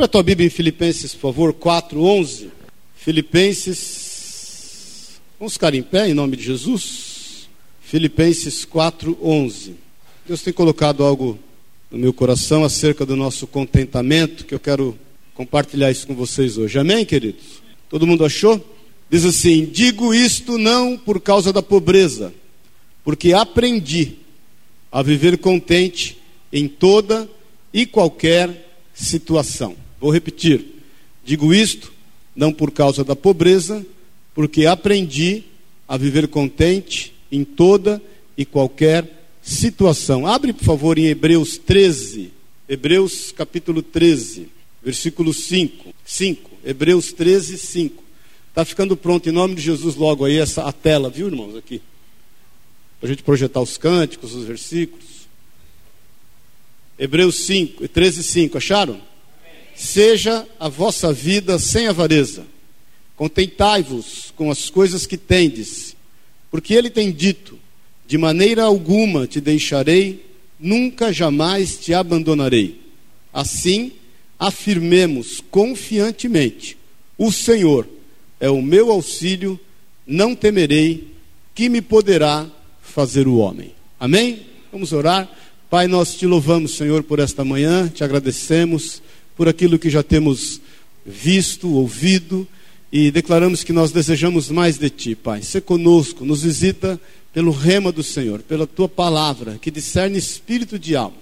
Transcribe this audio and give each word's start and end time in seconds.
Abra 0.00 0.06
a 0.06 0.08
tua 0.08 0.22
Bíblia 0.22 0.46
em 0.46 0.50
Filipenses, 0.50 1.12
por 1.12 1.34
favor, 1.34 1.52
4:11. 1.52 2.48
Filipenses. 2.96 4.40
Vamos 5.38 5.52
ficar 5.52 5.74
em 5.74 5.82
pé 5.82 6.08
em 6.08 6.14
nome 6.14 6.38
de 6.38 6.42
Jesus. 6.42 7.50
Filipenses 7.82 8.64
4:11. 8.64 9.74
Deus 10.26 10.40
tem 10.40 10.54
colocado 10.54 11.04
algo 11.04 11.38
no 11.90 11.98
meu 11.98 12.14
coração 12.14 12.64
acerca 12.64 13.04
do 13.04 13.14
nosso 13.14 13.46
contentamento, 13.46 14.46
que 14.46 14.54
eu 14.54 14.58
quero 14.58 14.98
compartilhar 15.34 15.90
isso 15.90 16.06
com 16.06 16.14
vocês 16.14 16.56
hoje. 16.56 16.78
Amém, 16.78 17.04
queridos? 17.04 17.60
Todo 17.90 18.06
mundo 18.06 18.24
achou? 18.24 18.58
Diz 19.10 19.26
assim: 19.26 19.66
Digo 19.66 20.14
isto 20.14 20.56
não 20.56 20.96
por 20.96 21.20
causa 21.20 21.52
da 21.52 21.62
pobreza, 21.62 22.32
porque 23.04 23.34
aprendi 23.34 24.14
a 24.90 25.02
viver 25.02 25.36
contente 25.36 26.16
em 26.50 26.66
toda 26.66 27.28
e 27.70 27.84
qualquer 27.84 28.66
situação. 28.94 29.76
Vou 30.00 30.10
repetir. 30.10 30.64
Digo 31.24 31.52
isto 31.52 31.92
não 32.34 32.52
por 32.52 32.70
causa 32.70 33.04
da 33.04 33.14
pobreza, 33.14 33.84
porque 34.34 34.64
aprendi 34.64 35.44
a 35.86 35.96
viver 35.96 36.28
contente 36.28 37.12
em 37.30 37.44
toda 37.44 38.00
e 38.36 38.44
qualquer 38.44 39.26
situação. 39.42 40.26
Abre, 40.26 40.52
por 40.52 40.64
favor, 40.64 40.96
em 40.98 41.06
Hebreus 41.06 41.58
13. 41.58 42.32
Hebreus 42.68 43.32
capítulo 43.32 43.82
13, 43.82 44.48
versículo 44.82 45.34
5. 45.34 45.92
5. 46.04 46.50
Hebreus 46.64 47.12
13, 47.12 47.58
5. 47.58 48.02
Está 48.48 48.64
ficando 48.64 48.96
pronto 48.96 49.28
em 49.28 49.32
nome 49.32 49.54
de 49.56 49.62
Jesus 49.62 49.96
logo 49.96 50.24
aí 50.24 50.38
essa 50.38 50.64
a 50.64 50.72
tela, 50.72 51.10
viu, 51.10 51.26
irmãos, 51.26 51.56
aqui. 51.56 51.82
Para 52.98 53.08
a 53.08 53.12
gente 53.12 53.22
projetar 53.22 53.60
os 53.60 53.76
cânticos, 53.76 54.34
os 54.34 54.44
versículos. 54.44 55.04
Hebreus 56.98 57.36
5, 57.46 57.88
13, 57.88 58.22
5, 58.22 58.58
acharam? 58.58 59.09
Seja 59.80 60.46
a 60.60 60.68
vossa 60.68 61.10
vida 61.10 61.58
sem 61.58 61.86
avareza. 61.86 62.44
Contentai-vos 63.16 64.30
com 64.36 64.50
as 64.50 64.68
coisas 64.68 65.06
que 65.06 65.16
tendes, 65.16 65.96
porque 66.50 66.74
ele 66.74 66.90
tem 66.90 67.10
dito: 67.10 67.58
de 68.06 68.18
maneira 68.18 68.62
alguma 68.62 69.26
te 69.26 69.40
deixarei, 69.40 70.22
nunca 70.60 71.10
jamais 71.14 71.78
te 71.78 71.94
abandonarei. 71.94 72.78
Assim, 73.32 73.92
afirmemos 74.38 75.42
confiantemente: 75.50 76.76
o 77.16 77.32
Senhor 77.32 77.88
é 78.38 78.50
o 78.50 78.60
meu 78.60 78.90
auxílio, 78.90 79.58
não 80.06 80.34
temerei, 80.34 81.08
que 81.54 81.70
me 81.70 81.80
poderá 81.80 82.46
fazer 82.82 83.26
o 83.26 83.38
homem. 83.38 83.72
Amém? 83.98 84.42
Vamos 84.70 84.92
orar. 84.92 85.26
Pai, 85.70 85.86
nós 85.86 86.16
te 86.16 86.26
louvamos, 86.26 86.76
Senhor, 86.76 87.02
por 87.02 87.18
esta 87.18 87.46
manhã, 87.46 87.88
te 87.88 88.04
agradecemos 88.04 89.00
por 89.40 89.48
aquilo 89.48 89.78
que 89.78 89.88
já 89.88 90.02
temos 90.02 90.60
visto, 91.02 91.66
ouvido 91.72 92.46
e 92.92 93.10
declaramos 93.10 93.64
que 93.64 93.72
nós 93.72 93.90
desejamos 93.90 94.50
mais 94.50 94.76
de 94.76 94.90
Ti, 94.90 95.14
Pai. 95.14 95.40
Se 95.40 95.62
conosco, 95.62 96.26
nos 96.26 96.42
visita 96.42 97.00
pelo 97.32 97.50
rema 97.50 97.90
do 97.90 98.02
Senhor, 98.02 98.42
pela 98.42 98.66
Tua 98.66 98.86
palavra, 98.86 99.58
que 99.58 99.70
discerne 99.70 100.18
espírito 100.18 100.78
de 100.78 100.94
alma 100.94 101.16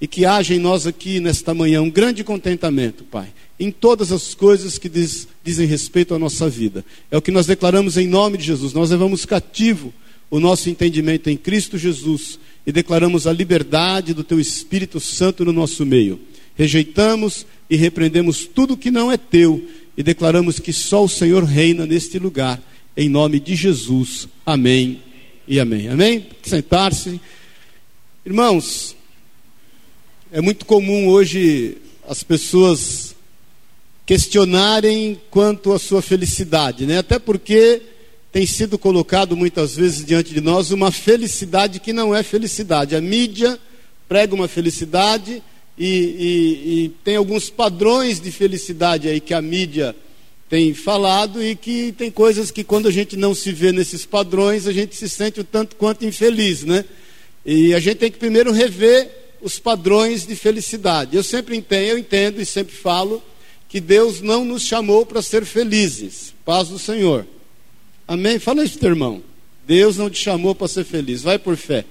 e 0.00 0.06
que 0.06 0.24
haja 0.24 0.54
em 0.54 0.58
nós 0.58 0.86
aqui 0.86 1.20
nesta 1.20 1.52
manhã 1.52 1.82
um 1.82 1.90
grande 1.90 2.24
contentamento, 2.24 3.04
Pai, 3.04 3.28
em 3.60 3.70
todas 3.70 4.12
as 4.12 4.32
coisas 4.32 4.78
que 4.78 4.88
diz, 4.88 5.28
dizem 5.44 5.66
respeito 5.66 6.14
à 6.14 6.18
nossa 6.18 6.48
vida. 6.48 6.82
É 7.10 7.18
o 7.18 7.22
que 7.22 7.30
nós 7.30 7.44
declaramos 7.44 7.98
em 7.98 8.08
nome 8.08 8.38
de 8.38 8.44
Jesus. 8.44 8.72
Nós 8.72 8.88
levamos 8.88 9.26
cativo 9.26 9.92
o 10.30 10.40
nosso 10.40 10.70
entendimento 10.70 11.28
em 11.28 11.36
Cristo 11.36 11.76
Jesus 11.76 12.38
e 12.66 12.72
declaramos 12.72 13.26
a 13.26 13.32
liberdade 13.34 14.14
do 14.14 14.24
Teu 14.24 14.40
Espírito 14.40 14.98
Santo 14.98 15.44
no 15.44 15.52
nosso 15.52 15.84
meio. 15.84 16.18
Rejeitamos 16.58 17.46
e 17.68 17.76
repreendemos 17.76 18.46
tudo 18.46 18.76
que 18.76 18.90
não 18.90 19.10
é 19.10 19.16
teu 19.16 19.66
e 19.96 20.02
declaramos 20.02 20.58
que 20.58 20.72
só 20.72 21.04
o 21.04 21.08
Senhor 21.08 21.44
reina 21.44 21.86
neste 21.86 22.18
lugar, 22.18 22.62
em 22.96 23.08
nome 23.08 23.40
de 23.40 23.54
Jesus. 23.54 24.28
Amém 24.46 25.02
e 25.46 25.58
amém. 25.58 25.88
Amém? 25.88 26.26
Sentar-se. 26.42 27.20
Irmãos, 28.24 28.96
é 30.30 30.40
muito 30.40 30.64
comum 30.64 31.08
hoje 31.08 31.78
as 32.06 32.22
pessoas 32.22 33.14
questionarem 34.06 35.20
quanto 35.30 35.72
à 35.72 35.78
sua 35.78 36.00
felicidade, 36.00 36.86
né? 36.86 36.98
Até 36.98 37.18
porque 37.18 37.82
tem 38.30 38.46
sido 38.46 38.78
colocado 38.78 39.36
muitas 39.36 39.76
vezes 39.76 40.04
diante 40.04 40.32
de 40.32 40.40
nós 40.40 40.70
uma 40.70 40.92
felicidade 40.92 41.80
que 41.80 41.92
não 41.92 42.14
é 42.14 42.22
felicidade. 42.22 42.94
A 42.94 43.00
mídia 43.00 43.58
prega 44.08 44.34
uma 44.34 44.48
felicidade 44.48 45.42
e, 45.78 45.86
e, 45.86 46.84
e 46.84 46.88
tem 47.04 47.16
alguns 47.16 47.48
padrões 47.48 48.20
de 48.20 48.32
felicidade 48.32 49.08
aí 49.08 49.20
que 49.20 49.32
a 49.32 49.40
mídia 49.40 49.94
tem 50.48 50.72
falado 50.74 51.42
e 51.42 51.54
que 51.54 51.92
tem 51.92 52.10
coisas 52.10 52.50
que 52.50 52.64
quando 52.64 52.88
a 52.88 52.90
gente 52.90 53.16
não 53.16 53.34
se 53.34 53.52
vê 53.52 53.70
nesses 53.70 54.06
padrões, 54.06 54.66
a 54.66 54.72
gente 54.72 54.96
se 54.96 55.08
sente 55.08 55.40
o 55.40 55.44
tanto 55.44 55.76
quanto 55.76 56.04
infeliz, 56.06 56.64
né? 56.64 56.84
E 57.44 57.74
a 57.74 57.80
gente 57.80 57.98
tem 57.98 58.10
que 58.10 58.18
primeiro 58.18 58.50
rever 58.50 59.10
os 59.40 59.58
padrões 59.58 60.26
de 60.26 60.34
felicidade. 60.34 61.16
Eu 61.16 61.22
sempre 61.22 61.56
entendo, 61.56 61.90
eu 61.90 61.98
entendo 61.98 62.40
e 62.40 62.46
sempre 62.46 62.74
falo 62.74 63.22
que 63.68 63.80
Deus 63.80 64.20
não 64.20 64.44
nos 64.44 64.62
chamou 64.62 65.04
para 65.04 65.22
ser 65.22 65.44
felizes. 65.44 66.34
Paz 66.44 66.68
do 66.68 66.78
Senhor. 66.78 67.26
Amém? 68.06 68.38
Fala 68.38 68.64
isso, 68.64 68.78
teu 68.78 68.88
irmão. 68.88 69.22
Deus 69.66 69.98
não 69.98 70.08
te 70.08 70.18
chamou 70.18 70.54
para 70.54 70.66
ser 70.66 70.84
feliz. 70.84 71.22
Vai 71.22 71.38
por 71.38 71.56
fé. 71.56 71.84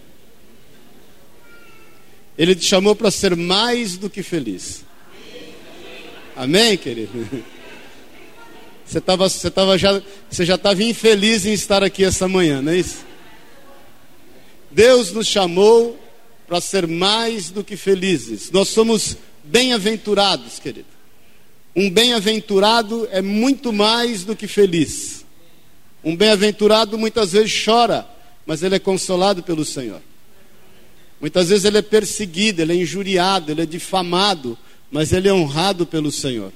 Ele 2.38 2.56
te 2.56 2.66
chamou 2.66 2.96
para 2.96 3.10
ser 3.10 3.36
mais 3.36 3.98
do 3.98 4.10
que 4.10 4.22
feliz. 4.22 4.86
Amém, 6.36 6.78
querido? 6.78 7.28
Você, 8.86 9.02
tava, 9.02 9.28
você, 9.28 9.52
tava 9.52 9.78
já, 9.78 10.02
você 10.30 10.46
já 10.46 10.56
estava 10.56 10.82
infeliz 10.82 11.46
em 11.46 11.52
estar 11.52 11.84
aqui 11.84 12.06
essa 12.06 12.28
manhã, 12.28 12.62
não 12.62 12.72
é 12.72 12.78
isso? 12.78 13.06
Deus 14.72 15.12
nos 15.12 15.28
chamou 15.28 16.00
para 16.48 16.62
ser 16.62 16.88
mais 16.88 17.50
do 17.50 17.64
que 17.64 17.76
felizes. 17.76 18.50
Nós 18.52 18.70
somos 18.70 19.18
bem-aventurados, 19.44 20.60
querido. 20.60 20.88
Um 21.76 21.90
bem-aventurado 21.90 23.08
é 23.12 23.22
muito 23.22 23.74
mais 23.74 24.24
do 24.24 24.36
que 24.36 24.48
feliz. 24.48 25.26
Um 26.04 26.16
bem-aventurado 26.16 26.98
muitas 26.98 27.34
vezes 27.34 27.64
chora, 27.66 28.08
mas 28.46 28.64
ele 28.64 28.76
é 28.76 28.80
consolado 28.80 29.44
pelo 29.44 29.66
Senhor. 29.66 30.02
Muitas 31.20 31.50
vezes 31.50 31.66
ele 31.66 31.80
é 31.80 31.82
perseguido, 31.82 32.62
ele 32.62 32.74
é 32.74 32.76
injuriado, 32.76 33.52
ele 33.52 33.62
é 33.62 33.66
difamado, 33.66 34.58
mas 34.92 35.12
ele 35.12 35.28
é 35.28 35.34
honrado 35.34 35.86
pelo 35.86 36.12
Senhor. 36.12 36.52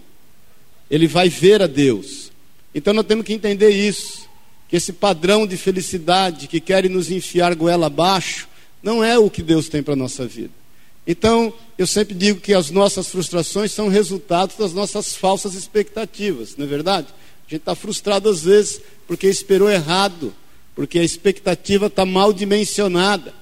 Ele 0.89 1.07
vai 1.07 1.29
ver 1.29 1.61
a 1.61 1.67
Deus. 1.67 2.31
Então 2.73 2.93
nós 2.93 3.05
temos 3.05 3.25
que 3.25 3.33
entender 3.33 3.69
isso, 3.69 4.29
que 4.69 4.75
esse 4.75 4.93
padrão 4.93 5.47
de 5.47 5.57
felicidade 5.57 6.47
que 6.47 6.59
querem 6.59 6.89
nos 6.89 7.09
enfiar 7.09 7.55
goela 7.55 7.87
abaixo, 7.87 8.47
não 8.81 9.03
é 9.03 9.17
o 9.17 9.29
que 9.29 9.41
Deus 9.41 9.67
tem 9.67 9.83
para 9.83 9.93
a 9.93 9.97
nossa 9.97 10.25
vida. 10.25 10.61
Então, 11.05 11.51
eu 11.77 11.87
sempre 11.87 12.13
digo 12.13 12.39
que 12.39 12.53
as 12.53 12.69
nossas 12.69 13.07
frustrações 13.09 13.71
são 13.71 13.87
resultados 13.87 14.55
das 14.55 14.71
nossas 14.71 15.15
falsas 15.15 15.55
expectativas, 15.55 16.55
não 16.55 16.65
é 16.65 16.69
verdade? 16.69 17.07
A 17.07 17.49
gente 17.49 17.61
está 17.61 17.75
frustrado 17.75 18.29
às 18.29 18.43
vezes 18.43 18.81
porque 19.07 19.27
esperou 19.27 19.69
errado, 19.69 20.33
porque 20.75 20.99
a 20.99 21.03
expectativa 21.03 21.87
está 21.87 22.05
mal 22.05 22.31
dimensionada. 22.31 23.33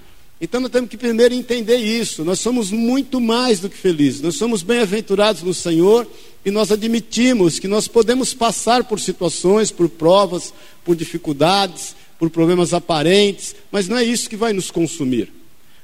Então 0.41 0.61
nós 0.61 0.71
temos 0.71 0.89
que 0.89 0.97
primeiro 0.97 1.33
entender 1.33 1.77
isso. 1.77 2.23
Nós 2.23 2.39
somos 2.39 2.71
muito 2.71 3.19
mais 3.19 3.59
do 3.59 3.69
que 3.69 3.75
felizes. 3.75 4.21
Nós 4.21 4.35
somos 4.35 4.63
bem-aventurados 4.63 5.43
no 5.43 5.53
Senhor 5.53 6.07
e 6.45 6.51
nós 6.51 6.71
admitimos 6.71 7.59
que 7.59 7.67
nós 7.67 7.87
podemos 7.87 8.33
passar 8.33 8.85
por 8.85 8.99
situações, 8.99 9.69
por 9.69 9.89
provas, 9.89 10.53
por 10.85 10.95
dificuldades, 10.95 11.93
por 12.17 12.29
problemas 12.29 12.73
aparentes, 12.73 13.55
mas 13.69 13.87
não 13.87 13.97
é 13.97 14.03
isso 14.03 14.29
que 14.29 14.37
vai 14.37 14.53
nos 14.53 14.71
consumir. 14.71 15.31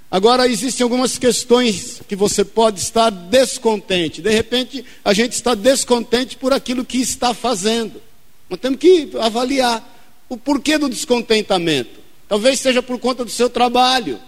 Agora, 0.09 0.47
existem 0.47 0.83
algumas 0.83 1.17
questões 1.17 2.01
que 2.07 2.15
você 2.15 2.45
pode 2.45 2.79
estar 2.79 3.09
descontente. 3.09 4.21
De 4.21 4.29
repente, 4.29 4.85
a 5.03 5.13
gente 5.13 5.33
está 5.33 5.53
descontente 5.53 6.37
por 6.37 6.53
aquilo 6.53 6.85
que 6.85 6.99
está 6.99 7.33
fazendo. 7.33 8.01
Nós 8.49 8.59
temos 8.59 8.79
que 8.79 9.09
avaliar 9.19 9.83
o 10.29 10.37
porquê 10.37 10.77
do 10.77 10.87
descontentamento. 10.87 11.99
Talvez 12.29 12.59
seja 12.59 12.81
por 12.81 12.97
conta 12.99 13.25
do 13.25 13.31
seu 13.31 13.49
trabalho 13.49 14.19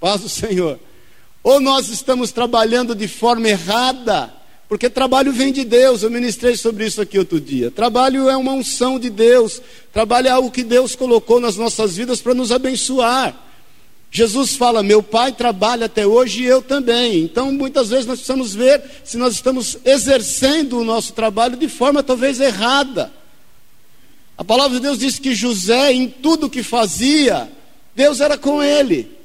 Paz 0.00 0.20
do 0.20 0.28
Senhor. 0.28 0.78
Ou 1.42 1.60
nós 1.60 1.88
estamos 1.88 2.32
trabalhando 2.32 2.94
de 2.94 3.06
forma 3.06 3.48
errada, 3.48 4.32
porque 4.68 4.90
trabalho 4.90 5.32
vem 5.32 5.52
de 5.52 5.64
Deus. 5.64 6.02
Eu 6.02 6.10
ministrei 6.10 6.56
sobre 6.56 6.86
isso 6.86 7.00
aqui 7.00 7.18
outro 7.18 7.40
dia. 7.40 7.70
Trabalho 7.70 8.28
é 8.28 8.36
uma 8.36 8.52
unção 8.52 8.98
de 8.98 9.08
Deus. 9.08 9.62
Trabalho 9.92 10.26
é 10.26 10.30
algo 10.30 10.50
que 10.50 10.64
Deus 10.64 10.96
colocou 10.96 11.38
nas 11.38 11.56
nossas 11.56 11.96
vidas 11.96 12.20
para 12.20 12.34
nos 12.34 12.50
abençoar. 12.50 13.44
Jesus 14.10 14.56
fala: 14.56 14.82
Meu 14.82 15.02
pai 15.02 15.32
trabalha 15.32 15.86
até 15.86 16.06
hoje 16.06 16.42
e 16.42 16.46
eu 16.46 16.60
também. 16.60 17.22
Então, 17.22 17.52
muitas 17.52 17.90
vezes 17.90 18.06
nós 18.06 18.18
precisamos 18.18 18.54
ver 18.54 18.82
se 19.04 19.16
nós 19.16 19.34
estamos 19.34 19.78
exercendo 19.84 20.78
o 20.78 20.84
nosso 20.84 21.12
trabalho 21.12 21.56
de 21.56 21.68
forma 21.68 22.02
talvez 22.02 22.40
errada. 22.40 23.12
A 24.36 24.44
palavra 24.44 24.76
de 24.76 24.82
Deus 24.82 24.98
diz 24.98 25.18
que 25.18 25.34
José, 25.34 25.92
em 25.92 26.08
tudo 26.08 26.50
que 26.50 26.62
fazia, 26.62 27.48
Deus 27.94 28.20
era 28.20 28.36
com 28.36 28.62
ele. 28.62 29.15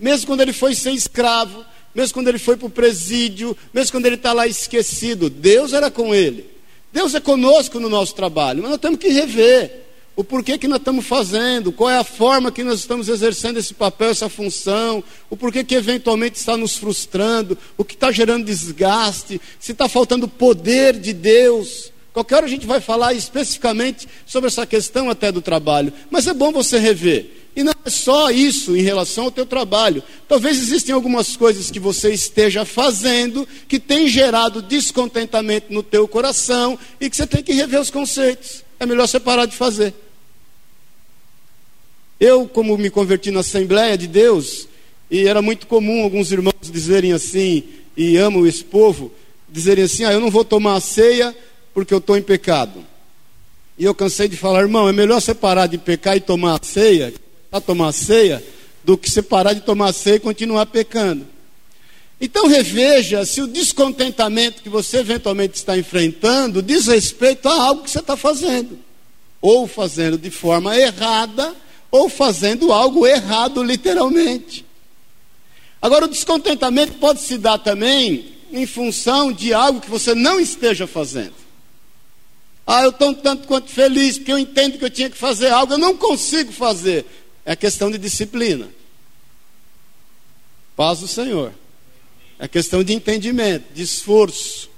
Mesmo 0.00 0.26
quando 0.26 0.40
ele 0.40 0.52
foi 0.52 0.74
ser 0.74 0.92
escravo, 0.92 1.64
mesmo 1.94 2.14
quando 2.14 2.28
ele 2.28 2.38
foi 2.38 2.56
para 2.56 2.66
o 2.66 2.70
presídio, 2.70 3.56
mesmo 3.72 3.92
quando 3.92 4.06
ele 4.06 4.16
está 4.16 4.32
lá 4.32 4.46
esquecido. 4.46 5.28
Deus 5.28 5.72
era 5.72 5.90
com 5.90 6.14
ele. 6.14 6.46
Deus 6.92 7.14
é 7.14 7.20
conosco 7.20 7.78
no 7.78 7.88
nosso 7.88 8.14
trabalho, 8.14 8.62
mas 8.62 8.72
nós 8.72 8.80
temos 8.80 8.98
que 8.98 9.08
rever 9.08 9.86
o 10.16 10.24
porquê 10.24 10.58
que 10.58 10.68
nós 10.68 10.80
estamos 10.80 11.06
fazendo, 11.06 11.72
qual 11.72 11.88
é 11.88 11.96
a 11.96 12.04
forma 12.04 12.52
que 12.52 12.64
nós 12.64 12.80
estamos 12.80 13.08
exercendo 13.08 13.58
esse 13.58 13.72
papel, 13.72 14.10
essa 14.10 14.28
função, 14.28 15.02
o 15.30 15.36
porquê 15.36 15.64
que 15.64 15.74
eventualmente 15.74 16.36
está 16.36 16.56
nos 16.56 16.76
frustrando, 16.76 17.56
o 17.78 17.84
que 17.84 17.94
está 17.94 18.10
gerando 18.10 18.44
desgaste, 18.44 19.40
se 19.58 19.72
está 19.72 19.88
faltando 19.88 20.28
poder 20.28 20.98
de 20.98 21.12
Deus. 21.12 21.92
Qualquer 22.12 22.36
hora 22.36 22.46
a 22.46 22.50
gente 22.50 22.66
vai 22.66 22.80
falar 22.80 23.14
especificamente 23.14 24.06
sobre 24.26 24.48
essa 24.48 24.66
questão 24.66 25.08
até 25.08 25.30
do 25.30 25.40
trabalho, 25.40 25.92
mas 26.10 26.26
é 26.26 26.34
bom 26.34 26.52
você 26.52 26.78
rever. 26.78 27.39
E 27.54 27.62
não 27.62 27.72
é 27.84 27.90
só 27.90 28.30
isso 28.30 28.76
em 28.76 28.82
relação 28.82 29.24
ao 29.24 29.30
teu 29.30 29.44
trabalho. 29.44 30.02
Talvez 30.28 30.56
existem 30.58 30.94
algumas 30.94 31.36
coisas 31.36 31.70
que 31.70 31.80
você 31.80 32.12
esteja 32.12 32.64
fazendo 32.64 33.46
que 33.68 33.80
tem 33.80 34.06
gerado 34.06 34.62
descontentamento 34.62 35.72
no 35.72 35.82
teu 35.82 36.06
coração 36.06 36.78
e 37.00 37.10
que 37.10 37.16
você 37.16 37.26
tem 37.26 37.42
que 37.42 37.52
rever 37.52 37.80
os 37.80 37.90
conceitos. 37.90 38.62
É 38.78 38.86
melhor 38.86 39.08
você 39.08 39.18
parar 39.18 39.46
de 39.46 39.56
fazer. 39.56 39.92
Eu, 42.20 42.46
como 42.46 42.76
me 42.78 42.90
converti 42.90 43.30
na 43.30 43.40
Assembleia 43.40 43.96
de 43.96 44.06
Deus, 44.06 44.68
e 45.10 45.26
era 45.26 45.42
muito 45.42 45.66
comum 45.66 46.02
alguns 46.02 46.30
irmãos 46.30 46.70
dizerem 46.70 47.12
assim, 47.12 47.64
e 47.96 48.16
amo 48.16 48.46
esse 48.46 48.62
povo, 48.62 49.12
dizerem 49.48 49.84
assim: 49.84 50.04
ah, 50.04 50.12
eu 50.12 50.20
não 50.20 50.30
vou 50.30 50.44
tomar 50.44 50.76
a 50.76 50.80
ceia 50.80 51.34
porque 51.74 51.92
eu 51.92 51.98
estou 51.98 52.16
em 52.16 52.22
pecado. 52.22 52.84
E 53.78 53.84
eu 53.84 53.94
cansei 53.94 54.28
de 54.28 54.36
falar, 54.36 54.60
irmão, 54.60 54.88
é 54.88 54.92
melhor 54.92 55.20
você 55.20 55.34
parar 55.34 55.66
de 55.66 55.78
pecar 55.78 56.16
e 56.16 56.20
tomar 56.20 56.60
a 56.60 56.62
ceia, 56.62 57.12
a 57.50 57.60
tomar 57.60 57.92
ceia, 57.92 58.42
do 58.84 58.96
que 58.96 59.10
você 59.10 59.22
parar 59.22 59.52
de 59.52 59.60
tomar 59.60 59.92
ceia 59.92 60.16
e 60.16 60.20
continuar 60.20 60.66
pecando. 60.66 61.26
Então 62.20 62.46
reveja 62.46 63.24
se 63.24 63.40
o 63.40 63.46
descontentamento 63.46 64.62
que 64.62 64.68
você 64.68 64.98
eventualmente 64.98 65.54
está 65.54 65.76
enfrentando 65.78 66.62
diz 66.62 66.86
respeito 66.86 67.48
a 67.48 67.62
algo 67.62 67.82
que 67.82 67.90
você 67.90 68.00
está 68.00 68.16
fazendo, 68.16 68.78
ou 69.40 69.66
fazendo 69.66 70.18
de 70.18 70.30
forma 70.30 70.76
errada, 70.76 71.54
ou 71.90 72.08
fazendo 72.08 72.72
algo 72.72 73.06
errado 73.06 73.62
literalmente. 73.62 74.64
Agora, 75.82 76.04
o 76.04 76.08
descontentamento 76.08 76.94
pode 76.94 77.20
se 77.20 77.38
dar 77.38 77.58
também 77.58 78.32
em 78.52 78.66
função 78.66 79.32
de 79.32 79.54
algo 79.54 79.80
que 79.80 79.90
você 79.90 80.14
não 80.14 80.38
esteja 80.38 80.86
fazendo. 80.86 81.34
Ah, 82.66 82.82
eu 82.82 82.90
estou 82.90 83.14
tanto 83.14 83.48
quanto 83.48 83.70
feliz, 83.70 84.18
porque 84.18 84.32
eu 84.32 84.38
entendo 84.38 84.78
que 84.78 84.84
eu 84.84 84.90
tinha 84.90 85.10
que 85.10 85.16
fazer 85.16 85.48
algo, 85.48 85.72
eu 85.72 85.78
não 85.78 85.96
consigo 85.96 86.52
fazer. 86.52 87.04
É 87.44 87.56
questão 87.56 87.90
de 87.90 87.98
disciplina. 87.98 88.68
Paz 90.76 91.00
do 91.00 91.08
Senhor. 91.08 91.52
É 92.38 92.48
questão 92.48 92.82
de 92.82 92.94
entendimento, 92.94 93.72
de 93.74 93.82
esforço. 93.82 94.70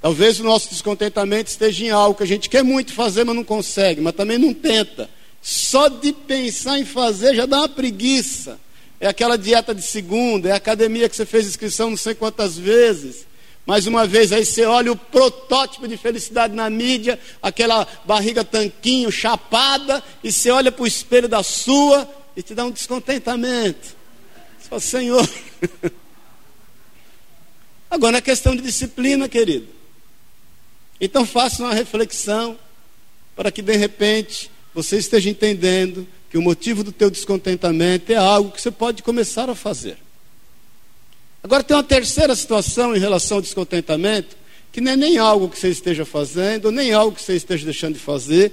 Talvez 0.00 0.40
o 0.40 0.44
nosso 0.44 0.70
descontentamento 0.70 1.50
esteja 1.50 1.84
em 1.84 1.90
algo 1.90 2.16
que 2.16 2.22
a 2.22 2.26
gente 2.26 2.48
quer 2.48 2.62
muito 2.62 2.92
fazer, 2.92 3.24
mas 3.24 3.36
não 3.36 3.44
consegue, 3.44 4.00
mas 4.00 4.14
também 4.14 4.38
não 4.38 4.54
tenta. 4.54 5.10
Só 5.42 5.88
de 5.88 6.12
pensar 6.12 6.78
em 6.78 6.84
fazer 6.84 7.34
já 7.34 7.46
dá 7.46 7.58
uma 7.58 7.68
preguiça. 7.68 8.58
É 9.00 9.06
aquela 9.06 9.36
dieta 9.36 9.74
de 9.74 9.82
segunda, 9.82 10.48
é 10.48 10.52
a 10.52 10.56
academia 10.56 11.08
que 11.08 11.14
você 11.14 11.26
fez 11.26 11.46
inscrição 11.46 11.90
não 11.90 11.96
sei 11.96 12.14
quantas 12.14 12.56
vezes. 12.58 13.27
Mais 13.68 13.86
uma 13.86 14.06
vez, 14.06 14.32
aí 14.32 14.46
você 14.46 14.64
olha 14.64 14.90
o 14.90 14.96
protótipo 14.96 15.86
de 15.86 15.98
felicidade 15.98 16.54
na 16.54 16.70
mídia, 16.70 17.20
aquela 17.42 17.86
barriga 18.06 18.42
tanquinho, 18.42 19.12
chapada, 19.12 20.02
e 20.24 20.32
você 20.32 20.50
olha 20.50 20.72
para 20.72 20.84
o 20.84 20.86
espelho 20.86 21.28
da 21.28 21.42
sua 21.42 22.08
e 22.34 22.42
te 22.42 22.54
dá 22.54 22.64
um 22.64 22.70
descontentamento. 22.70 23.94
Fala, 24.58 24.80
Senhor. 24.80 25.30
Agora 27.90 28.16
é 28.16 28.20
questão 28.22 28.56
de 28.56 28.62
disciplina, 28.62 29.28
querido. 29.28 29.68
Então 30.98 31.26
faça 31.26 31.62
uma 31.62 31.74
reflexão 31.74 32.58
para 33.36 33.52
que 33.52 33.60
de 33.60 33.76
repente 33.76 34.50
você 34.72 34.96
esteja 34.96 35.28
entendendo 35.28 36.08
que 36.30 36.38
o 36.38 36.42
motivo 36.42 36.82
do 36.82 36.90
teu 36.90 37.10
descontentamento 37.10 38.10
é 38.10 38.16
algo 38.16 38.50
que 38.50 38.62
você 38.62 38.70
pode 38.70 39.02
começar 39.02 39.50
a 39.50 39.54
fazer. 39.54 39.98
Agora 41.42 41.62
tem 41.62 41.76
uma 41.76 41.84
terceira 41.84 42.34
situação 42.34 42.94
em 42.94 42.98
relação 42.98 43.38
ao 43.38 43.42
descontentamento, 43.42 44.36
que 44.72 44.80
não 44.80 44.92
é 44.92 44.96
nem 44.96 45.18
algo 45.18 45.48
que 45.48 45.58
você 45.58 45.68
esteja 45.68 46.04
fazendo, 46.04 46.70
nem 46.70 46.92
algo 46.92 47.14
que 47.14 47.22
você 47.22 47.36
esteja 47.36 47.64
deixando 47.64 47.94
de 47.94 48.00
fazer, 48.00 48.52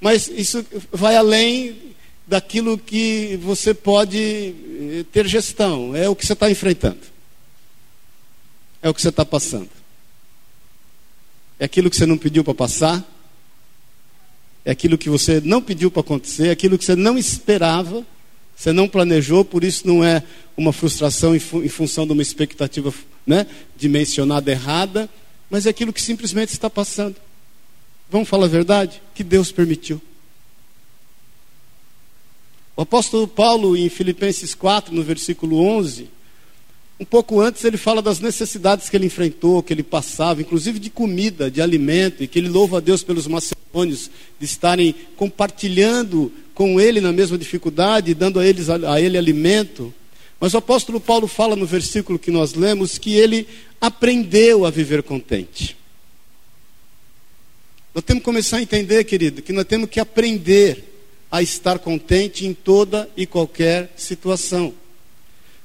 mas 0.00 0.28
isso 0.28 0.64
vai 0.90 1.16
além 1.16 1.94
daquilo 2.26 2.78
que 2.78 3.38
você 3.42 3.74
pode 3.74 4.18
eh, 4.18 5.04
ter 5.12 5.26
gestão, 5.26 5.94
é 5.94 6.08
o 6.08 6.16
que 6.16 6.26
você 6.26 6.32
está 6.32 6.50
enfrentando, 6.50 7.00
é 8.80 8.88
o 8.88 8.94
que 8.94 9.02
você 9.02 9.10
está 9.10 9.24
passando, 9.24 9.70
é 11.58 11.64
aquilo 11.64 11.90
que 11.90 11.96
você 11.96 12.06
não 12.06 12.18
pediu 12.18 12.42
para 12.42 12.54
passar, 12.54 13.06
é 14.64 14.70
aquilo 14.70 14.96
que 14.96 15.10
você 15.10 15.40
não 15.40 15.60
pediu 15.60 15.90
para 15.90 16.00
acontecer, 16.00 16.48
é 16.48 16.50
aquilo 16.50 16.78
que 16.78 16.84
você 16.84 16.96
não 16.96 17.18
esperava, 17.18 18.04
você 18.56 18.72
não 18.72 18.88
planejou, 18.88 19.44
por 19.44 19.64
isso 19.64 19.86
não 19.86 20.04
é 20.04 20.22
uma 20.56 20.72
frustração 20.72 21.34
em, 21.34 21.38
fu 21.38 21.62
em 21.62 21.68
função 21.68 22.06
de 22.06 22.12
uma 22.12 22.22
expectativa 22.22 22.92
né, 23.26 23.46
dimensionada 23.76 24.50
errada, 24.50 25.08
mas 25.50 25.66
é 25.66 25.70
aquilo 25.70 25.92
que 25.92 26.00
simplesmente 26.00 26.50
está 26.50 26.70
passando. 26.70 27.16
Vamos 28.10 28.28
falar 28.28 28.46
a 28.46 28.48
verdade? 28.48 29.02
Que 29.14 29.24
Deus 29.24 29.50
permitiu. 29.50 30.00
O 32.76 32.82
apóstolo 32.82 33.28
Paulo, 33.28 33.76
em 33.76 33.88
Filipenses 33.88 34.54
4, 34.54 34.94
no 34.94 35.02
versículo 35.02 35.58
11, 35.58 36.08
um 36.98 37.04
pouco 37.04 37.40
antes 37.40 37.64
ele 37.64 37.76
fala 37.76 38.00
das 38.00 38.20
necessidades 38.20 38.88
que 38.88 38.96
ele 38.96 39.06
enfrentou, 39.06 39.62
que 39.62 39.74
ele 39.74 39.82
passava, 39.82 40.40
inclusive 40.40 40.78
de 40.78 40.88
comida, 40.88 41.50
de 41.50 41.60
alimento, 41.60 42.22
e 42.22 42.28
que 42.28 42.38
ele 42.38 42.48
louva 42.48 42.78
a 42.78 42.80
Deus 42.80 43.02
pelos 43.02 43.26
macedônios 43.26 44.10
de 44.38 44.44
estarem 44.44 44.94
compartilhando 45.16 46.32
com 46.54 46.80
ele 46.80 47.00
na 47.00 47.12
mesma 47.12 47.38
dificuldade, 47.38 48.14
dando 48.14 48.38
a, 48.38 48.46
eles, 48.46 48.68
a 48.68 49.00
ele 49.00 49.16
alimento. 49.16 49.92
Mas 50.40 50.54
o 50.54 50.58
apóstolo 50.58 51.00
Paulo 51.00 51.26
fala 51.26 51.54
no 51.56 51.66
versículo 51.66 52.18
que 52.18 52.30
nós 52.30 52.54
lemos 52.54 52.98
que 52.98 53.14
ele 53.14 53.46
aprendeu 53.80 54.64
a 54.64 54.70
viver 54.70 55.02
contente. 55.02 55.76
Nós 57.94 58.04
temos 58.04 58.22
que 58.22 58.24
começar 58.24 58.56
a 58.56 58.62
entender, 58.62 59.04
querido, 59.04 59.42
que 59.42 59.52
nós 59.52 59.64
temos 59.64 59.88
que 59.88 60.00
aprender 60.00 60.84
a 61.30 61.42
estar 61.42 61.78
contente 61.78 62.46
em 62.46 62.54
toda 62.54 63.08
e 63.16 63.26
qualquer 63.26 63.92
situação 63.96 64.74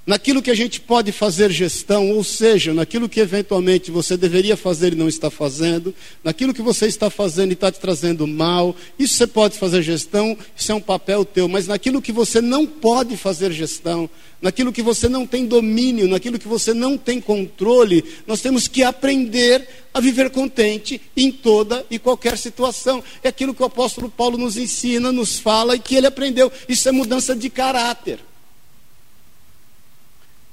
naquilo 0.08 0.42
que 0.42 0.50
a 0.50 0.56
gente 0.56 0.80
pode 0.80 1.12
fazer 1.12 1.52
gestão, 1.52 2.12
ou 2.12 2.24
seja, 2.24 2.74
naquilo 2.74 3.10
que 3.10 3.20
eventualmente 3.20 3.92
você 3.92 4.16
deveria 4.16 4.56
fazer 4.56 4.94
e 4.94 4.96
não 4.96 5.10
está 5.10 5.30
fazendo, 5.30 5.94
naquilo 6.24 6.54
que 6.54 6.62
você 6.62 6.88
está 6.88 7.10
fazendo 7.10 7.50
e 7.50 7.54
está 7.54 7.70
te 7.70 7.78
trazendo 7.78 8.26
mal, 8.26 8.74
isso 8.98 9.16
você 9.16 9.28
pode 9.28 9.58
fazer 9.58 9.82
gestão, 9.82 10.38
isso 10.56 10.72
é 10.72 10.76
um 10.76 10.80
papel 10.80 11.26
teu, 11.26 11.50
mas 11.50 11.68
naquilo 11.68 12.02
que 12.02 12.14
você 12.14 12.40
não 12.40 12.66
pode 12.66 13.18
fazer 13.18 13.52
gestão, 13.52 14.10
naquilo 14.42 14.72
que 14.72 14.82
você 14.82 15.10
não 15.10 15.28
tem 15.28 15.46
domínio, 15.46 16.08
naquilo 16.08 16.40
que 16.40 16.48
você 16.48 16.74
não 16.74 16.98
tem 16.98 17.20
controle, 17.20 18.02
nós 18.26 18.40
temos 18.40 18.66
que 18.70 18.84
aprender 18.84 19.68
a 19.94 20.00
viver 20.00 20.30
contente 20.30 21.02
em 21.18 21.30
toda 21.30 21.86
e 21.92 22.00
qualquer 22.00 22.38
situação. 22.38 23.04
É 23.22 23.28
aquilo 23.28 23.54
que 23.54 23.64
o 23.64 23.66
apóstolo 23.66 24.10
Paulo 24.10 24.38
nos 24.38 24.56
ensina, 24.56 25.12
nos 25.12 25.38
fala 25.38 25.76
e 25.76 25.80
que 25.80 25.96
ele 25.96 26.08
aprendeu. 26.08 26.50
Isso 26.70 26.88
é 26.88 26.94
mudança 26.94 27.36
de 27.36 27.50
caráter. 27.50 28.20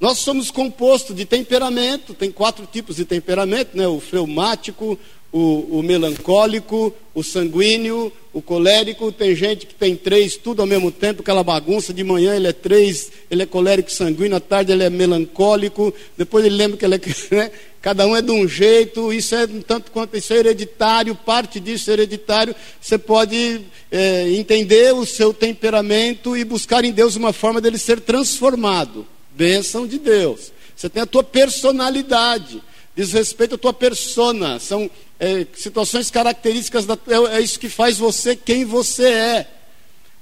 Nós 0.01 0.19
somos 0.19 0.51
composto 0.51 1.15
de 1.15 1.25
temperamento, 1.25 2.15
tem 2.15 2.31
quatro 2.31 2.67
tipos 2.71 2.97
de 2.97 3.05
temperamento, 3.05 3.77
né? 3.77 3.87
o 3.87 4.01
fleumático, 4.01 4.99
o, 5.35 5.79
o, 5.79 5.83
melancólico, 5.83 6.95
o 7.13 7.23
sanguíneo, 7.23 8.13
o 8.33 8.41
colérico. 8.41 9.11
Tem 9.11 9.35
gente 9.35 9.67
que 9.67 9.75
tem 9.75 9.97
três, 9.97 10.37
tudo 10.37 10.63
ao 10.63 10.67
mesmo 10.67 10.93
tempo, 10.93 11.23
aquela 11.23 11.43
bagunça. 11.43 11.93
De 11.93 12.05
manhã 12.05 12.37
ele 12.37 12.47
é 12.47 12.53
três, 12.53 13.11
ele 13.29 13.43
é 13.43 13.47
colérico 13.47 13.91
sanguíneo, 13.91 14.37
à 14.37 14.41
tarde 14.41 14.71
ele 14.71 14.85
é 14.85 14.91
melancólico, 14.91 15.93
depois 16.17 16.45
ele 16.45 16.55
lembra 16.55 16.77
que 16.77 16.85
ele 16.85 16.95
é. 16.95 17.01
Né? 17.35 17.51
Cada 17.83 18.07
um 18.07 18.17
é 18.17 18.23
de 18.23 18.31
um 18.31 18.49
jeito, 18.49 19.13
isso 19.13 19.35
é 19.35 19.47
tanto 19.47 19.91
quanto 19.91 20.17
isso 20.17 20.33
é 20.33 20.37
hereditário, 20.37 21.15
parte 21.15 21.61
disso 21.61 21.91
é 21.91 21.95
hereditário. 21.95 22.55
Você 22.81 22.97
pode 22.97 23.61
é, 23.91 24.31
entender 24.31 24.95
o 24.95 25.05
seu 25.05 25.35
temperamento 25.35 26.37
e 26.37 26.45
buscar 26.45 26.85
em 26.85 26.93
Deus 26.93 27.17
uma 27.17 27.33
forma 27.33 27.61
dele 27.61 27.77
ser 27.77 28.01
transformado. 28.01 29.07
Bênção 29.35 29.87
de 29.87 29.99
Deus. 29.99 30.53
Você 30.77 30.89
tem 30.89 31.03
a 31.03 31.07
tua 31.07 31.23
personalidade, 31.23 32.63
diz 32.97 33.13
respeito 33.13 33.57
à 33.57 33.59
tua 33.59 33.73
persona, 33.73 34.59
são 34.59 34.91
é, 35.19 35.47
situações 35.55 36.11
características, 36.11 36.87
da, 36.87 36.99
é, 37.09 37.37
é, 37.37 37.41
isso 37.41 37.59
que 37.59 37.69
faz 37.69 37.99
você 37.99 38.37
quem 38.37 38.65
você 38.65 39.05
é. 39.05 39.51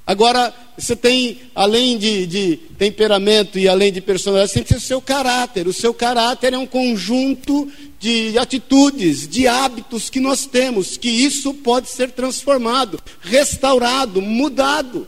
Agora, 0.06 0.52
você 0.76 0.96
tem, 0.96 1.42
além 1.54 1.96
de, 1.96 2.26
de 2.26 2.56
temperamento 2.76 3.58
e 3.58 3.68
além 3.68 3.92
de 3.92 4.00
personalidade, 4.00 4.52
você 4.52 4.64
tem 4.64 4.76
o 4.76 4.80
seu 4.80 5.00
caráter. 5.00 5.68
O 5.68 5.72
seu 5.72 5.94
caráter 5.94 6.52
é 6.52 6.58
um 6.58 6.66
conjunto 6.66 7.70
de 8.00 8.36
atitudes, 8.36 9.28
de 9.28 9.46
hábitos 9.46 10.10
que 10.10 10.18
nós 10.18 10.44
temos, 10.44 10.96
que 10.96 11.08
isso 11.08 11.54
pode 11.54 11.88
ser 11.88 12.10
transformado, 12.10 13.00
restaurado, 13.20 14.20
mudado. 14.20 15.06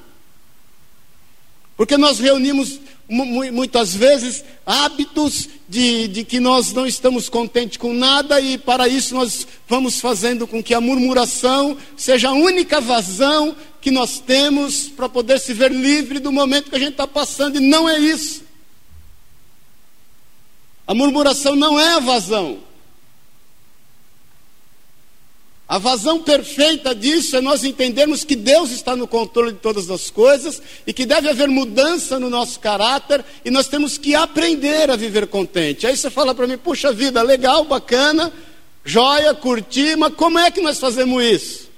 Porque 1.76 1.96
nós 1.96 2.20
reunimos 2.20 2.78
muitas 3.08 3.94
vezes, 3.94 4.44
hábitos 4.64 5.48
de, 5.68 6.08
de 6.08 6.24
que 6.24 6.40
nós 6.40 6.72
não 6.72 6.86
estamos 6.86 7.28
contentes 7.28 7.76
com 7.76 7.92
nada 7.92 8.40
e 8.40 8.56
para 8.56 8.88
isso 8.88 9.14
nós 9.14 9.46
vamos 9.68 10.00
fazendo 10.00 10.46
com 10.46 10.62
que 10.62 10.72
a 10.72 10.80
murmuração 10.80 11.76
seja 11.96 12.30
a 12.30 12.32
única 12.32 12.80
vazão 12.80 13.54
que 13.80 13.90
nós 13.90 14.18
temos 14.18 14.88
para 14.88 15.08
poder 15.08 15.38
se 15.38 15.52
ver 15.52 15.70
livre 15.70 16.18
do 16.18 16.32
momento 16.32 16.70
que 16.70 16.76
a 16.76 16.78
gente 16.78 16.92
está 16.92 17.06
passando, 17.06 17.56
e 17.56 17.60
não 17.60 17.86
é 17.88 17.98
isso. 17.98 18.42
A 20.86 20.94
murmuração 20.94 21.54
não 21.54 21.78
é 21.78 21.94
a 21.94 21.98
vazão. 21.98 22.58
A 25.66 25.78
vazão 25.78 26.20
perfeita 26.20 26.94
disso 26.94 27.36
é 27.36 27.40
nós 27.40 27.64
entendermos 27.64 28.22
que 28.22 28.36
Deus 28.36 28.70
está 28.70 28.94
no 28.94 29.08
controle 29.08 29.52
de 29.52 29.58
todas 29.58 29.90
as 29.90 30.10
coisas 30.10 30.60
e 30.86 30.92
que 30.92 31.06
deve 31.06 31.28
haver 31.28 31.48
mudança 31.48 32.20
no 32.20 32.28
nosso 32.28 32.60
caráter 32.60 33.24
e 33.42 33.50
nós 33.50 33.66
temos 33.66 33.96
que 33.96 34.14
aprender 34.14 34.90
a 34.90 34.96
viver 34.96 35.26
contente. 35.26 35.86
Aí 35.86 35.96
você 35.96 36.10
fala 36.10 36.34
para 36.34 36.46
mim, 36.46 36.58
puxa 36.58 36.92
vida, 36.92 37.22
legal, 37.22 37.64
bacana, 37.64 38.30
joia, 38.84 39.34
curti, 39.34 39.96
mas 39.96 40.12
como 40.14 40.38
é 40.38 40.50
que 40.50 40.60
nós 40.60 40.78
fazemos 40.78 41.24
isso? 41.24 41.70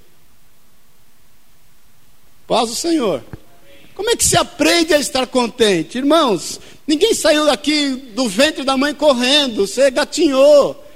Paz 2.45 2.69
o 2.69 2.75
Senhor. 2.75 3.23
Como 3.95 4.09
é 4.09 4.17
que 4.17 4.25
se 4.25 4.37
aprende 4.37 4.93
a 4.93 4.99
estar 4.99 5.25
contente? 5.27 5.97
Irmãos, 5.97 6.59
ninguém 6.85 7.13
saiu 7.13 7.45
daqui 7.45 7.95
do 8.13 8.27
ventre 8.27 8.65
da 8.65 8.75
mãe 8.75 8.93
correndo, 8.93 9.65
você 9.65 9.89
gatinhou. 9.89 10.86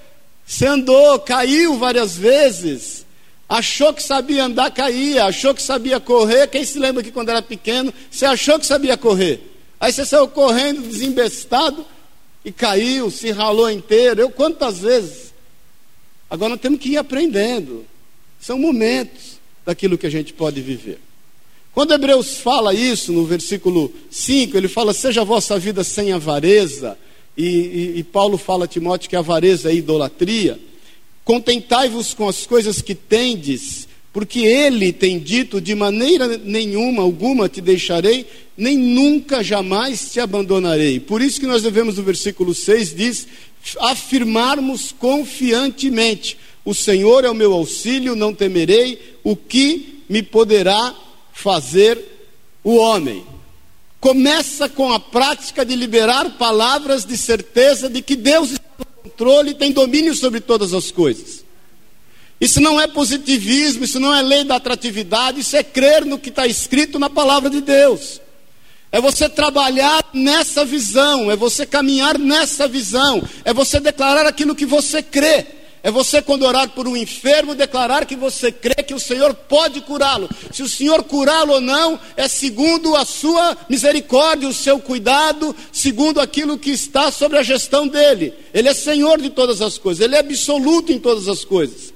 Você 0.52 0.66
andou, 0.66 1.18
caiu 1.18 1.78
várias 1.78 2.18
vezes, 2.18 3.06
achou 3.48 3.94
que 3.94 4.04
sabia 4.04 4.44
andar, 4.44 4.70
caía, 4.70 5.24
achou 5.24 5.56
que 5.56 5.62
sabia 5.62 5.98
correr. 5.98 6.46
Quem 6.48 6.66
se 6.66 6.78
lembra 6.78 7.02
que 7.02 7.10
quando 7.10 7.30
era 7.30 7.42
pequeno, 7.42 7.94
você 8.12 8.26
achou 8.26 8.60
que 8.60 8.66
sabia 8.66 8.98
correr? 8.98 9.40
Aí 9.80 9.94
você 9.94 10.06
saiu 10.06 10.28
correndo, 10.28 10.82
desembestado, 10.82 11.86
e 12.44 12.52
caiu, 12.52 13.10
se 13.10 13.32
ralou 13.32 13.72
inteiro. 13.72 14.20
Eu 14.20 14.30
quantas 14.30 14.80
vezes? 14.80 15.34
Agora 16.30 16.50
nós 16.50 16.60
temos 16.60 16.82
que 16.82 16.90
ir 16.90 16.98
aprendendo. 16.98 17.86
São 18.38 18.60
momentos 18.60 19.40
daquilo 19.66 19.98
que 19.98 20.06
a 20.06 20.12
gente 20.12 20.34
pode 20.34 20.60
viver. 20.60 21.00
Quando 21.74 21.94
Hebreus 21.94 22.40
fala 22.40 22.74
isso, 22.74 23.14
no 23.14 23.26
versículo 23.26 23.90
5, 24.12 24.58
ele 24.58 24.68
fala: 24.68 24.94
Seja 24.94 25.22
a 25.22 25.24
vossa 25.24 25.58
vida 25.58 25.82
sem 25.82 26.12
avareza 26.12 26.98
e, 27.38 27.46
e, 27.46 28.00
e 28.00 28.04
Paulo 28.04 28.38
fala 28.38 28.66
a 28.66 28.68
Timóteo 28.68 29.10
que 29.10 29.16
a 29.16 29.20
avareza 29.20 29.72
é 29.72 29.76
idolatria. 29.76 30.60
Contentai-vos 31.24 32.14
com 32.14 32.28
as 32.28 32.46
coisas 32.46 32.82
que 32.82 32.96
tendes, 32.96 33.88
porque 34.12 34.40
ele 34.40 34.92
tem 34.92 35.20
dito: 35.20 35.62
de 35.62 35.74
maneira 35.76 36.38
nenhuma, 36.38 37.04
alguma 37.04 37.48
te 37.48 37.62
deixarei, 37.62 38.26
nem 38.58 38.78
nunca 38.78 39.44
jamais 39.44 40.12
te 40.12 40.20
abandonarei. 40.20 41.00
Por 41.00 41.22
isso 41.22 41.40
que 41.40 41.48
nós 41.48 41.64
devemos, 41.64 41.98
no 41.98 42.04
versículo 42.04 42.54
6, 42.54 42.96
diz: 42.96 43.28
afirmarmos 43.80 44.92
confiantemente: 44.92 46.38
o 46.66 46.74
Senhor 46.74 47.24
é 47.24 47.30
o 47.30 47.36
meu 47.36 47.54
auxílio, 47.54 48.16
não 48.16 48.34
temerei 48.34 49.00
o 49.24 49.36
que 49.36 50.04
me 50.10 50.22
poderá 50.22 50.94
fazer 51.32 51.98
o 52.64 52.76
homem 52.76 53.24
começa 54.02 54.68
com 54.68 54.92
a 54.92 55.00
prática 55.00 55.64
de 55.64 55.76
liberar 55.76 56.32
palavras 56.32 57.06
de 57.06 57.16
certeza 57.16 57.88
de 57.88 58.02
que 58.02 58.16
Deus 58.16 58.54
está 58.54 58.64
no 58.80 59.10
controle 59.10 59.52
e 59.52 59.54
tem 59.54 59.72
domínio 59.72 60.16
sobre 60.16 60.40
todas 60.42 60.74
as 60.74 60.90
coisas. 60.90 61.46
Isso 62.42 62.60
não 62.60 62.82
é 62.82 62.88
positivismo, 62.88 63.84
isso 63.84 64.00
não 64.00 64.12
é 64.12 64.24
lei 64.24 64.44
da 64.44 64.56
atratividade, 64.56 65.42
isso 65.42 65.56
é 65.56 65.62
crer 65.62 66.04
no 66.04 66.18
que 66.18 66.30
está 66.30 66.48
escrito 66.48 66.98
na 66.98 67.12
palavra 67.12 67.52
de 67.52 67.62
Deus. 67.62 68.20
É 68.92 69.00
você 69.00 69.30
trabalhar 69.30 70.04
nessa 70.12 70.66
visão, 70.66 71.30
é 71.32 71.36
você 71.36 71.64
caminhar 71.64 72.18
nessa 72.18 72.68
visão, 72.68 73.22
é 73.46 73.54
você 73.54 73.80
declarar 73.80 74.26
aquilo 74.26 74.56
que 74.56 74.66
você 74.66 75.04
crê. 75.04 75.46
É 75.84 75.90
você, 75.90 76.22
quando 76.22 76.46
orar 76.46 76.70
por 76.70 76.88
um 76.88 76.96
enfermo, 76.96 77.56
declarar 77.56 78.06
que 78.06 78.16
você 78.16 78.52
crê 78.52 78.84
que 78.84 78.94
o 78.94 79.00
Senhor 79.00 79.34
pode 79.34 79.82
curá-lo. 79.82 80.30
Se 80.52 80.62
o 80.62 80.70
Senhor 80.70 81.04
curá-lo 81.04 81.54
ou 81.54 81.62
não, 81.62 82.00
é 82.16 82.28
segundo 82.28 82.96
a 82.96 83.04
sua 83.04 83.58
misericórdia, 83.68 84.48
o 84.48 84.54
seu 84.54 84.80
cuidado, 84.80 85.56
segundo 85.72 86.20
aquilo 86.20 86.58
que 86.58 86.70
está 86.70 87.12
sobre 87.12 87.40
a 87.40 87.44
gestão 87.44 87.88
dele. 87.88 88.34
Ele 88.54 88.70
é 88.70 88.74
Senhor 88.74 89.20
de 89.20 89.32
todas 89.32 89.60
as 89.62 89.78
coisas, 89.78 90.04
ele 90.04 90.16
é 90.16 90.20
absoluto 90.20 90.92
em 90.92 91.00
todas 91.00 91.28
as 91.28 91.44
coisas. 91.44 91.92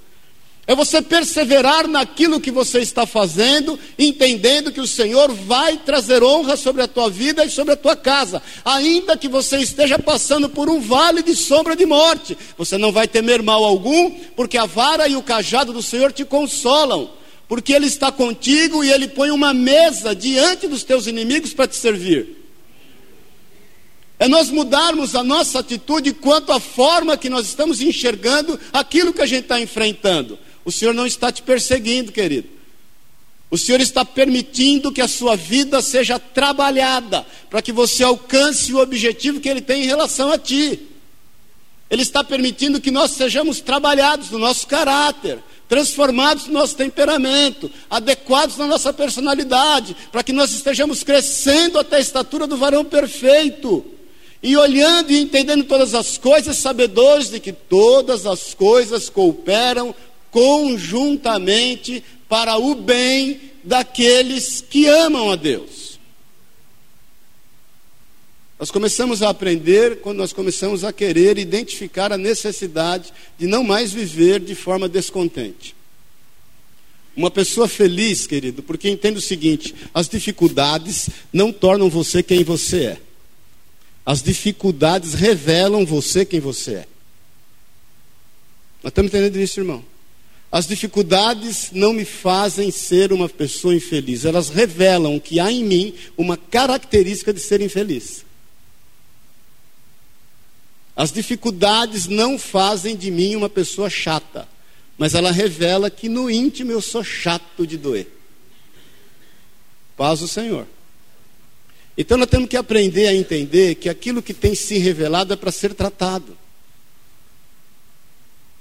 É 0.68 0.74
você 0.74 1.00
perseverar 1.00 1.88
naquilo 1.88 2.42
que 2.42 2.50
você 2.50 2.80
está 2.80 3.06
fazendo, 3.06 3.78
entendendo 4.00 4.72
que 4.72 4.82
o 4.82 4.88
Senhor 4.88 5.32
vai 5.32 5.78
trazer 5.78 6.24
honra 6.24 6.58
sobre 6.58 6.82
a 6.82 6.88
tua 6.88 7.08
vida 7.08 7.46
e 7.46 7.52
sobre 7.52 7.74
a 7.74 7.78
tua 7.78 7.96
casa, 7.96 8.42
ainda 8.64 9.16
que 9.16 9.28
você 9.28 9.58
esteja 9.58 10.00
passando 10.00 10.50
por 10.50 10.68
um 10.68 10.82
vale 10.82 11.22
de 11.22 11.36
sombra 11.36 11.76
de 11.76 11.86
morte. 11.86 12.36
Você 12.58 12.80
não 12.80 12.92
vai 12.92 13.08
temer 13.08 13.44
mal 13.44 13.64
algum, 13.64 14.10
porque 14.36 14.58
a 14.58 14.66
vara 14.66 15.08
e 15.08 15.16
o 15.16 15.22
cajado 15.22 15.72
do 15.72 15.84
Senhor 15.84 16.12
te 16.12 16.26
consolam, 16.26 17.12
porque 17.48 17.72
Ele 17.72 17.86
está 17.86 18.12
contigo 18.12 18.84
e 18.84 18.92
Ele 18.92 19.08
põe 19.08 19.30
uma 19.30 19.54
mesa 19.54 20.16
diante 20.16 20.68
dos 20.68 20.84
teus 20.84 21.06
inimigos 21.06 21.54
para 21.54 21.68
te 21.68 21.76
servir. 21.76 22.44
É 24.18 24.28
nós 24.28 24.50
mudarmos 24.50 25.14
a 25.14 25.24
nossa 25.24 25.60
atitude 25.60 26.12
quanto 26.14 26.52
à 26.52 26.60
forma 26.60 27.18
que 27.18 27.30
nós 27.30 27.46
estamos 27.46 27.82
enxergando 27.82 28.60
aquilo 28.74 29.14
que 29.14 29.22
a 29.22 29.28
gente 29.28 29.44
está 29.44 29.60
enfrentando. 29.60 30.40
O 30.66 30.72
Senhor 30.72 30.94
não 30.94 31.06
está 31.06 31.32
te 31.32 31.44
perseguindo, 31.44 32.12
querido. 32.12 32.50
O 33.52 33.58
Senhor 33.58 33.80
está 33.80 34.04
permitindo 34.04 34.92
que 34.92 35.00
a 35.00 35.08
sua 35.08 35.36
vida 35.36 35.82
seja 35.82 36.20
trabalhada 36.20 37.26
para 37.50 37.62
que 37.62 37.72
você 37.72 38.04
alcance 38.04 38.74
o 38.74 38.80
objetivo 38.80 39.40
que 39.40 39.48
Ele 39.48 39.62
tem 39.62 39.84
em 39.84 39.86
relação 39.86 40.32
a 40.32 40.38
ti. 40.38 40.80
Ele 41.90 42.02
está 42.02 42.24
permitindo 42.24 42.82
que 42.82 42.90
nós 42.90 43.12
sejamos 43.12 43.62
trabalhados 43.62 44.32
no 44.32 44.40
nosso 44.40 44.66
caráter, 44.66 45.40
transformados 45.70 46.48
no 46.48 46.54
nosso 46.54 46.76
temperamento, 46.76 47.72
adequados 47.90 48.58
na 48.58 48.66
nossa 48.66 48.92
personalidade, 48.92 49.96
para 50.12 50.24
que 50.24 50.34
nós 50.34 50.52
estejamos 50.52 51.04
crescendo 51.04 51.78
até 51.78 51.98
a 51.98 52.02
estatura 52.02 52.48
do 52.48 52.58
varão 52.58 52.84
perfeito. 52.84 53.86
E 54.42 54.58
olhando 54.58 55.12
e 55.12 55.20
entendendo 55.20 55.64
todas 55.64 55.94
as 55.94 56.18
coisas, 56.18 56.58
sabedores 56.58 57.30
de 57.30 57.40
que 57.40 57.52
todas 57.52 58.26
as 58.26 58.54
coisas 58.54 59.10
cooperam 59.10 59.96
conjuntamente 60.36 62.04
para 62.28 62.58
o 62.58 62.76
bem 62.76 63.40
daqueles 63.64 64.60
que 64.60 64.86
amam 64.86 65.32
a 65.32 65.38
Deus. 65.38 65.98
Nós 68.60 68.70
começamos 68.70 69.24
a 69.24 69.30
aprender 69.30 70.02
quando 70.02 70.18
nós 70.18 70.34
começamos 70.34 70.84
a 70.84 70.92
querer 70.92 71.38
identificar 71.38 72.12
a 72.12 72.18
necessidade 72.18 73.14
de 73.38 73.48
não 73.48 73.64
mais 73.64 73.94
viver 73.94 74.42
de 74.42 74.54
forma 74.56 74.90
descontente. 74.90 75.74
Uma 77.16 77.32
pessoa 77.32 77.70
feliz, 77.70 78.28
querido, 78.28 78.62
porque 78.62 78.90
entende 78.90 79.20
o 79.20 79.22
seguinte: 79.22 79.74
as 79.94 80.10
dificuldades 80.10 81.10
não 81.32 81.54
tornam 81.54 81.90
você 81.90 82.22
quem 82.22 82.44
você 82.44 82.84
é. 82.88 83.02
As 84.06 84.22
dificuldades 84.22 85.14
revelam 85.14 85.86
você 85.86 86.26
quem 86.26 86.42
você 86.42 86.74
é. 86.74 86.88
Nós 88.84 88.92
estamos 88.92 89.10
entendendo 89.10 89.38
isso, 89.38 89.62
irmão? 89.62 89.95
As 90.52 90.68
dificuldades 90.68 91.70
não 91.72 91.92
me 91.92 92.06
fazem 92.06 92.72
ser 92.72 93.12
uma 93.12 93.28
pessoa 93.28 93.76
infeliz, 93.76 94.26
elas 94.26 94.50
revelam 94.50 95.20
que 95.20 95.40
há 95.40 95.52
em 95.52 95.64
mim 95.64 95.94
uma 96.18 96.38
característica 96.38 97.34
de 97.34 97.40
ser 97.40 97.62
infeliz. 97.62 98.26
As 100.96 101.12
dificuldades 101.12 102.08
não 102.08 102.40
fazem 102.40 102.96
de 102.96 103.12
mim 103.12 103.36
uma 103.36 103.50
pessoa 103.50 103.90
chata, 103.90 104.48
mas 104.98 105.14
ela 105.14 105.32
revela 105.32 105.90
que 105.90 106.08
no 106.08 106.32
íntimo 106.32 106.72
eu 106.72 106.82
sou 106.82 107.04
chato 107.04 107.68
de 107.68 107.78
doer. 107.78 108.08
Paz 109.98 110.22
o 110.22 110.28
Senhor. 110.28 110.66
Então 111.98 112.18
nós 112.18 112.30
temos 112.30 112.48
que 112.50 112.58
aprender 112.58 113.08
a 113.08 113.14
entender 113.14 113.76
que 113.76 113.90
aquilo 113.90 114.22
que 114.22 114.34
tem 114.34 114.56
se 114.56 114.78
revelado 114.78 115.34
é 115.34 115.36
para 115.36 115.52
ser 115.52 115.74
tratado. 115.74 116.38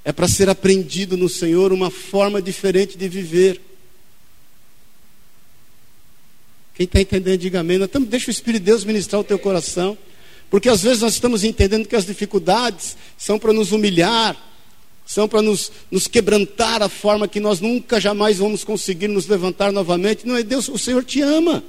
É 0.04 0.12
para 0.12 0.28
ser 0.28 0.50
aprendido 0.50 1.16
no 1.16 1.28
Senhor 1.28 1.72
uma 1.72 1.90
forma 1.90 2.42
diferente 2.42 2.98
de 2.98 3.08
viver. 3.08 3.60
Quem 6.74 6.84
está 6.84 7.00
entendendo, 7.00 7.40
diga 7.40 7.60
amém. 7.60 7.82
Estamos, 7.82 8.08
deixa 8.08 8.28
o 8.28 8.30
Espírito 8.30 8.62
de 8.62 8.66
Deus 8.66 8.84
ministrar 8.84 9.20
o 9.20 9.24
teu 9.24 9.38
coração. 9.38 9.96
Porque 10.50 10.68
às 10.68 10.82
vezes 10.82 11.00
nós 11.00 11.14
estamos 11.14 11.42
entendendo 11.42 11.88
que 11.88 11.96
as 11.96 12.04
dificuldades 12.04 12.96
são 13.16 13.38
para 13.38 13.52
nos 13.52 13.72
humilhar, 13.72 14.36
são 15.06 15.28
para 15.28 15.42
nos, 15.42 15.72
nos 15.90 16.06
quebrantar 16.06 16.82
a 16.82 16.88
forma 16.88 17.26
que 17.26 17.40
nós 17.40 17.60
nunca 17.60 18.00
jamais 18.00 18.38
vamos 18.38 18.62
conseguir 18.62 19.08
nos 19.08 19.26
levantar 19.26 19.72
novamente. 19.72 20.26
Não 20.26 20.36
é 20.36 20.42
Deus, 20.42 20.68
o 20.68 20.78
Senhor 20.78 21.04
te 21.04 21.20
ama. 21.20 21.64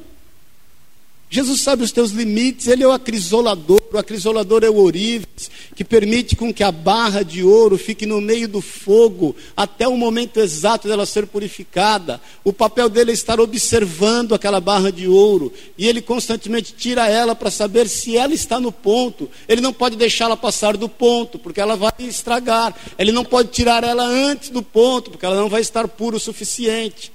Jesus 1.29 1.61
sabe 1.61 1.83
os 1.83 1.91
teus 1.91 2.11
limites, 2.11 2.67
ele 2.67 2.83
é 2.83 2.87
o 2.87 2.91
acrisolador, 2.91 3.81
o 3.91 3.97
acrisolador 3.97 4.63
é 4.63 4.69
o 4.69 4.75
ourives, 4.75 5.49
que 5.75 5.83
permite 5.83 6.35
com 6.35 6.53
que 6.53 6.63
a 6.63 6.71
barra 6.71 7.23
de 7.23 7.43
ouro 7.43 7.77
fique 7.77 8.05
no 8.05 8.21
meio 8.21 8.47
do 8.47 8.61
fogo 8.61 9.35
até 9.57 9.87
o 9.87 9.97
momento 9.97 10.39
exato 10.39 10.87
dela 10.87 11.05
ser 11.05 11.25
purificada. 11.25 12.21
O 12.43 12.53
papel 12.53 12.87
dele 12.87 13.11
é 13.11 13.13
estar 13.13 13.39
observando 13.39 14.33
aquela 14.33 14.61
barra 14.61 14.91
de 14.91 15.07
ouro 15.07 15.51
e 15.77 15.87
ele 15.87 16.01
constantemente 16.01 16.73
tira 16.73 17.09
ela 17.09 17.35
para 17.35 17.51
saber 17.51 17.89
se 17.89 18.15
ela 18.15 18.33
está 18.33 18.59
no 18.59 18.71
ponto. 18.71 19.29
Ele 19.47 19.61
não 19.61 19.73
pode 19.73 19.95
deixá-la 19.95 20.37
passar 20.37 20.77
do 20.77 20.87
ponto, 20.87 21.39
porque 21.39 21.59
ela 21.59 21.75
vai 21.75 21.91
estragar. 21.99 22.73
Ele 22.97 23.11
não 23.11 23.25
pode 23.25 23.49
tirar 23.49 23.83
ela 23.83 24.05
antes 24.05 24.49
do 24.49 24.61
ponto, 24.61 25.11
porque 25.11 25.25
ela 25.25 25.35
não 25.35 25.49
vai 25.49 25.61
estar 25.61 25.87
pura 25.87 26.15
o 26.15 26.19
suficiente. 26.19 27.14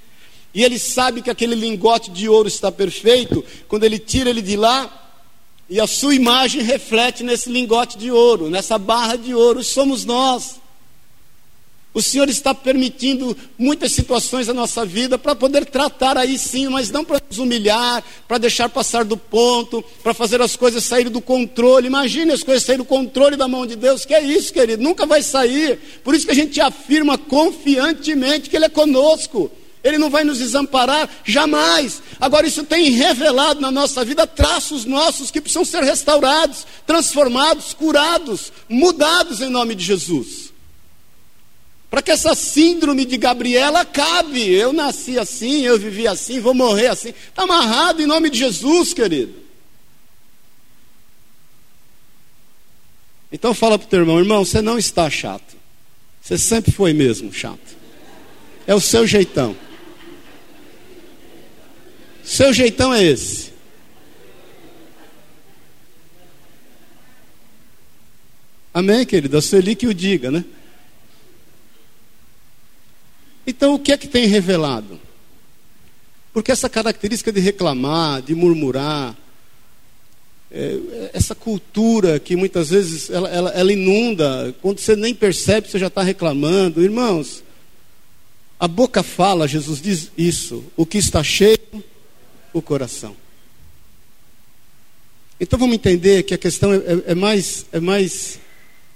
E 0.53 0.63
ele 0.63 0.77
sabe 0.77 1.21
que 1.21 1.29
aquele 1.29 1.55
lingote 1.55 2.11
de 2.11 2.27
ouro 2.27 2.47
está 2.47 2.71
perfeito, 2.71 3.43
quando 3.67 3.83
ele 3.83 3.97
tira 3.97 4.29
ele 4.29 4.41
de 4.41 4.55
lá, 4.57 4.97
e 5.69 5.79
a 5.79 5.87
sua 5.87 6.13
imagem 6.13 6.61
reflete 6.61 7.23
nesse 7.23 7.49
lingote 7.49 7.97
de 7.97 8.11
ouro, 8.11 8.49
nessa 8.49 8.77
barra 8.77 9.15
de 9.15 9.33
ouro, 9.33 9.63
somos 9.63 10.03
nós. 10.03 10.59
O 11.93 12.01
Senhor 12.01 12.29
está 12.29 12.53
permitindo 12.53 13.35
muitas 13.57 13.91
situações 13.91 14.47
na 14.47 14.53
nossa 14.53 14.85
vida 14.85 15.17
para 15.17 15.35
poder 15.35 15.65
tratar 15.65 16.17
aí 16.17 16.37
sim, 16.37 16.67
mas 16.69 16.89
não 16.89 17.03
para 17.03 17.21
nos 17.29 17.37
humilhar, 17.37 18.01
para 18.27 18.37
deixar 18.37 18.69
passar 18.69 19.03
do 19.03 19.17
ponto, 19.17 19.83
para 20.01 20.13
fazer 20.13 20.41
as 20.41 20.55
coisas 20.55 20.85
saírem 20.85 21.11
do 21.11 21.19
controle. 21.19 21.87
Imagine 21.87 22.31
as 22.31 22.43
coisas 22.43 22.63
saírem 22.63 22.83
do 22.83 22.87
controle 22.87 23.35
da 23.35 23.47
mão 23.47 23.65
de 23.65 23.75
Deus, 23.75 24.05
que 24.05 24.13
é 24.13 24.23
isso, 24.23 24.53
querido, 24.53 24.81
nunca 24.81 25.05
vai 25.05 25.21
sair. 25.21 25.79
Por 26.01 26.15
isso 26.15 26.25
que 26.25 26.31
a 26.31 26.35
gente 26.35 26.61
afirma 26.61 27.17
confiantemente 27.17 28.49
que 28.49 28.55
Ele 28.55 28.65
é 28.65 28.69
conosco. 28.69 29.51
Ele 29.83 29.97
não 29.97 30.09
vai 30.09 30.23
nos 30.23 30.37
desamparar 30.37 31.09
jamais. 31.23 32.01
Agora, 32.19 32.45
isso 32.45 32.63
tem 32.63 32.91
revelado 32.91 33.59
na 33.59 33.71
nossa 33.71 34.05
vida 34.05 34.27
traços 34.27 34.85
nossos 34.85 35.31
que 35.31 35.41
precisam 35.41 35.65
ser 35.65 35.83
restaurados, 35.83 36.67
transformados, 36.85 37.73
curados, 37.73 38.51
mudados 38.69 39.41
em 39.41 39.49
nome 39.49 39.73
de 39.73 39.83
Jesus. 39.83 40.51
Para 41.89 42.01
que 42.01 42.11
essa 42.11 42.35
síndrome 42.35 43.05
de 43.05 43.17
Gabriela 43.17 43.81
acabe. 43.81 44.49
Eu 44.49 44.71
nasci 44.71 45.17
assim, 45.17 45.61
eu 45.61 45.77
vivi 45.79 46.07
assim, 46.07 46.39
vou 46.39 46.53
morrer 46.53 46.87
assim. 46.87 47.09
Está 47.09 47.43
amarrado 47.43 48.01
em 48.01 48.05
nome 48.05 48.29
de 48.29 48.37
Jesus, 48.37 48.93
querido. 48.93 49.33
Então 53.31 53.53
fala 53.53 53.79
para 53.79 53.85
o 53.87 53.89
teu 53.89 53.99
irmão, 53.99 54.19
irmão, 54.19 54.45
você 54.45 54.61
não 54.61 54.77
está 54.77 55.09
chato. 55.09 55.55
Você 56.21 56.37
sempre 56.37 56.71
foi 56.71 56.93
mesmo 56.93 57.33
chato. 57.33 57.75
É 58.67 58.75
o 58.75 58.79
seu 58.79 59.07
jeitão. 59.07 59.55
Seu 62.23 62.53
jeitão 62.53 62.93
é 62.93 63.03
esse. 63.03 63.51
Amém, 68.73 69.05
querido? 69.05 69.37
A 69.37 69.41
Sueli 69.41 69.75
que 69.75 69.87
o 69.87 69.93
diga, 69.93 70.31
né? 70.31 70.45
Então, 73.45 73.73
o 73.73 73.79
que 73.79 73.91
é 73.91 73.97
que 73.97 74.07
tem 74.07 74.27
revelado? 74.27 74.99
Porque 76.31 76.51
essa 76.51 76.69
característica 76.69 77.31
de 77.31 77.41
reclamar, 77.41 78.21
de 78.21 78.33
murmurar, 78.33 79.17
é, 80.49 81.09
essa 81.13 81.35
cultura 81.35 82.19
que 82.19 82.35
muitas 82.35 82.69
vezes 82.69 83.09
ela, 83.09 83.29
ela, 83.29 83.49
ela 83.51 83.73
inunda, 83.73 84.55
quando 84.61 84.79
você 84.79 84.95
nem 84.95 85.13
percebe, 85.13 85.67
você 85.69 85.79
já 85.79 85.87
está 85.87 86.01
reclamando. 86.01 86.81
Irmãos, 86.81 87.43
a 88.57 88.67
boca 88.67 89.03
fala, 89.03 89.47
Jesus 89.47 89.81
diz 89.81 90.11
isso, 90.17 90.63
o 90.77 90.85
que 90.85 90.97
está 90.97 91.23
cheio 91.23 91.59
o 92.53 92.61
coração. 92.61 93.15
Então 95.39 95.57
vamos 95.57 95.73
entender 95.73 96.21
que 96.23 96.35
a 96.35 96.37
questão 96.37 96.71
é, 96.71 96.77
é, 96.77 97.03
é 97.07 97.15
mais, 97.15 97.65
é, 97.71 97.79
mais, 97.79 98.39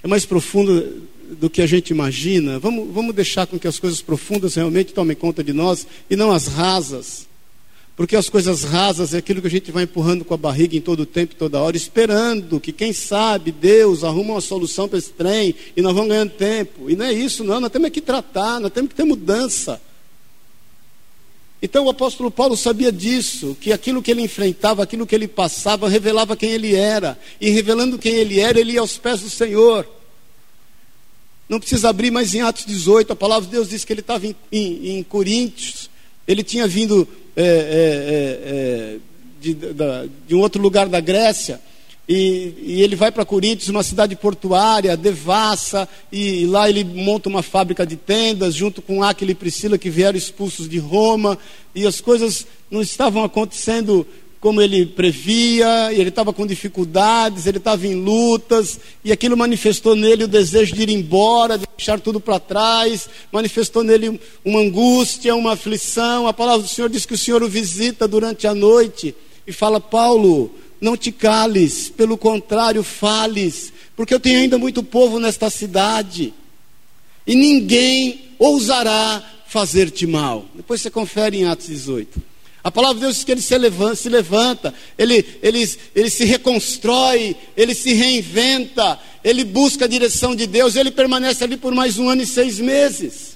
é 0.03 0.07
mais 0.07 0.25
profunda 0.25 0.87
do 1.39 1.49
que 1.49 1.61
a 1.61 1.65
gente 1.65 1.89
imagina. 1.89 2.59
Vamos, 2.59 2.93
vamos 2.93 3.15
deixar 3.15 3.47
com 3.47 3.57
que 3.57 3.67
as 3.67 3.79
coisas 3.79 3.99
profundas 3.99 4.53
realmente 4.53 4.93
tomem 4.93 5.15
conta 5.15 5.43
de 5.43 5.51
nós 5.51 5.87
e 6.07 6.15
não 6.15 6.31
as 6.31 6.45
rasas. 6.45 7.27
Porque 7.95 8.15
as 8.15 8.29
coisas 8.29 8.63
rasas 8.63 9.13
é 9.13 9.17
aquilo 9.17 9.41
que 9.41 9.47
a 9.47 9.49
gente 9.51 9.71
vai 9.71 9.85
empurrando 9.85 10.25
com 10.25 10.33
a 10.33 10.37
barriga 10.37 10.75
em 10.75 10.81
todo 10.81 10.99
o 10.99 11.05
tempo, 11.05 11.33
toda 11.33 11.59
hora, 11.59 11.77
esperando 11.77 12.59
que, 12.59 12.73
quem 12.73 12.91
sabe, 12.91 13.51
Deus 13.53 14.03
arruma 14.03 14.33
uma 14.33 14.41
solução 14.41 14.87
para 14.87 14.99
esse 14.99 15.11
trem 15.11 15.55
e 15.75 15.81
nós 15.81 15.93
vamos 15.93 16.09
ganhando 16.09 16.31
tempo. 16.31 16.89
E 16.89 16.95
não 16.95 17.05
é 17.05 17.13
isso, 17.13 17.43
não. 17.43 17.59
Nós 17.59 17.71
temos 17.71 17.89
que 17.89 18.01
tratar, 18.01 18.59
nós 18.59 18.71
temos 18.71 18.89
que 18.89 18.95
ter 18.95 19.05
mudança. 19.05 19.81
Então 21.61 21.85
o 21.85 21.89
apóstolo 21.89 22.29
Paulo 22.29 22.55
sabia 22.55 22.91
disso, 22.91 23.57
que 23.59 23.71
aquilo 23.71 24.01
que 24.01 24.11
ele 24.11 24.21
enfrentava, 24.21 24.83
aquilo 24.83 25.07
que 25.07 25.15
ele 25.15 25.27
passava, 25.27 25.89
revelava 25.89 26.35
quem 26.35 26.51
ele 26.51 26.75
era. 26.75 27.17
E 27.39 27.49
revelando 27.49 27.97
quem 27.97 28.13
ele 28.13 28.39
era, 28.39 28.59
ele 28.59 28.73
ia 28.73 28.81
aos 28.81 28.97
pés 28.97 29.21
do 29.21 29.29
Senhor. 29.29 29.87
Não 31.47 31.59
precisa 31.59 31.89
abrir, 31.89 32.11
mas 32.11 32.33
em 32.33 32.41
Atos 32.41 32.65
18, 32.65 33.13
a 33.13 33.15
palavra 33.15 33.45
de 33.45 33.51
Deus 33.51 33.69
diz 33.69 33.85
que 33.85 33.93
ele 33.93 34.01
estava 34.01 34.25
em, 34.25 34.35
em, 34.51 34.97
em 34.97 35.03
Coríntios, 35.03 35.89
ele 36.27 36.43
tinha 36.43 36.67
vindo 36.67 37.07
é, 37.35 37.43
é, 37.43 37.47
é, 37.47 38.97
é 38.97 38.99
de, 39.39 39.55
de 40.27 40.35
um 40.35 40.39
outro 40.39 40.61
lugar 40.61 40.87
da 40.89 40.99
Grécia. 40.99 41.61
E, 42.07 42.53
e, 42.61 42.81
ele 42.83 42.95
vai 42.95 43.11
para 43.11 43.25
Coríntios, 43.25 43.69
uma 43.69 43.81
cidade 43.81 44.15
portuária, 44.15 44.95
devassa, 44.95 45.89
e, 46.11 46.43
e, 46.43 46.45
lá 46.45 46.69
ele 46.69 46.83
monta 46.83 47.27
uma 47.27 47.41
fábrica 47.41 47.85
de 47.85 47.95
tendas, 47.95 48.53
junto 48.53 48.81
com 48.81 49.03
Aquila 49.03 49.31
e 49.31 49.35
Priscila, 49.35 49.77
que 49.77 49.89
vieram 49.89 50.17
expulsos 50.17 50.69
de 50.69 50.77
Roma, 50.77 51.37
e 51.73 51.85
as 51.85 51.99
coisas 51.99 52.45
não 52.69 52.81
estavam 52.81 53.23
acontecendo 53.23 54.05
como 54.45 54.61
ele 54.61 54.85
previa, 54.85 55.91
ele 55.91 56.09
estava 56.09 56.31
com 56.31 56.45
dificuldades, 56.45 57.47
ele 57.47 57.57
estava 57.57 57.87
em 57.87 57.95
lutas, 57.95 58.79
e 59.03 59.11
aquilo 59.11 59.35
manifestou 59.35 59.95
nele 59.95 60.25
o 60.25 60.27
desejo 60.27 60.75
de 60.75 60.83
ir 60.83 60.89
embora, 60.89 61.57
de 61.57 61.65
deixar 61.75 61.99
tudo 61.99 62.19
para 62.19 62.39
trás, 62.39 63.09
manifestou 63.31 63.83
nele 63.83 64.19
uma 64.45 64.59
angústia, 64.59 65.35
uma 65.35 65.53
aflição. 65.53 66.27
A 66.27 66.33
palavra 66.33 66.61
do 66.61 66.69
Senhor 66.69 66.91
diz 66.91 67.07
que 67.07 67.15
o 67.15 67.17
Senhor 67.17 67.41
o 67.41 67.49
visita 67.49 68.07
durante 68.07 68.45
a 68.45 68.53
noite 68.53 69.15
e 69.47 69.51
fala: 69.51 69.79
Paulo 69.79 70.51
não 70.85 70.95
te 70.95 71.11
cales, 71.11 71.89
pelo 71.89 72.15
contrário, 72.15 72.83
fales, 72.83 73.73
porque 73.95 74.13
eu 74.13 74.19
tenho 74.19 74.39
ainda 74.39 74.59
muito 74.59 74.83
povo 74.83 75.19
nesta 75.19 75.49
cidade, 75.49 76.31
e 77.25 77.33
ninguém 77.33 78.35
ousará 78.37 79.23
fazer-te 79.47 80.05
mal. 80.05 80.45
Depois 80.53 80.81
você 80.81 80.91
confere 80.91 81.37
em 81.37 81.45
Atos 81.45 81.65
18. 81.65 82.21
A 82.63 82.71
palavra 82.71 82.95
de 82.95 83.01
Deus 83.01 83.15
diz 83.15 83.23
que 83.23 83.31
ele 83.31 83.41
se 83.41 83.57
levanta, 83.57 83.95
se 83.95 84.09
levanta 84.09 84.73
ele, 84.97 85.25
ele, 85.41 85.69
ele 85.95 86.09
se 86.09 86.23
reconstrói, 86.23 87.35
ele 87.57 87.73
se 87.73 87.93
reinventa, 87.93 88.99
ele 89.23 89.43
busca 89.43 89.85
a 89.85 89.87
direção 89.87 90.35
de 90.35 90.45
Deus, 90.45 90.75
ele 90.75 90.91
permanece 90.91 91.43
ali 91.43 91.57
por 91.57 91.73
mais 91.73 91.97
um 91.97 92.09
ano 92.09 92.21
e 92.21 92.27
seis 92.27 92.59
meses. 92.59 93.34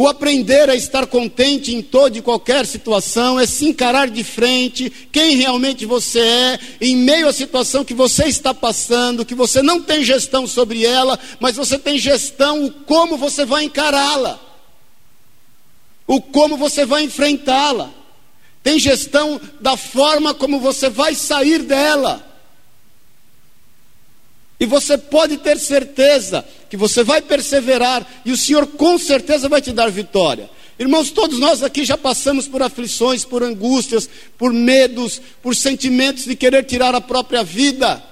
O 0.00 0.08
aprender 0.08 0.70
a 0.70 0.74
estar 0.74 1.06
contente 1.06 1.74
em 1.74 1.82
toda 1.82 2.16
e 2.16 2.22
qualquer 2.22 2.64
situação 2.64 3.38
é 3.38 3.44
se 3.44 3.66
encarar 3.66 4.08
de 4.08 4.24
frente 4.24 4.88
quem 5.12 5.36
realmente 5.36 5.84
você 5.84 6.20
é, 6.20 6.58
em 6.80 6.96
meio 6.96 7.28
à 7.28 7.32
situação 7.34 7.84
que 7.84 7.92
você 7.92 8.24
está 8.24 8.54
passando, 8.54 9.26
que 9.26 9.34
você 9.34 9.60
não 9.60 9.82
tem 9.82 10.02
gestão 10.02 10.46
sobre 10.46 10.86
ela, 10.86 11.18
mas 11.38 11.54
você 11.54 11.78
tem 11.78 11.98
gestão 11.98 12.64
o 12.64 12.72
como 12.72 13.18
você 13.18 13.44
vai 13.44 13.64
encará-la, 13.64 14.40
o 16.06 16.18
como 16.18 16.56
você 16.56 16.86
vai 16.86 17.02
enfrentá-la, 17.02 17.90
tem 18.62 18.78
gestão 18.78 19.38
da 19.60 19.76
forma 19.76 20.32
como 20.32 20.60
você 20.60 20.88
vai 20.88 21.14
sair 21.14 21.58
dela. 21.58 22.26
E 24.58 24.64
você 24.64 24.96
pode 24.96 25.36
ter 25.36 25.58
certeza 25.58 26.42
que 26.70 26.76
você 26.76 27.02
vai 27.02 27.20
perseverar 27.20 28.06
e 28.24 28.30
o 28.30 28.36
Senhor 28.36 28.64
com 28.64 28.96
certeza 28.96 29.48
vai 29.48 29.60
te 29.60 29.72
dar 29.72 29.90
vitória. 29.90 30.48
Irmãos, 30.78 31.10
todos 31.10 31.38
nós 31.38 31.62
aqui 31.62 31.84
já 31.84 31.98
passamos 31.98 32.46
por 32.46 32.62
aflições, 32.62 33.24
por 33.24 33.42
angústias, 33.42 34.08
por 34.38 34.52
medos, 34.52 35.20
por 35.42 35.54
sentimentos 35.54 36.24
de 36.24 36.36
querer 36.36 36.64
tirar 36.64 36.94
a 36.94 37.00
própria 37.00 37.42
vida. 37.42 38.02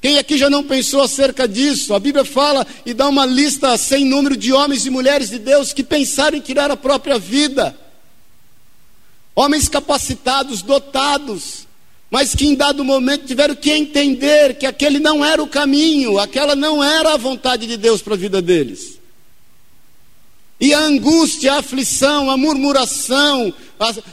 Quem 0.00 0.16
aqui 0.16 0.38
já 0.38 0.48
não 0.48 0.64
pensou 0.64 1.02
acerca 1.02 1.46
disso? 1.46 1.92
A 1.92 1.98
Bíblia 1.98 2.24
fala 2.24 2.66
e 2.86 2.94
dá 2.94 3.08
uma 3.08 3.26
lista 3.26 3.76
sem 3.76 4.04
número 4.04 4.36
de 4.36 4.52
homens 4.52 4.86
e 4.86 4.90
mulheres 4.90 5.28
de 5.28 5.38
Deus 5.38 5.72
que 5.72 5.82
pensaram 5.82 6.38
em 6.38 6.40
tirar 6.40 6.70
a 6.70 6.76
própria 6.76 7.18
vida. 7.18 7.76
Homens 9.34 9.68
capacitados, 9.68 10.62
dotados, 10.62 11.66
mas 12.12 12.34
que 12.34 12.46
em 12.46 12.54
dado 12.54 12.84
momento 12.84 13.24
tiveram 13.24 13.54
que 13.54 13.70
entender 13.70 14.58
que 14.58 14.66
aquele 14.66 14.98
não 14.98 15.24
era 15.24 15.42
o 15.42 15.46
caminho, 15.46 16.18
aquela 16.18 16.54
não 16.54 16.84
era 16.84 17.14
a 17.14 17.16
vontade 17.16 17.66
de 17.66 17.78
Deus 17.78 18.02
para 18.02 18.12
a 18.12 18.18
vida 18.18 18.42
deles. 18.42 18.98
E 20.60 20.74
a 20.74 20.80
angústia, 20.80 21.54
a 21.54 21.58
aflição, 21.60 22.30
a 22.30 22.36
murmuração, 22.36 23.54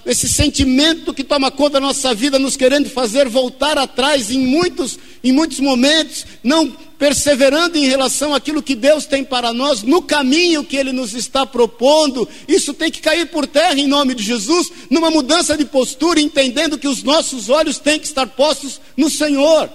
esse 0.06 0.30
sentimento 0.30 1.14
que 1.14 1.26
toma 1.26 1.52
conta 1.52 1.72
da 1.72 1.82
nossa 1.82 2.16
vida, 2.16 2.40
nos 2.40 2.56
querendo 2.56 2.90
fazer 2.90 3.28
voltar 3.28 3.78
atrás 3.78 4.32
em 4.32 4.40
muitos, 4.40 4.98
em 5.22 5.34
muitos 5.34 5.60
momentos, 5.60 6.26
não 6.42 6.74
perseverando 7.00 7.78
em 7.78 7.88
relação 7.88 8.36
àquilo 8.36 8.62
que 8.62 8.76
Deus 8.76 9.06
tem 9.06 9.24
para 9.24 9.54
nós, 9.54 9.82
no 9.84 10.02
caminho 10.02 10.66
que 10.66 10.76
Ele 10.76 10.92
nos 10.92 11.14
está 11.14 11.46
propondo, 11.46 12.28
isso 12.46 12.74
tem 12.74 12.92
que 12.92 13.00
cair 13.00 13.28
por 13.28 13.48
terra 13.48 13.80
em 13.80 13.88
nome 13.88 14.14
de 14.14 14.22
Jesus, 14.22 14.70
numa 14.90 15.10
mudança 15.10 15.58
de 15.58 15.64
postura, 15.64 16.20
entendendo 16.20 16.78
que 16.78 16.90
os 16.90 17.02
nossos 17.02 17.50
olhos 17.50 17.80
têm 17.80 17.98
que 17.98 18.06
estar 18.06 18.28
postos 18.28 18.82
no 18.98 19.10
Senhor. 19.10 19.70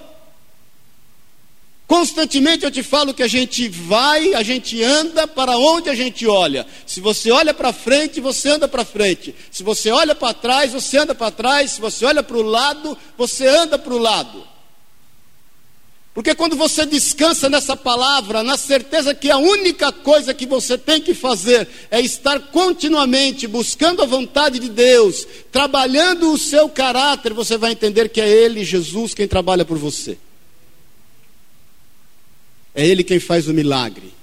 Constantemente 1.87 2.63
eu 2.63 2.71
te 2.71 2.83
falo 2.83 3.13
que 3.13 3.23
a 3.23 3.27
gente 3.27 3.69
vai, 3.69 4.35
a 4.35 4.43
gente 4.43 4.81
anda 4.83 5.27
para 5.27 5.57
onde 5.57 5.89
a 5.89 5.95
gente 5.95 6.27
olha. 6.27 6.65
Se 6.85 6.99
você 6.99 7.31
olha 7.31 7.53
para 7.53 7.73
frente, 7.73 8.21
você 8.21 8.49
anda 8.49 8.67
para 8.67 8.85
frente. 8.85 9.35
Se 9.51 9.63
você 9.63 9.89
olha 9.91 10.13
para 10.13 10.33
trás, 10.33 10.73
você 10.73 10.97
anda 10.97 11.13
para 11.13 11.29
trás. 11.31 11.71
Se 11.71 11.81
você 11.81 12.05
olha 12.05 12.23
para 12.23 12.37
o 12.37 12.41
lado, 12.41 12.97
você 13.15 13.47
anda 13.47 13.77
para 13.77 13.93
o 13.93 13.99
lado. 13.99 14.54
Porque 16.15 16.33
quando 16.33 16.55
você 16.55 16.85
descansa 16.85 17.49
nessa 17.49 17.75
palavra, 17.75 18.41
na 18.41 18.55
certeza 18.55 19.13
que 19.13 19.29
a 19.29 19.37
única 19.37 19.91
coisa 19.91 20.33
que 20.33 20.45
você 20.45 20.77
tem 20.77 21.01
que 21.01 21.13
fazer 21.13 21.67
é 21.91 21.99
estar 21.99 22.39
continuamente 22.39 23.45
buscando 23.47 24.01
a 24.01 24.05
vontade 24.05 24.57
de 24.57 24.69
Deus, 24.69 25.27
trabalhando 25.51 26.31
o 26.31 26.37
seu 26.37 26.69
caráter, 26.69 27.33
você 27.33 27.57
vai 27.57 27.73
entender 27.73 28.07
que 28.07 28.21
é 28.21 28.29
Ele, 28.29 28.63
Jesus, 28.63 29.13
quem 29.13 29.27
trabalha 29.27 29.65
por 29.65 29.77
você. 29.77 30.17
É 32.73 32.87
Ele 32.87 33.03
quem 33.03 33.19
faz 33.19 33.49
o 33.49 33.53
milagre. 33.53 34.13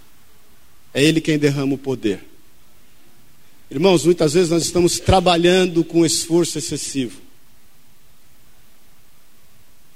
É 0.94 1.04
Ele 1.04 1.20
quem 1.20 1.38
derrama 1.38 1.74
o 1.74 1.78
poder. 1.78 2.24
Irmãos, 3.70 4.06
muitas 4.06 4.32
vezes 4.32 4.48
nós 4.48 4.62
estamos 4.62 4.98
trabalhando 4.98 5.84
com 5.84 6.06
esforço 6.06 6.56
excessivo. 6.56 7.20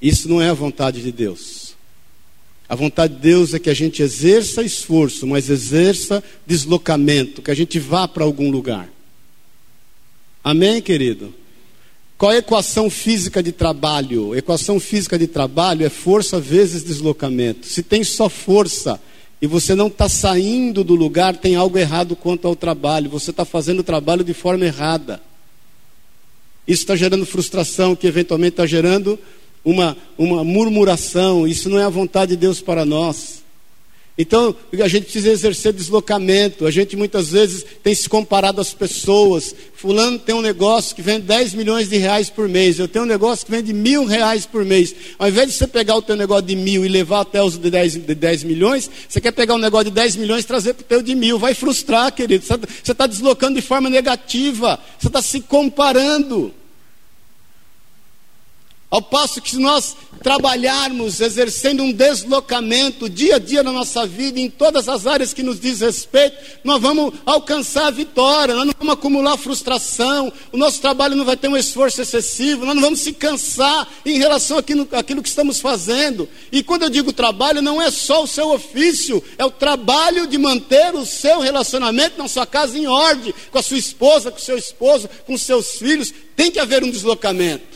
Isso 0.00 0.28
não 0.28 0.42
é 0.42 0.50
a 0.50 0.54
vontade 0.54 1.00
de 1.00 1.10
Deus. 1.10 1.65
A 2.68 2.74
vontade 2.74 3.14
de 3.14 3.20
Deus 3.20 3.54
é 3.54 3.58
que 3.58 3.70
a 3.70 3.74
gente 3.74 4.02
exerça 4.02 4.62
esforço, 4.62 5.26
mas 5.26 5.48
exerça 5.48 6.22
deslocamento, 6.46 7.40
que 7.40 7.50
a 7.50 7.54
gente 7.54 7.78
vá 7.78 8.08
para 8.08 8.24
algum 8.24 8.50
lugar. 8.50 8.88
Amém, 10.42 10.82
querido? 10.82 11.32
Qual 12.18 12.32
é 12.32 12.36
a 12.36 12.38
equação 12.38 12.88
física 12.88 13.42
de 13.42 13.52
trabalho? 13.52 14.34
Equação 14.34 14.80
física 14.80 15.18
de 15.18 15.26
trabalho 15.26 15.84
é 15.84 15.90
força 15.90 16.40
vezes 16.40 16.82
deslocamento. 16.82 17.66
Se 17.66 17.82
tem 17.82 18.02
só 18.02 18.28
força 18.28 18.98
e 19.40 19.46
você 19.46 19.74
não 19.74 19.88
está 19.88 20.08
saindo 20.08 20.82
do 20.82 20.94
lugar, 20.94 21.36
tem 21.36 21.56
algo 21.56 21.76
errado 21.76 22.16
quanto 22.16 22.48
ao 22.48 22.56
trabalho. 22.56 23.10
Você 23.10 23.30
está 23.30 23.44
fazendo 23.44 23.80
o 23.80 23.84
trabalho 23.84 24.24
de 24.24 24.32
forma 24.32 24.64
errada. 24.64 25.20
Isso 26.66 26.82
está 26.82 26.96
gerando 26.96 27.26
frustração, 27.26 27.94
que 27.94 28.06
eventualmente 28.06 28.54
está 28.54 28.66
gerando 28.66 29.18
uma, 29.66 29.96
uma 30.16 30.44
murmuração. 30.44 31.46
Isso 31.46 31.68
não 31.68 31.78
é 31.78 31.82
a 31.82 31.88
vontade 31.88 32.30
de 32.30 32.36
Deus 32.36 32.60
para 32.60 32.84
nós. 32.84 33.44
Então, 34.18 34.56
a 34.80 34.88
gente 34.88 35.04
precisa 35.04 35.30
exercer 35.30 35.74
deslocamento. 35.74 36.64
A 36.64 36.70
gente 36.70 36.96
muitas 36.96 37.32
vezes 37.32 37.66
tem 37.82 37.94
se 37.94 38.08
comparado 38.08 38.62
às 38.62 38.72
pessoas. 38.72 39.54
Fulano 39.74 40.18
tem 40.18 40.34
um 40.34 40.40
negócio 40.40 40.96
que 40.96 41.02
vende 41.02 41.26
10 41.26 41.52
milhões 41.52 41.90
de 41.90 41.98
reais 41.98 42.30
por 42.30 42.48
mês. 42.48 42.78
Eu 42.78 42.88
tenho 42.88 43.04
um 43.04 43.08
negócio 43.08 43.44
que 43.44 43.50
vende 43.50 43.74
mil 43.74 44.06
reais 44.06 44.46
por 44.46 44.64
mês. 44.64 44.94
Ao 45.18 45.28
invés 45.28 45.48
de 45.48 45.54
você 45.54 45.66
pegar 45.66 45.96
o 45.96 46.02
teu 46.02 46.16
negócio 46.16 46.46
de 46.46 46.56
mil 46.56 46.82
e 46.82 46.88
levar 46.88 47.20
até 47.20 47.42
os 47.42 47.58
de 47.58 47.68
10, 47.68 48.06
de 48.06 48.14
10 48.14 48.44
milhões, 48.44 48.88
você 49.06 49.20
quer 49.20 49.32
pegar 49.32 49.54
um 49.54 49.58
negócio 49.58 49.86
de 49.86 49.90
10 49.90 50.16
milhões 50.16 50.44
e 50.44 50.46
trazer 50.46 50.72
para 50.74 50.82
o 50.82 50.86
teu 50.86 51.02
de 51.02 51.14
mil. 51.14 51.38
Vai 51.38 51.52
frustrar, 51.52 52.10
querido. 52.12 52.42
Você 52.42 52.92
está 52.92 53.06
deslocando 53.06 53.60
de 53.60 53.66
forma 53.66 53.90
negativa. 53.90 54.78
Você 54.98 55.08
está 55.08 55.20
se 55.20 55.40
comparando. 55.40 56.54
Ao 58.88 59.02
passo 59.02 59.42
que 59.42 59.50
se 59.50 59.58
nós 59.58 59.96
trabalharmos 60.22 61.20
exercendo 61.20 61.82
um 61.82 61.92
deslocamento 61.92 63.08
dia 63.08 63.34
a 63.34 63.38
dia 63.38 63.60
na 63.60 63.72
nossa 63.72 64.06
vida, 64.06 64.38
em 64.38 64.48
todas 64.48 64.88
as 64.88 65.08
áreas 65.08 65.34
que 65.34 65.42
nos 65.42 65.58
diz 65.58 65.80
respeito, 65.80 66.36
nós 66.62 66.80
vamos 66.80 67.12
alcançar 67.26 67.88
a 67.88 67.90
vitória, 67.90 68.54
nós 68.54 68.64
não 68.64 68.74
vamos 68.78 68.94
acumular 68.94 69.36
frustração, 69.36 70.32
o 70.52 70.56
nosso 70.56 70.80
trabalho 70.80 71.16
não 71.16 71.24
vai 71.24 71.36
ter 71.36 71.48
um 71.48 71.56
esforço 71.56 72.00
excessivo, 72.00 72.64
nós 72.64 72.76
não 72.76 72.82
vamos 72.82 73.00
se 73.00 73.12
cansar 73.12 73.88
em 74.04 74.18
relação 74.18 74.56
àquilo, 74.56 74.88
àquilo 74.92 75.22
que 75.22 75.28
estamos 75.28 75.60
fazendo. 75.60 76.28
E 76.52 76.62
quando 76.62 76.84
eu 76.84 76.90
digo 76.90 77.12
trabalho, 77.12 77.60
não 77.60 77.82
é 77.82 77.90
só 77.90 78.22
o 78.22 78.28
seu 78.28 78.52
ofício, 78.52 79.20
é 79.36 79.44
o 79.44 79.50
trabalho 79.50 80.28
de 80.28 80.38
manter 80.38 80.94
o 80.94 81.04
seu 81.04 81.40
relacionamento 81.40 82.18
na 82.18 82.28
sua 82.28 82.46
casa 82.46 82.78
em 82.78 82.86
ordem, 82.86 83.34
com 83.50 83.58
a 83.58 83.62
sua 83.62 83.78
esposa, 83.78 84.30
com 84.30 84.38
o 84.38 84.42
seu 84.42 84.56
esposo, 84.56 85.10
com 85.26 85.36
seus 85.36 85.72
filhos, 85.72 86.14
tem 86.36 86.52
que 86.52 86.60
haver 86.60 86.84
um 86.84 86.90
deslocamento. 86.90 87.75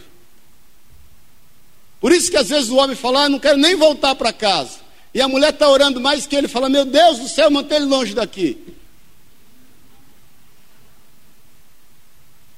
Por 2.00 2.12
isso 2.12 2.30
que 2.30 2.36
às 2.36 2.48
vezes 2.48 2.70
o 2.70 2.76
homem 2.76 2.96
fala, 2.96 3.24
ah, 3.24 3.28
não 3.28 3.38
quero 3.38 3.58
nem 3.58 3.76
voltar 3.76 4.14
para 4.14 4.32
casa. 4.32 4.78
E 5.12 5.20
a 5.20 5.28
mulher 5.28 5.52
está 5.52 5.68
orando 5.68 6.00
mais 6.00 6.26
que 6.26 6.34
ele, 6.34 6.48
fala, 6.48 6.68
meu 6.68 6.84
Deus 6.84 7.18
do 7.18 7.28
céu, 7.28 7.50
mantém 7.50 7.76
ele 7.76 7.86
longe 7.86 8.14
daqui. 8.14 8.58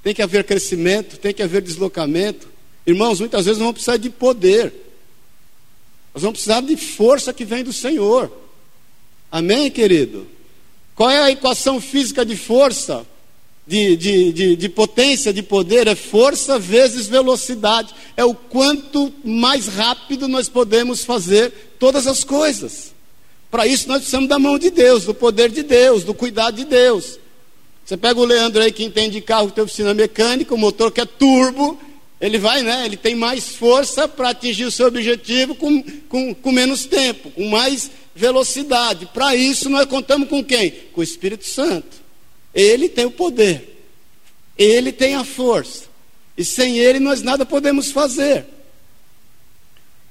Tem 0.02 0.14
que 0.14 0.22
haver 0.22 0.44
crescimento, 0.44 1.16
tem 1.16 1.34
que 1.34 1.42
haver 1.42 1.62
deslocamento. 1.62 2.48
Irmãos, 2.86 3.20
muitas 3.20 3.44
vezes 3.44 3.58
nós 3.58 3.66
vamos 3.66 3.82
precisar 3.82 3.96
de 3.96 4.10
poder. 4.10 4.72
Nós 6.14 6.22
vamos 6.22 6.38
precisar 6.38 6.60
de 6.60 6.76
força 6.76 7.32
que 7.32 7.44
vem 7.44 7.64
do 7.64 7.72
Senhor. 7.72 8.30
Amém, 9.30 9.70
querido? 9.70 10.26
Qual 10.94 11.10
é 11.10 11.18
a 11.18 11.30
equação 11.30 11.80
física 11.80 12.24
de 12.24 12.36
força? 12.36 13.06
De, 13.66 13.96
de, 13.96 14.32
de, 14.32 14.56
de, 14.56 14.68
potência, 14.68 15.32
de 15.32 15.42
poder, 15.42 15.86
é 15.86 15.94
força 15.94 16.58
vezes 16.58 17.06
velocidade. 17.06 17.94
É 18.16 18.24
o 18.24 18.34
quanto 18.34 19.12
mais 19.24 19.68
rápido 19.68 20.26
nós 20.26 20.48
podemos 20.48 21.04
fazer 21.04 21.52
todas 21.78 22.06
as 22.06 22.24
coisas. 22.24 22.92
Para 23.50 23.66
isso 23.66 23.86
nós 23.86 23.98
precisamos 23.98 24.28
da 24.28 24.38
mão 24.38 24.58
de 24.58 24.70
Deus, 24.70 25.04
do 25.04 25.14
poder 25.14 25.50
de 25.50 25.62
Deus, 25.62 26.04
do 26.04 26.14
cuidado 26.14 26.56
de 26.56 26.64
Deus. 26.64 27.18
Você 27.84 27.96
pega 27.96 28.18
o 28.18 28.24
Leandro 28.24 28.62
aí 28.62 28.72
que 28.72 28.84
entende 28.84 29.16
de 29.16 29.20
carro, 29.20 29.48
que 29.48 29.54
tem 29.54 29.64
oficina 29.64 29.92
mecânica, 29.92 30.54
o 30.54 30.58
motor 30.58 30.90
que 30.90 31.00
é 31.00 31.04
turbo, 31.04 31.78
ele 32.20 32.38
vai, 32.38 32.62
né? 32.62 32.86
Ele 32.86 32.96
tem 32.96 33.14
mais 33.14 33.48
força 33.48 34.06
para 34.06 34.30
atingir 34.30 34.64
o 34.64 34.70
seu 34.70 34.86
objetivo 34.86 35.54
com, 35.54 35.82
com, 36.08 36.34
com 36.34 36.52
menos 36.52 36.86
tempo, 36.86 37.30
com 37.32 37.48
mais 37.48 37.90
velocidade. 38.14 39.08
Para 39.12 39.34
isso 39.34 39.68
nós 39.68 39.86
contamos 39.86 40.28
com 40.28 40.42
quem? 40.42 40.70
Com 40.92 41.00
o 41.00 41.04
Espírito 41.04 41.46
Santo. 41.46 42.01
Ele 42.54 42.88
tem 42.88 43.06
o 43.06 43.10
poder, 43.10 43.86
ele 44.56 44.92
tem 44.92 45.14
a 45.14 45.24
força, 45.24 45.84
e 46.36 46.44
sem 46.44 46.78
ele 46.78 46.98
nós 46.98 47.22
nada 47.22 47.46
podemos 47.46 47.90
fazer. 47.90 48.44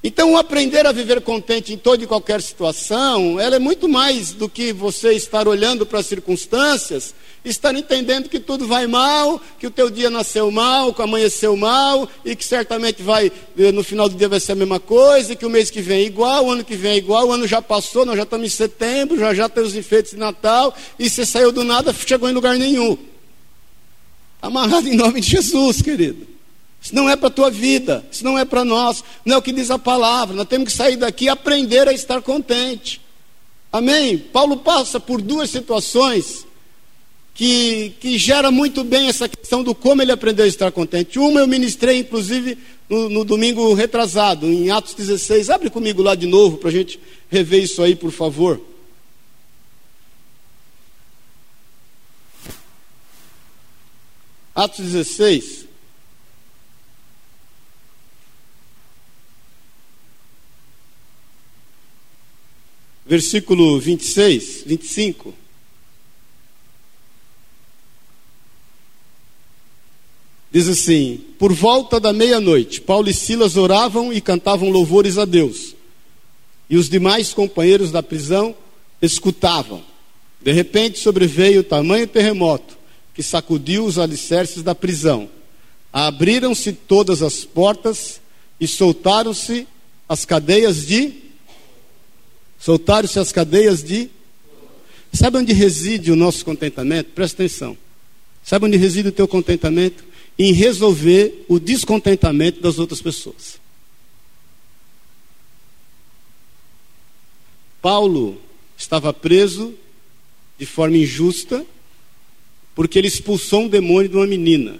Então, 0.04 0.36
aprender 0.36 0.88
a 0.88 0.92
viver 0.92 1.22
contente 1.22 1.72
em 1.72 1.78
toda 1.78 2.04
e 2.04 2.08
qualquer 2.08 2.42
situação, 2.42 3.40
ela 3.40 3.58
é 3.58 3.60
muito 3.60 3.88
mais 3.88 4.32
do 4.32 4.50
que 4.50 4.74
você 4.74 5.14
estar 5.14 5.48
olhando 5.48 5.86
para 5.86 6.00
as 6.00 6.08
circunstâncias, 6.08 7.14
estar 7.46 7.76
entendendo 7.76 8.28
que 8.28 8.40
tudo 8.40 8.66
vai 8.66 8.88
mal, 8.88 9.40
que 9.60 9.68
o 9.68 9.72
teu 9.72 9.92
dia 9.92 10.10
nasceu 10.10 10.50
mal, 10.50 10.92
que 10.92 11.04
amanheceu 11.04 11.56
mal, 11.56 12.10
e 12.26 12.36
que 12.36 12.44
certamente 12.44 13.04
vai, 13.04 13.32
eh, 13.56 13.72
no 13.72 13.84
final 13.84 14.10
do 14.10 14.16
dia 14.16 14.28
vai 14.28 14.40
ser 14.40 14.54
a 14.54 14.56
mesma 14.56 14.80
coisa, 14.80 15.36
que 15.36 15.46
o 15.46 15.50
mês 15.52 15.70
que 15.70 15.82
vem 15.82 16.00
é 16.00 16.06
igual, 16.06 16.48
o 16.48 16.52
ano 16.52 16.64
que 16.64 16.76
vem 16.76 16.94
é 16.94 16.98
igual, 16.98 17.28
o 17.28 17.32
ano 17.32 17.46
já 17.46 17.62
passou, 17.62 18.04
nós 18.04 18.18
já 18.18 18.24
estamos 18.24 18.48
em 18.48 18.50
setembro, 18.50 19.20
já 19.20 19.36
já 19.36 19.48
tem 19.48 19.64
os 19.64 19.76
enfeites 19.76 20.14
de 20.14 20.18
Natal, 20.18 20.76
e 20.98 21.08
você 21.08 21.24
saiu 21.28 21.52
do 21.52 21.64
nada, 21.64 21.94
chegou 21.94 22.28
em 22.28 22.34
lugar 22.34 22.58
nenhum. 22.58 22.98
Amarrado 24.42 24.88
em 24.88 24.96
nome 24.96 25.22
de 25.22 25.30
Jesus, 25.30 25.80
querido. 25.80 26.31
Isso 26.82 26.96
não 26.96 27.08
é 27.08 27.16
para 27.16 27.28
a 27.28 27.32
tua 27.32 27.52
vida, 27.52 28.04
isso 28.12 28.24
não 28.24 28.40
é 28.40 28.44
para 28.44 28.66
nós, 28.66 29.04
não 29.24 29.36
é 29.36 29.38
o 29.38 29.42
que 29.42 29.52
diz 29.52 29.70
a 29.70 29.78
palavra. 29.78 30.36
Nós 30.36 30.48
temos 30.48 30.70
que 30.70 30.74
sair 30.76 30.98
daqui 30.98 31.26
e 31.26 31.30
aprender 31.30 31.88
a 31.88 31.94
estar 31.94 32.22
contente. 32.22 33.00
Amém? 33.72 34.18
Paulo 34.18 34.58
passa 34.58 35.00
por 35.00 35.22
duas 35.22 35.52
situações 35.52 36.46
que, 37.36 37.94
que 38.00 38.18
gera 38.18 38.50
muito 38.50 38.84
bem 38.84 39.08
essa 39.08 39.30
questão 39.30 39.64
do 39.64 39.76
como 39.76 40.02
ele 40.02 40.12
aprendeu 40.12 40.44
a 40.44 40.48
estar 40.48 40.72
contente. 40.72 41.20
Uma 41.20 41.40
eu 41.40 41.48
ministrei, 41.48 42.00
inclusive, 42.00 42.58
no, 42.90 43.10
no 43.10 43.24
domingo 43.24 43.74
retrasado, 43.74 44.48
em 44.48 44.72
Atos 44.72 44.96
16. 44.96 45.52
Abre 45.52 45.70
comigo 45.70 46.02
lá 46.02 46.16
de 46.16 46.26
novo 46.26 46.58
para 46.58 46.70
a 46.70 46.74
gente 46.74 47.00
rever 47.30 47.64
isso 47.64 47.82
aí, 47.82 47.96
por 47.96 48.12
favor. 48.12 48.60
Atos 54.54 54.84
16. 54.84 55.71
Versículo 63.12 63.78
26, 63.78 64.64
25. 64.66 65.34
Diz 70.50 70.70
assim: 70.70 71.20
Por 71.38 71.52
volta 71.52 72.00
da 72.00 72.14
meia-noite, 72.14 72.80
Paulo 72.80 73.10
e 73.10 73.14
Silas 73.14 73.58
oravam 73.58 74.14
e 74.14 74.22
cantavam 74.22 74.70
louvores 74.70 75.18
a 75.18 75.26
Deus. 75.26 75.76
E 76.70 76.78
os 76.78 76.88
demais 76.88 77.34
companheiros 77.34 77.92
da 77.92 78.02
prisão 78.02 78.56
escutavam. 79.02 79.84
De 80.42 80.54
repente 80.54 80.98
sobreveio 80.98 81.66
tamanho 81.66 82.08
terremoto 82.08 82.78
que 83.14 83.22
sacudiu 83.22 83.84
os 83.84 84.00
alicerces 84.00 84.64
da 84.64 84.74
prisão. 84.74 85.30
Abriram-se 85.92 86.72
todas 86.72 87.22
as 87.22 87.44
portas 87.44 88.22
e 88.58 88.66
soltaram-se 88.66 89.68
as 90.08 90.24
cadeias 90.24 90.88
de 90.88 91.31
Soltaram-se 92.62 93.18
as 93.18 93.32
cadeias 93.32 93.84
de. 93.84 94.08
Sabe 95.12 95.38
onde 95.38 95.52
reside 95.52 96.12
o 96.12 96.16
nosso 96.16 96.46
contentamento? 96.46 97.10
Presta 97.12 97.42
atenção. 97.42 97.76
Sabe 98.44 98.68
onde 98.68 98.78
reside 98.78 99.10
o 99.10 99.12
teu 99.12 99.28
contentamento? 99.28 100.04
Em 100.38 100.54
resolver 100.54 101.44
o 101.50 101.60
descontentamento 101.60 102.62
das 102.62 102.78
outras 102.78 103.02
pessoas. 103.02 103.60
Paulo 107.82 108.40
estava 108.78 109.12
preso 109.12 109.74
de 110.58 110.66
forma 110.68 110.98
injusta 110.98 111.66
porque 112.76 113.00
ele 113.00 113.08
expulsou 113.08 113.62
um 113.62 113.68
demônio 113.68 114.08
de 114.08 114.16
uma 114.16 114.28
menina. 114.28 114.80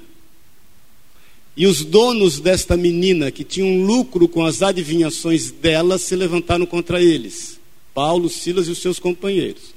E 1.58 1.66
os 1.66 1.84
donos 1.84 2.40
desta 2.40 2.78
menina, 2.78 3.32
que 3.32 3.44
tinham 3.44 3.84
lucro 3.84 4.28
com 4.28 4.46
as 4.46 4.62
adivinhações 4.62 5.52
dela, 5.52 5.98
se 5.98 6.16
levantaram 6.16 6.66
contra 6.66 7.02
eles. 7.02 7.60
Paulo, 7.94 8.30
Silas 8.30 8.68
e 8.68 8.72
os 8.72 8.80
seus 8.80 9.00
companheiros. 9.00 9.74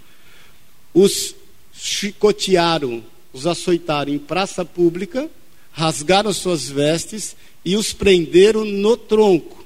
Os 0.93 1.35
chicotearam, 1.73 3.05
os 3.33 3.47
açoitaram 3.47 4.13
em 4.13 4.19
praça 4.19 4.65
pública, 4.65 5.29
rasgaram 5.73 6.33
suas 6.33 6.69
vestes 6.69 7.35
e 7.65 7.77
os 7.77 7.93
prenderam 7.93 8.65
no 8.65 8.97
tronco, 8.97 9.65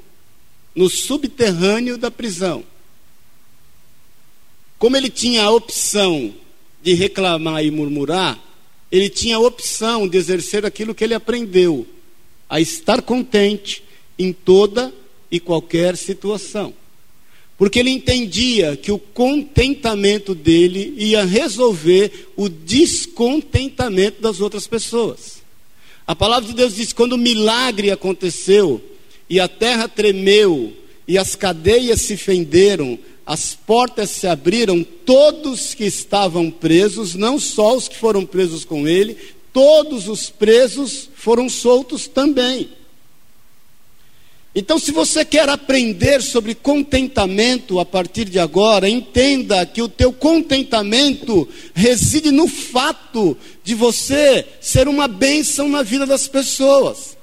no 0.74 0.88
subterrâneo 0.88 1.98
da 1.98 2.10
prisão. 2.10 2.64
Como 4.78 4.96
ele 4.96 5.10
tinha 5.10 5.44
a 5.44 5.50
opção 5.50 6.34
de 6.82 6.94
reclamar 6.94 7.64
e 7.64 7.70
murmurar, 7.70 8.38
ele 8.90 9.10
tinha 9.10 9.36
a 9.36 9.40
opção 9.40 10.08
de 10.08 10.16
exercer 10.16 10.64
aquilo 10.64 10.94
que 10.94 11.04
ele 11.04 11.14
aprendeu, 11.14 11.86
a 12.48 12.60
estar 12.60 13.02
contente 13.02 13.82
em 14.18 14.32
toda 14.32 14.94
e 15.30 15.38
qualquer 15.38 15.96
situação. 15.96 16.72
Porque 17.58 17.80
ele 17.80 17.90
entendia 17.90 18.76
que 18.76 18.92
o 18.92 19.00
contentamento 19.00 20.32
dele 20.32 20.94
ia 20.96 21.24
resolver 21.24 22.30
o 22.36 22.48
descontentamento 22.48 24.22
das 24.22 24.40
outras 24.40 24.68
pessoas. 24.68 25.42
A 26.06 26.14
palavra 26.14 26.48
de 26.48 26.54
Deus 26.54 26.76
diz: 26.76 26.92
quando 26.92 27.14
o 27.14 27.18
milagre 27.18 27.90
aconteceu, 27.90 28.80
e 29.28 29.40
a 29.40 29.48
terra 29.48 29.88
tremeu, 29.88 30.72
e 31.06 31.18
as 31.18 31.34
cadeias 31.34 32.00
se 32.00 32.16
fenderam, 32.16 32.96
as 33.26 33.54
portas 33.54 34.10
se 34.10 34.26
abriram, 34.28 34.84
todos 35.04 35.74
que 35.74 35.84
estavam 35.84 36.52
presos, 36.52 37.16
não 37.16 37.40
só 37.40 37.76
os 37.76 37.88
que 37.88 37.96
foram 37.96 38.24
presos 38.24 38.64
com 38.64 38.86
ele, 38.86 39.16
todos 39.52 40.06
os 40.06 40.30
presos 40.30 41.10
foram 41.14 41.48
soltos 41.48 42.06
também. 42.06 42.77
Então, 44.54 44.78
se 44.78 44.90
você 44.90 45.24
quer 45.24 45.48
aprender 45.48 46.22
sobre 46.22 46.54
contentamento 46.54 47.78
a 47.78 47.84
partir 47.84 48.24
de 48.24 48.38
agora, 48.38 48.88
entenda 48.88 49.64
que 49.66 49.82
o 49.82 49.88
teu 49.88 50.12
contentamento 50.12 51.48
reside 51.74 52.30
no 52.30 52.48
fato 52.48 53.36
de 53.62 53.74
você 53.74 54.46
ser 54.60 54.88
uma 54.88 55.06
bênção 55.06 55.68
na 55.68 55.82
vida 55.82 56.06
das 56.06 56.26
pessoas 56.26 57.18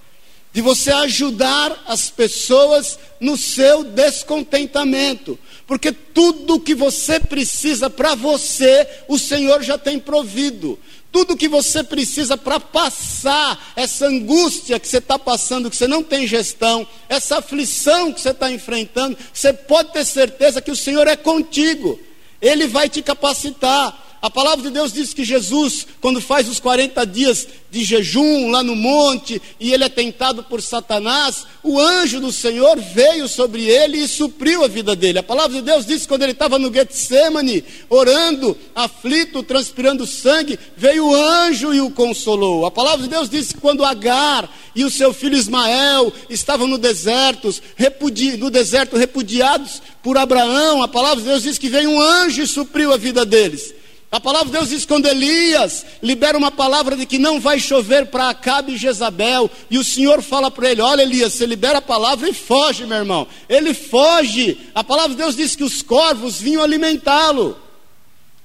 de 0.56 0.62
você 0.62 0.90
ajudar 0.90 1.84
as 1.86 2.10
pessoas 2.10 2.98
no 3.20 3.36
seu 3.36 3.84
descontentamento, 3.84 5.38
porque 5.68 5.92
tudo 5.92 6.62
que 6.62 6.74
você 6.74 7.20
precisa 7.20 7.90
para 7.90 8.16
você, 8.16 8.88
o 9.10 9.20
Senhor 9.20 9.62
já 9.62 9.78
tem 9.78 10.00
provido. 10.00 10.80
Tudo 11.16 11.38
que 11.38 11.48
você 11.48 11.82
precisa 11.82 12.36
para 12.36 12.60
passar 12.60 13.72
essa 13.74 14.06
angústia 14.06 14.78
que 14.78 14.86
você 14.86 14.98
está 14.98 15.18
passando, 15.18 15.70
que 15.70 15.76
você 15.78 15.88
não 15.88 16.04
tem 16.04 16.28
gestão, 16.28 16.86
essa 17.08 17.38
aflição 17.38 18.12
que 18.12 18.20
você 18.20 18.32
está 18.32 18.52
enfrentando, 18.52 19.18
você 19.32 19.54
pode 19.54 19.94
ter 19.94 20.04
certeza 20.04 20.62
que 20.62 20.72
o 20.72 20.76
Senhor 20.76 21.08
é 21.08 21.16
contigo. 21.16 21.98
Ele 22.42 22.68
vai 22.68 22.90
te 22.90 23.02
capacitar. 23.02 23.98
A 24.22 24.30
palavra 24.30 24.64
de 24.64 24.72
Deus 24.72 24.92
diz 24.92 25.14
que 25.14 25.24
Jesus, 25.24 25.86
quando 26.02 26.20
faz 26.20 26.48
os 26.48 26.60
40 26.60 27.06
dias 27.06 27.48
de 27.70 27.84
jejum 27.84 28.50
lá 28.50 28.64
no 28.64 28.76
monte 28.76 29.42
e 29.60 29.74
ele 29.74 29.84
é 29.84 29.90
tentado 29.90 30.44
por 30.44 30.62
Satanás, 30.62 31.46
o 31.62 31.80
anjo 31.80 32.20
do 32.20 32.32
Senhor 32.32 32.80
veio 32.80 33.28
sobre 33.28 33.66
ele 33.66 33.98
e 33.98 34.08
supriu 34.08 34.64
a 34.64 34.68
vida 34.68 34.96
dele. 34.96 35.20
A 35.20 35.24
palavra 35.24 35.58
de 35.58 35.62
Deus 35.62 35.86
diz 35.86 36.02
que 36.02 36.08
quando 36.08 36.24
ele 36.24 36.32
estava 36.32 36.58
no 36.58 36.74
Getsemane, 36.74 37.64
orando, 37.90 38.58
aflito, 38.74 39.44
transpirando 39.44 40.08
sangue, 40.08 40.58
veio 40.76 41.08
o 41.08 41.16
anjo 41.16 41.74
e 41.74 41.82
o 41.82 41.92
consolou. 41.92 42.66
A 42.66 42.72
palavra 42.72 43.04
de 43.04 43.10
Deus 43.10 43.30
diz 43.30 43.52
que 43.52 43.60
quando 43.60 43.86
Agar 43.86 44.50
e 44.76 44.84
o 44.84 44.90
seu 44.90 45.14
filho 45.14 45.38
Ismael 45.38 46.12
estavam 46.30 46.68
no 46.68 46.78
deserto, 46.78 47.54
repudi 47.76 48.38
no 48.38 48.50
deserto 48.50 48.98
repudiados 48.98 49.82
por 50.02 50.18
Abraão, 50.18 50.82
a 50.82 50.88
palavra 50.88 51.22
de 51.22 51.30
Deus 51.30 51.44
diz 51.44 51.58
que 51.58 51.70
veio 51.70 51.90
um 51.90 52.02
anjo 52.02 52.42
e 52.42 52.48
supriu 52.48 52.94
a 52.94 52.98
vida 52.98 53.26
deles. 53.26 53.75
A 54.16 54.20
palavra 54.22 54.46
de 54.46 54.54
Deus 54.54 54.70
diz 54.70 54.86
quando 54.86 55.08
Elias 55.08 55.86
libera 56.02 56.38
uma 56.38 56.50
palavra 56.50 56.96
de 56.96 57.06
que 57.06 57.18
não 57.18 57.38
vai 57.38 57.60
chover 57.60 58.06
para 58.06 58.30
Acabe 58.30 58.72
e 58.72 58.78
Jezabel, 58.78 59.52
e 59.70 59.78
o 59.78 59.84
Senhor 59.84 60.22
fala 60.22 60.50
para 60.50 60.72
ele: 60.72 60.80
Olha, 60.80 61.02
Elias, 61.02 61.34
você 61.34 61.46
libera 61.46 61.80
a 61.80 61.82
palavra 61.82 62.30
e 62.30 62.34
foge, 62.34 62.86
meu 62.86 62.96
irmão. 62.96 63.28
Ele 63.50 63.74
foge. 63.74 64.58
A 64.74 64.86
palavra 64.86 65.10
de 65.10 65.18
Deus 65.18 65.36
diz 65.36 65.54
que 65.54 65.66
os 65.66 65.82
corvos 65.82 66.40
vinham 66.40 66.64
alimentá-lo. 66.64 67.58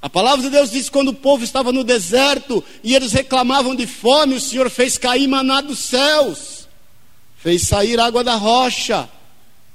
A 0.02 0.10
palavra 0.10 0.42
de 0.42 0.50
Deus 0.50 0.72
diz 0.72 0.88
quando 0.88 1.10
o 1.10 1.14
povo 1.14 1.44
estava 1.44 1.70
no 1.70 1.84
deserto 1.84 2.64
e 2.82 2.96
eles 2.96 3.12
reclamavam 3.12 3.72
de 3.72 3.86
fome, 3.86 4.34
o 4.34 4.40
Senhor 4.40 4.68
fez 4.70 4.98
cair 4.98 5.28
maná 5.28 5.60
dos 5.60 5.78
céus, 5.78 6.66
fez 7.36 7.62
sair 7.68 8.00
água 8.00 8.24
da 8.24 8.34
rocha. 8.34 9.08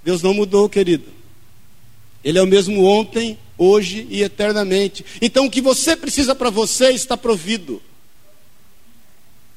Deus 0.03 0.21
não 0.21 0.33
mudou, 0.33 0.67
querido. 0.67 1.05
Ele 2.21 2.37
é 2.37 2.41
o 2.41 2.47
mesmo 2.47 2.83
ontem, 2.83 3.39
hoje 3.57 4.07
e 4.09 4.21
eternamente. 4.21 5.05
Então 5.21 5.45
o 5.45 5.51
que 5.51 5.61
você 5.61 5.95
precisa 5.95 6.35
para 6.35 6.49
você 6.49 6.91
está 6.91 7.15
provido. 7.15 7.81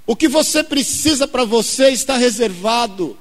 O 0.06 0.16
que 0.16 0.28
você 0.28 0.64
precisa 0.64 1.28
para 1.28 1.44
você 1.44 1.90
está 1.90 2.16
reservado. 2.16 3.18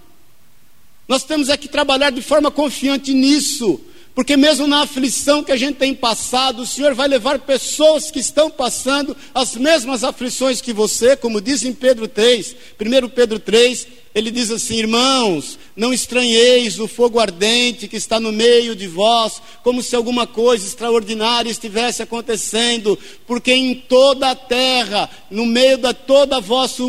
Nós 1.08 1.24
temos 1.24 1.50
é 1.50 1.58
que 1.58 1.68
trabalhar 1.68 2.10
de 2.12 2.22
forma 2.22 2.52
confiante 2.52 3.14
nisso. 3.14 3.80
Porque 4.18 4.36
mesmo 4.36 4.66
na 4.66 4.82
aflição 4.82 5.44
que 5.44 5.52
a 5.52 5.56
gente 5.56 5.76
tem 5.76 5.94
passado, 5.94 6.64
o 6.64 6.66
Senhor 6.66 6.96
vai 6.96 7.08
levar 7.08 7.38
pessoas 7.38 8.10
que 8.10 8.18
estão 8.18 8.50
passando 8.50 9.16
as 9.32 9.56
mesmas 9.56 10.04
aflições 10.04 10.60
que 10.60 10.74
você, 10.74 11.16
como 11.16 11.40
diz 11.40 11.64
em 11.64 11.72
Pedro 11.72 12.08
3, 12.08 12.56
1 12.82 13.10
Pedro 13.10 13.38
3, 13.38 13.88
ele 14.16 14.32
diz 14.32 14.50
assim: 14.50 14.78
Irmãos, 14.78 15.60
não 15.76 15.94
estranheis 15.94 16.80
o 16.80 16.88
fogo 16.88 17.20
ardente 17.20 17.88
que 17.88 17.96
está 17.96 18.20
no 18.20 18.32
meio 18.32 18.76
de 18.76 18.88
vós, 18.88 19.40
como 19.62 19.84
se 19.84 19.96
alguma 19.96 20.26
coisa 20.26 20.66
extraordinária 20.66 21.52
estivesse 21.52 22.02
acontecendo, 22.02 22.98
porque 23.28 23.54
em 23.54 23.76
toda 23.76 24.32
a 24.32 24.36
terra, 24.36 25.08
no 25.30 25.46
meio 25.46 25.78
da 25.78 25.94
toda 25.94 26.38
a 26.38 26.40
vossa 26.40 26.82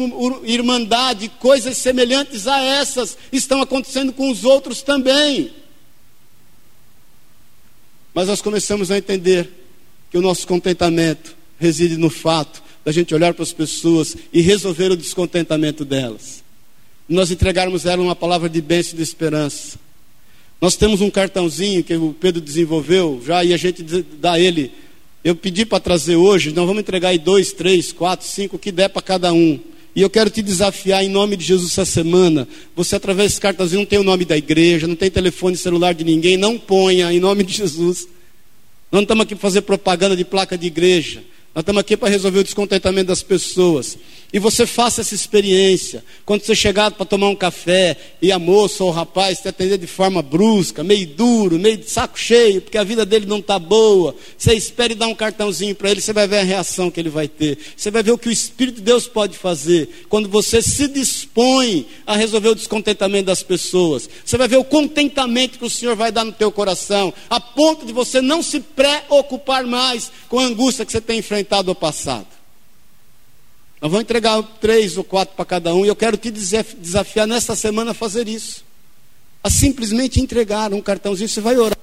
irmandade, 0.45 1.31
coisas 1.39 1.77
semelhantes 1.77 2.47
a 2.47 2.59
essas 2.59 3.19
estão 3.31 3.61
acontecendo 3.61 4.15
com 4.15 4.31
os 4.31 4.45
outros 4.47 4.81
também. 4.81 5.68
Mas 8.19 8.27
nós 8.27 8.43
começamos 8.43 8.91
a 8.91 8.99
entender 8.99 9.49
que 10.11 10.19
o 10.19 10.21
nosso 10.21 10.45
contentamento 10.45 11.37
reside 11.57 11.97
no 11.97 12.11
fato 12.11 12.61
da 12.85 12.91
gente 12.91 13.15
olhar 13.15 13.33
para 13.33 13.45
as 13.45 13.53
pessoas 13.53 14.17
e 14.33 14.41
resolver 14.41 14.91
o 14.91 14.97
descontentamento 14.97 15.85
delas. 15.85 16.43
Nós 17.09 17.31
entregarmos 17.31 17.87
a 17.87 17.93
ela 17.93 18.03
uma 18.03 18.17
palavra 18.17 18.49
de 18.49 18.61
bênção 18.61 18.95
e 18.95 18.97
de 18.97 19.05
esperança. 19.05 19.79
Nós 20.61 20.75
temos 20.75 21.01
um 21.01 21.09
cartãozinho 21.09 21.85
que 21.85 21.95
o 21.95 22.13
Pedro 22.13 22.41
desenvolveu 22.41 23.23
já 23.25 23.45
e 23.45 23.55
a 23.55 23.57
gente 23.57 23.85
dá 23.85 24.37
ele. 24.37 24.73
Eu 25.23 25.37
pedi 25.37 25.65
para 25.65 25.79
trazer 25.79 26.17
hoje, 26.17 26.51
nós 26.51 26.67
vamos 26.67 26.81
entregar 26.81 27.11
aí 27.11 27.19
dois, 27.19 27.53
três, 27.53 27.93
quatro, 27.93 28.27
cinco, 28.27 28.57
o 28.57 28.59
que 28.59 28.73
der 28.73 28.89
para 28.89 29.01
cada 29.01 29.33
um. 29.33 29.61
E 29.99 30.01
eu 30.01 30.09
quero 30.09 30.31
te 30.31 30.41
desafiar 30.41 31.03
em 31.03 31.09
nome 31.09 31.37
de 31.37 31.45
Jesus 31.45 31.73
essa 31.73 31.85
semana. 31.85 32.47
Você, 32.77 32.95
através 32.95 33.33
desse 33.33 33.41
cartãozinho, 33.41 33.81
não 33.81 33.85
tem 33.85 33.99
o 33.99 34.05
nome 34.05 34.25
da 34.25 34.37
igreja, 34.37 34.87
não 34.87 34.95
tem 34.95 35.11
telefone 35.11 35.57
celular 35.57 35.93
de 35.93 36.05
ninguém, 36.05 36.37
não 36.37 36.57
ponha 36.57 37.13
em 37.13 37.19
nome 37.19 37.43
de 37.43 37.53
Jesus. 37.53 38.07
Nós 38.93 39.01
não 39.01 39.03
estamos 39.03 39.25
aqui 39.25 39.35
para 39.35 39.43
fazer 39.43 39.63
propaganda 39.63 40.17
de 40.17 40.25
placa 40.25 40.57
de 40.57 40.69
igreja. 40.69 41.25
Nós 41.55 41.63
estamos 41.63 41.81
aqui 41.81 41.97
para 41.97 42.09
resolver 42.09 42.41
o 42.41 42.45
descontentamento 42.45 43.09
das 43.09 43.23
pessoas. 43.23 43.99
E 44.31 44.39
você 44.39 44.67
faça 44.67 45.01
essa 45.01 45.15
experiência. 45.15 46.05
Quando 46.27 46.43
você 46.43 46.55
chegar 46.55 46.91
para 46.91 47.07
tomar 47.07 47.31
um 47.31 47.35
café 47.35 47.97
e 48.21 48.31
a 48.31 48.39
moça 48.39 48.85
ou 48.85 48.91
o 48.91 48.93
rapaz 48.93 49.41
te 49.41 49.49
atender 49.49 49.79
de 49.79 49.87
forma 49.87 50.21
brusca, 50.21 50.85
meio 50.85 51.07
duro, 51.07 51.59
meio 51.59 51.79
de 51.79 51.89
saco 51.89 52.19
cheio, 52.19 52.61
porque 52.61 52.77
a 52.77 52.85
vida 52.85 53.07
dele 53.07 53.25
não 53.25 53.39
está 53.39 53.59
boa, 53.59 54.15
você 54.37 54.53
espere 54.53 54.95
dar 54.95 55.07
um 55.07 55.15
cartãozinho 55.15 55.75
para 55.75 55.91
ele, 55.91 56.03
você 56.03 56.13
vai 56.13 56.29
ver 56.29 56.41
a 56.41 56.43
reação 56.43 56.91
que 56.91 57.01
ele 57.01 57.09
vai 57.09 57.27
ter. 57.27 57.59
Você 57.75 57.91
vai 57.91 58.03
ver 58.03 58.13
o 58.13 58.19
que 58.19 58.29
o 58.29 58.33
Espírito 58.33 58.77
de 58.77 58.83
Deus 58.83 59.09
pode 59.09 59.39
fazer 59.39 59.89
quando 60.11 60.29
você 60.29 60.61
se 60.61 60.87
dispõe 60.89 61.87
a 62.07 62.15
resolver 62.15 62.51
o 62.51 62.55
descontentamento 62.55 63.27
das 63.27 63.43
pessoas. 63.43 64.09
Você 64.23 64.37
vai 64.37 64.47
ver 64.47 64.59
o 64.59 64.65
contentamento 64.65 65.59
que 65.59 65.65
o 65.65 65.71
Senhor 65.71 65.97
vai 65.97 66.13
dar 66.13 66.25
no 66.25 66.33
teu 66.33 66.53
coração, 66.53 67.15
a 67.31 67.41
ponto 67.41 67.87
de 67.87 67.95
você 67.95 68.21
não 68.21 68.43
se 68.43 68.61
preocupar 68.61 69.65
mais 69.65 70.13
com 70.29 70.39
a 70.39 70.45
angústia 70.45 70.85
que 70.85 70.93
você 70.93 71.01
tem 71.01 71.21
enfrentado 71.21 71.38
no 71.65 71.75
passado. 71.75 72.27
Nós 73.81 73.91
vamos 73.91 74.05
entregar 74.05 74.43
três 74.61 74.97
ou 74.97 75.05
quatro 75.05 75.37
para 75.37 75.45
cada 75.45 75.75
um, 75.75 75.85
e 75.85 75.89
eu 75.89 75.97
quero 75.97 76.17
te 76.17 76.31
desafiar 76.31 77.27
nesta 77.27 77.55
semana 77.55 77.93
a 77.93 77.95
fazer 77.95 78.27
isso. 78.27 78.65
A 79.43 79.51
simplesmente 79.51 80.21
entregar 80.21 80.73
um 80.73 80.81
cartãozinho, 80.81 81.29
você 81.29 81.41
vai 81.41 81.57
orar. 81.57 81.79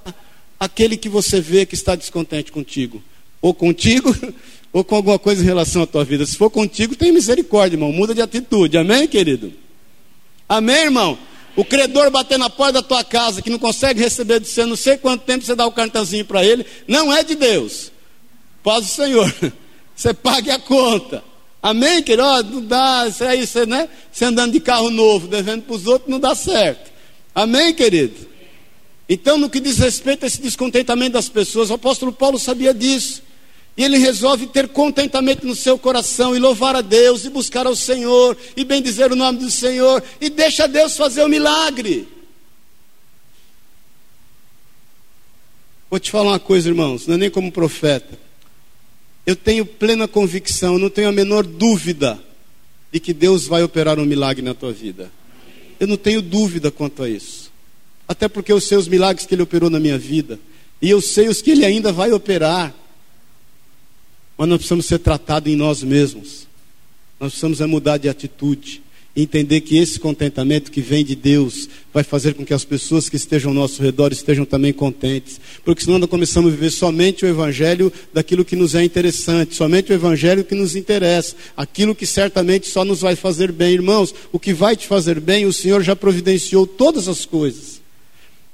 Aquele 0.60 0.98
que 0.98 1.08
você 1.08 1.40
vê 1.40 1.66
que 1.66 1.76
está 1.76 1.96
descontente 1.96 2.52
contigo, 2.52 3.02
ou 3.42 3.54
contigo, 3.54 4.16
ou 4.74 4.84
com 4.84 4.96
alguma 4.96 5.18
coisa 5.18 5.42
em 5.42 5.46
relação 5.46 5.84
à 5.84 5.88
tua 5.88 6.04
vida. 6.04 6.26
Se 6.26 6.36
for 6.36 6.50
contigo, 6.50 6.96
tem 6.96 7.12
misericórdia, 7.12 7.76
irmão, 7.76 7.94
muda 7.94 8.14
de 8.14 8.22
atitude. 8.22 8.78
Amém, 8.78 9.08
querido? 9.08 9.54
Amém, 10.50 10.84
irmão? 10.84 11.18
O 11.56 11.64
credor 11.64 12.12
bater 12.12 12.38
na 12.38 12.50
porta 12.50 12.74
da 12.74 12.82
tua 12.82 13.04
casa, 13.04 13.42
que 13.42 13.50
não 13.50 13.58
consegue 13.58 14.02
receber 14.02 14.42
de 14.42 14.48
você, 14.48 14.66
não 14.66 14.76
sei 14.76 14.98
quanto 14.98 15.24
tempo 15.24 15.46
você 15.46 15.56
dá 15.56 15.66
o 15.66 15.72
cartãozinho 15.72 16.26
para 16.26 16.44
ele, 16.44 16.66
não 16.86 17.12
é 17.14 17.24
de 17.24 17.36
Deus. 17.36 17.92
Paz 18.66 18.88
do 18.88 18.92
Senhor. 18.92 19.34
Você 19.96 20.12
pague 20.12 20.50
a 20.50 20.58
conta. 20.58 21.24
Amém, 21.62 22.02
querido? 22.02 22.28
Oh, 22.28 22.42
não 22.42 22.66
dá, 22.66 23.06
isso 23.08 23.66
né? 23.68 23.88
Você 24.12 24.26
andando 24.26 24.54
de 24.54 24.60
carro 24.60 24.90
novo, 24.90 25.28
devendo 25.28 25.62
para 25.62 25.76
os 25.76 25.86
outros, 25.86 26.10
não 26.10 26.20
dá 26.20 26.34
certo. 26.34 26.92
Amém, 27.34 27.74
querido? 27.76 28.28
Então, 29.08 29.38
no 29.38 29.50
que 29.52 29.60
diz 29.60 29.78
respeito 29.78 30.24
a 30.24 30.28
esse 30.28 30.42
descontentamento 30.42 31.14
das 31.14 31.30
pessoas, 31.30 31.70
o 31.70 31.76
apóstolo 31.76 32.12
Paulo 32.12 32.40
sabia 32.40 32.74
disso. 32.74 33.22
E 33.78 33.84
ele 33.84 34.00
resolve 34.00 34.48
ter 34.48 34.68
contentamento 34.70 35.46
no 35.46 35.56
seu 35.56 35.78
coração 35.78 36.36
e 36.36 36.40
louvar 36.40 36.76
a 36.76 36.82
Deus 36.82 37.24
e 37.24 37.30
buscar 37.30 37.68
ao 37.68 37.76
Senhor 37.76 38.36
e 38.58 38.64
bendizer 38.64 39.12
o 39.12 39.16
nome 39.16 39.40
do 39.40 39.52
Senhor 39.52 40.04
e 40.20 40.30
deixa 40.30 40.68
Deus 40.68 40.98
fazer 40.98 41.24
o 41.24 41.30
milagre. 41.30 42.08
Vou 45.90 46.00
te 46.00 46.10
falar 46.10 46.32
uma 46.32 46.40
coisa, 46.40 46.68
irmãos, 46.68 47.06
não 47.06 47.16
é 47.16 47.18
nem 47.18 47.30
como 47.30 47.52
profeta. 47.52 48.25
Eu 49.26 49.36
tenho 49.36 49.66
plena 49.66 50.08
convicção, 50.08 50.78
não 50.78 50.90
tenho 50.90 51.10
a 51.10 51.12
menor 51.12 51.46
dúvida 51.46 52.22
de 52.92 53.00
que 53.00 53.14
Deus 53.14 53.48
vai 53.48 53.64
operar 53.64 54.00
um 54.00 54.06
milagre 54.06 54.44
na 54.44 54.54
tua 54.54 54.72
vida. 54.72 55.12
Eu 55.80 55.88
não 55.88 55.98
tenho 55.98 56.22
dúvida 56.22 56.72
quanto 56.72 57.04
a 57.04 57.10
isso. 57.10 57.52
Até 58.08 58.28
porque 58.28 58.52
eu 58.52 58.62
sei 58.62 58.78
os 58.78 58.88
milagres 58.88 59.26
que 59.26 59.34
Ele 59.34 59.42
operou 59.42 59.70
na 59.70 59.80
minha 59.80 59.98
vida. 59.98 60.40
E 60.82 60.90
eu 60.90 61.02
sei 61.02 61.28
os 61.28 61.42
que 61.42 61.52
Ele 61.52 61.66
ainda 61.66 61.92
vai 61.92 62.12
operar. 62.12 62.74
Mas 64.38 64.48
nós 64.48 64.58
precisamos 64.58 64.86
ser 64.86 65.00
tratados 65.00 65.52
em 65.52 65.56
nós 65.56 65.82
mesmos. 65.82 66.48
Nós 67.20 67.32
precisamos 67.32 67.62
é 67.62 67.66
mudar 67.66 67.98
de 67.98 68.08
atitude. 68.08 68.84
Entender 69.16 69.62
que 69.62 69.78
esse 69.78 69.98
contentamento 69.98 70.70
que 70.70 70.82
vem 70.82 71.06
de 71.06 71.16
Deus 71.16 71.70
vai 71.94 72.04
fazer 72.04 72.34
com 72.34 72.46
que 72.46 72.54
as 72.54 72.66
pessoas 72.66 73.08
que 73.08 73.16
estejam 73.16 73.52
ao 73.52 73.56
nosso 73.56 73.82
redor 73.82 74.12
estejam 74.12 74.44
também 74.44 74.74
contentes. 74.74 75.40
Porque 75.64 75.84
senão 75.84 75.98
nós 75.98 76.10
começamos 76.10 76.52
a 76.52 76.56
viver 76.56 76.70
somente 76.70 77.24
o 77.24 77.28
Evangelho 77.28 77.94
daquilo 78.14 78.44
que 78.44 78.58
nos 78.58 78.76
é 78.76 78.84
interessante, 78.84 79.56
somente 79.56 79.92
o 79.92 79.96
Evangelho 79.96 80.44
que 80.44 80.54
nos 80.54 80.76
interessa, 80.76 81.34
aquilo 81.56 81.96
que 81.96 82.06
certamente 82.06 82.68
só 82.68 82.84
nos 82.84 83.00
vai 83.00 83.16
fazer 83.16 83.54
bem. 83.54 83.76
Irmãos, 83.76 84.14
o 84.34 84.40
que 84.40 84.54
vai 84.54 84.76
te 84.76 84.86
fazer 84.86 85.22
bem, 85.22 85.46
o 85.46 85.54
Senhor 85.54 85.82
já 85.82 85.96
providenciou 85.96 86.68
todas 86.68 87.08
as 87.08 87.26
coisas. 87.26 87.80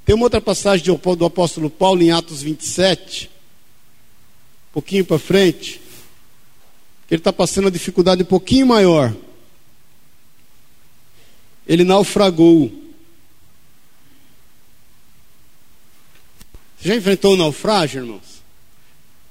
Tem 0.05 0.13
uma 0.13 0.25
outra 0.25 0.41
passagem 0.41 0.85
do 0.85 1.25
apóstolo 1.25 1.71
Paulo 1.71 2.03
em 2.03 2.11
Atos 2.11 2.43
27, 2.43 3.31
um 4.69 4.73
pouquinho 4.73 5.05
para 5.05 5.17
frente, 5.17 5.81
ele 7.09 7.19
está 7.19 7.33
passando 7.33 7.65
uma 7.65 7.71
dificuldade 7.71 8.21
um 8.21 8.25
pouquinho 8.25 8.67
maior. 8.67 9.13
Ele 11.71 11.85
naufragou. 11.85 12.69
Você 16.77 16.89
já 16.89 16.95
enfrentou 16.97 17.33
um 17.33 17.37
naufrágio, 17.37 18.01
irmãos? 18.01 18.41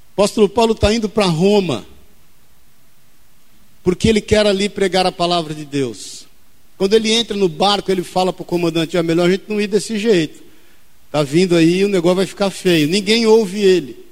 O 0.08 0.12
apóstolo 0.14 0.48
Paulo 0.48 0.72
está 0.72 0.90
indo 0.94 1.06
para 1.06 1.26
Roma, 1.26 1.84
porque 3.82 4.08
ele 4.08 4.22
quer 4.22 4.46
ali 4.46 4.70
pregar 4.70 5.04
a 5.04 5.12
palavra 5.12 5.52
de 5.52 5.66
Deus. 5.66 6.24
Quando 6.78 6.94
ele 6.94 7.12
entra 7.12 7.36
no 7.36 7.46
barco, 7.46 7.92
ele 7.92 8.02
fala 8.02 8.32
para 8.32 8.42
o 8.42 8.46
comandante: 8.46 8.96
é 8.96 9.02
melhor 9.02 9.28
a 9.28 9.32
gente 9.32 9.44
não 9.46 9.60
ir 9.60 9.66
desse 9.66 9.98
jeito. 9.98 10.42
Está 11.08 11.22
vindo 11.22 11.54
aí, 11.54 11.84
o 11.84 11.90
negócio 11.90 12.16
vai 12.16 12.26
ficar 12.26 12.48
feio. 12.48 12.88
Ninguém 12.88 13.26
ouve 13.26 13.60
ele. 13.60 14.02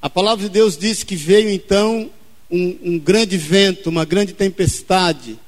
A 0.00 0.08
palavra 0.08 0.42
de 0.42 0.50
Deus 0.50 0.78
diz 0.78 1.02
que 1.02 1.16
veio 1.16 1.50
então 1.50 2.10
um, 2.50 2.78
um 2.82 2.98
grande 2.98 3.36
vento, 3.36 3.90
uma 3.90 4.06
grande 4.06 4.32
tempestade, 4.32 5.38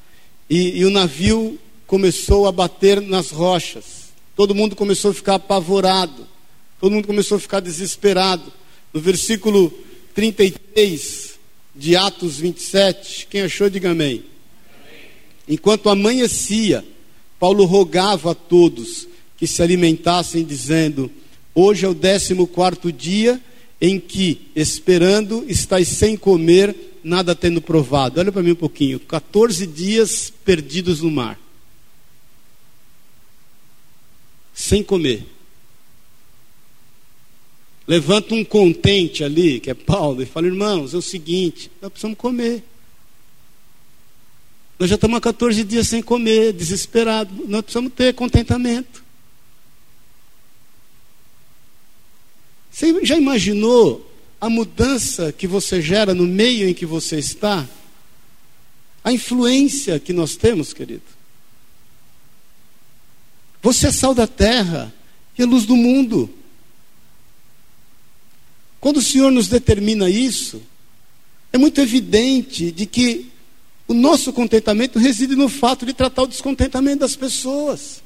e, 0.48 0.78
e 0.78 0.84
o 0.84 0.90
navio 0.90 1.58
começou 1.86 2.46
a 2.46 2.52
bater 2.52 3.00
nas 3.00 3.30
rochas. 3.30 4.04
Todo 4.36 4.54
mundo 4.54 4.74
começou 4.74 5.10
a 5.10 5.14
ficar 5.14 5.34
apavorado, 5.36 6.26
todo 6.80 6.92
mundo 6.92 7.06
começou 7.06 7.36
a 7.36 7.40
ficar 7.40 7.60
desesperado. 7.60 8.52
No 8.92 9.00
versículo 9.00 9.72
33 10.14 11.34
de 11.74 11.96
Atos 11.96 12.38
27, 12.38 13.26
quem 13.28 13.42
achou, 13.42 13.68
diga 13.68 13.90
amém. 13.90 14.24
Enquanto 15.48 15.88
amanhecia, 15.88 16.84
Paulo 17.38 17.64
rogava 17.64 18.30
a 18.32 18.34
todos 18.34 19.06
que 19.36 19.46
se 19.46 19.62
alimentassem, 19.62 20.44
dizendo: 20.44 21.10
Hoje 21.54 21.84
é 21.84 21.88
o 21.88 21.94
décimo 21.94 22.46
quarto 22.46 22.90
dia 22.90 23.40
em 23.80 24.00
que, 24.00 24.48
esperando, 24.56 25.44
estáis 25.46 25.88
sem 25.88 26.16
comer, 26.16 26.74
nada 27.04 27.34
tendo 27.34 27.60
provado. 27.60 28.18
Olha 28.18 28.32
para 28.32 28.42
mim 28.42 28.52
um 28.52 28.56
pouquinho: 28.56 28.98
14 28.98 29.66
dias 29.66 30.32
perdidos 30.44 31.02
no 31.02 31.10
mar, 31.10 31.38
sem 34.54 34.82
comer. 34.82 35.26
Levanta 37.86 38.34
um 38.34 38.42
contente 38.42 39.22
ali, 39.22 39.60
que 39.60 39.70
é 39.70 39.74
Paulo, 39.74 40.22
e 40.22 40.26
fala: 40.26 40.46
irmãos, 40.46 40.94
é 40.94 40.96
o 40.96 41.02
seguinte, 41.02 41.70
nós 41.82 41.90
precisamos 41.92 42.16
comer. 42.16 42.64
Nós 44.78 44.88
já 44.88 44.96
estamos 44.96 45.18
há 45.18 45.20
14 45.20 45.62
dias 45.62 45.86
sem 45.86 46.02
comer, 46.02 46.52
desesperados. 46.52 47.32
Nós 47.46 47.62
precisamos 47.62 47.92
ter 47.92 48.14
contentamento. 48.14 49.04
Você 52.72 53.04
já 53.04 53.16
imaginou 53.16 54.13
a 54.44 54.50
mudança 54.50 55.32
que 55.32 55.46
você 55.46 55.80
gera 55.80 56.12
no 56.12 56.26
meio 56.26 56.68
em 56.68 56.74
que 56.74 56.84
você 56.84 57.18
está? 57.18 57.66
A 59.02 59.10
influência 59.10 59.98
que 59.98 60.12
nós 60.12 60.36
temos, 60.36 60.74
querido. 60.74 61.00
Você 63.62 63.86
é 63.86 63.90
sal 63.90 64.12
da 64.12 64.26
terra 64.26 64.92
e 65.38 65.42
a 65.42 65.46
luz 65.46 65.64
do 65.64 65.74
mundo. 65.74 66.28
Quando 68.78 68.98
o 68.98 69.02
Senhor 69.02 69.32
nos 69.32 69.48
determina 69.48 70.10
isso, 70.10 70.60
é 71.50 71.56
muito 71.56 71.80
evidente 71.80 72.70
de 72.70 72.84
que 72.84 73.32
o 73.88 73.94
nosso 73.94 74.30
contentamento 74.30 74.98
reside 74.98 75.34
no 75.34 75.48
fato 75.48 75.86
de 75.86 75.94
tratar 75.94 76.24
o 76.24 76.26
descontentamento 76.26 76.98
das 76.98 77.16
pessoas. 77.16 78.03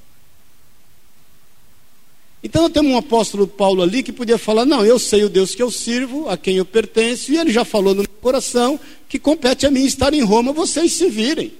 Então 2.43 2.63
nós 2.63 2.73
temos 2.73 2.93
um 2.93 2.97
apóstolo 2.97 3.47
Paulo 3.49 3.83
ali 3.83 4.03
que 4.03 4.13
podia 4.13 4.39
falar: 4.39 4.65
não, 4.65 4.85
eu 4.85 4.99
sei 4.99 5.25
o 5.25 5.29
Deus 5.29 5.55
que 5.55 5.63
eu 5.63 5.71
sirvo, 5.71 6.29
a 6.29 6.37
quem 6.37 6.57
eu 6.57 6.65
pertenço, 6.65 7.33
e 7.33 7.37
ele 7.37 7.51
já 7.51 7.65
falou 7.65 7.95
no 7.95 8.03
meu 8.03 8.11
coração 8.21 8.79
que 9.09 9.19
compete 9.19 9.67
a 9.67 9.71
mim 9.71 9.85
estar 9.85 10.13
em 10.15 10.23
Roma, 10.23 10.53
vocês 10.53 10.93
se 10.93 11.09
virem. 11.09 11.53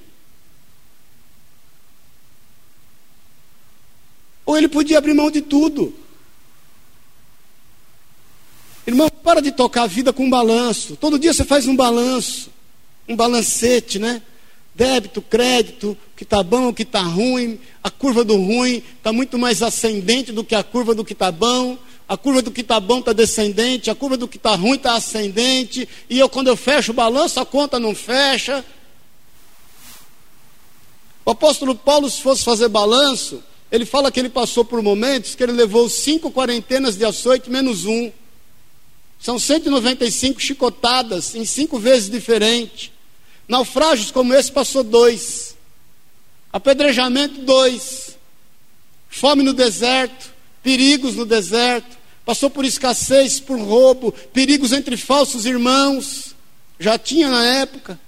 Ou 4.45 4.57
ele 4.57 4.69
podia 4.69 4.99
abrir 4.99 5.15
mão 5.15 5.31
de 5.31 5.43
tudo. 5.43 5.95
Irmão, 8.87 9.11
para 9.11 9.43
de 9.43 9.53
tocar 9.53 9.83
a 9.83 9.87
vida 9.87 10.13
com 10.13 10.31
balanço. 10.31 10.97
Todo 10.97 11.19
dia 11.19 11.35
você 11.35 11.45
faz 11.45 11.67
um 11.67 11.77
balanço, 11.77 12.51
um 13.07 13.15
balancete, 13.15 13.99
né? 13.99 14.23
Débito, 14.79 15.21
crédito, 15.21 15.91
o 15.91 16.17
que 16.17 16.23
está 16.23 16.41
bom, 16.41 16.69
o 16.69 16.73
que 16.73 16.85
está 16.85 17.01
ruim, 17.01 17.59
a 17.83 17.91
curva 17.91 18.23
do 18.23 18.37
ruim 18.37 18.81
está 18.97 19.13
muito 19.13 19.37
mais 19.37 19.61
ascendente 19.61 20.31
do 20.31 20.45
que 20.45 20.55
a 20.55 20.63
curva 20.63 20.95
do 20.95 21.05
que 21.05 21.15
está 21.15 21.33
bom, 21.33 21.77
a 22.09 22.17
curva 22.17 22.41
do 22.41 22.53
que 22.53 22.61
está 22.61 22.79
bom 22.79 23.01
está 23.01 23.13
descendente, 23.13 23.91
a 23.91 23.95
curva 23.97 24.17
do 24.17 24.29
que 24.29 24.37
está 24.37 24.55
ruim 24.55 24.77
está 24.77 24.95
ascendente, 24.95 25.89
e 26.09 26.17
eu 26.21 26.29
quando 26.29 26.47
eu 26.47 26.57
fecho 26.57 26.93
o 26.93 26.95
balanço, 26.95 27.41
a 27.41 27.45
conta 27.45 27.81
não 27.81 27.93
fecha. 27.93 28.65
O 31.27 31.33
apóstolo 31.33 31.75
Paulo, 31.75 32.09
se 32.09 32.23
fosse 32.23 32.45
fazer 32.45 32.69
balanço, 32.69 33.43
ele 33.73 33.85
fala 33.85 34.13
que 34.13 34.21
ele 34.21 34.31
passou 34.31 34.65
por 34.65 34.81
momentos 34.81 35.35
que 35.35 35.43
ele 35.43 35.53
levou 35.53 35.89
cinco 35.89 36.31
quarentenas 36.31 36.97
de 36.97 37.05
açoite 37.05 37.51
menos 37.51 37.85
um. 37.85 38.13
São 39.19 39.41
195 39.41 40.41
chicotadas 40.41 41.35
em 41.35 41.45
cinco 41.45 41.81
vezes 41.81 42.09
diferentes. 42.09 42.93
Naufrágios 43.49 44.11
como 44.11 44.35
esse 44.35 44.53
passou 44.53 44.85
dois. 44.85 45.57
Apedrejamento, 46.53 47.41
dois. 47.41 48.17
Fome 49.09 49.43
no 49.43 49.55
deserto, 49.55 50.31
perigos 50.63 51.15
no 51.15 51.25
deserto. 51.25 51.97
Passou 52.25 52.51
por 52.51 52.65
escassez, 52.65 53.41
por 53.41 53.59
roubo, 53.59 54.13
perigos 54.13 54.73
entre 54.73 54.99
falsos 54.99 55.47
irmãos. 55.47 56.35
Já 56.79 56.99
tinha 56.99 57.31
na 57.31 57.45
época. 57.45 57.99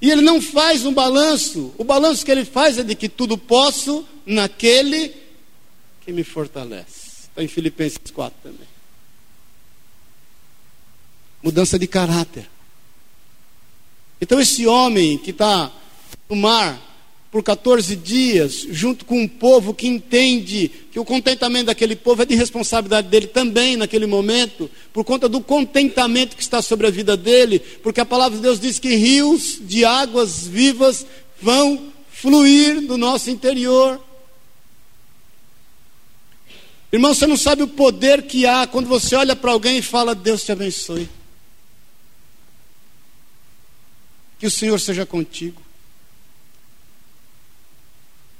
E 0.00 0.10
ele 0.10 0.22
não 0.22 0.40
faz 0.40 0.84
um 0.84 0.94
balanço. 0.94 1.74
O 1.76 1.82
balanço 1.82 2.24
que 2.24 2.30
ele 2.30 2.44
faz 2.44 2.78
é 2.78 2.84
de 2.84 2.94
que 2.94 3.08
tudo 3.08 3.36
posso 3.36 4.06
naquele 4.24 5.12
que 6.04 6.12
me 6.12 6.22
fortalece. 6.22 7.24
Está 7.30 7.42
em 7.42 7.48
Filipenses 7.48 7.98
4 8.12 8.38
também. 8.42 8.68
Mudança 11.42 11.78
de 11.78 11.86
caráter. 11.86 12.48
Então, 14.24 14.40
esse 14.40 14.66
homem 14.66 15.18
que 15.18 15.32
está 15.32 15.70
no 16.30 16.34
mar, 16.34 16.80
por 17.30 17.42
14 17.42 17.94
dias, 17.94 18.66
junto 18.70 19.04
com 19.04 19.20
um 19.20 19.28
povo 19.28 19.74
que 19.74 19.86
entende 19.86 20.70
que 20.90 20.98
o 20.98 21.04
contentamento 21.04 21.66
daquele 21.66 21.94
povo 21.94 22.22
é 22.22 22.24
de 22.24 22.34
responsabilidade 22.34 23.08
dele 23.08 23.26
também 23.26 23.76
naquele 23.76 24.06
momento, 24.06 24.70
por 24.94 25.04
conta 25.04 25.28
do 25.28 25.42
contentamento 25.42 26.36
que 26.36 26.42
está 26.42 26.62
sobre 26.62 26.86
a 26.86 26.90
vida 26.90 27.18
dele, 27.18 27.58
porque 27.82 28.00
a 28.00 28.06
palavra 28.06 28.38
de 28.38 28.42
Deus 28.42 28.58
diz 28.58 28.78
que 28.78 28.94
rios 28.94 29.58
de 29.60 29.84
águas 29.84 30.46
vivas 30.46 31.04
vão 31.38 31.92
fluir 32.10 32.80
do 32.80 32.96
nosso 32.96 33.28
interior. 33.28 34.00
Irmão, 36.90 37.12
você 37.12 37.26
não 37.26 37.36
sabe 37.36 37.62
o 37.62 37.68
poder 37.68 38.22
que 38.22 38.46
há 38.46 38.66
quando 38.66 38.86
você 38.86 39.16
olha 39.16 39.36
para 39.36 39.52
alguém 39.52 39.76
e 39.76 39.82
fala: 39.82 40.14
Deus 40.14 40.42
te 40.44 40.50
abençoe. 40.50 41.10
Que 44.44 44.48
o 44.48 44.50
Senhor 44.50 44.78
seja 44.78 45.06
contigo. 45.06 45.62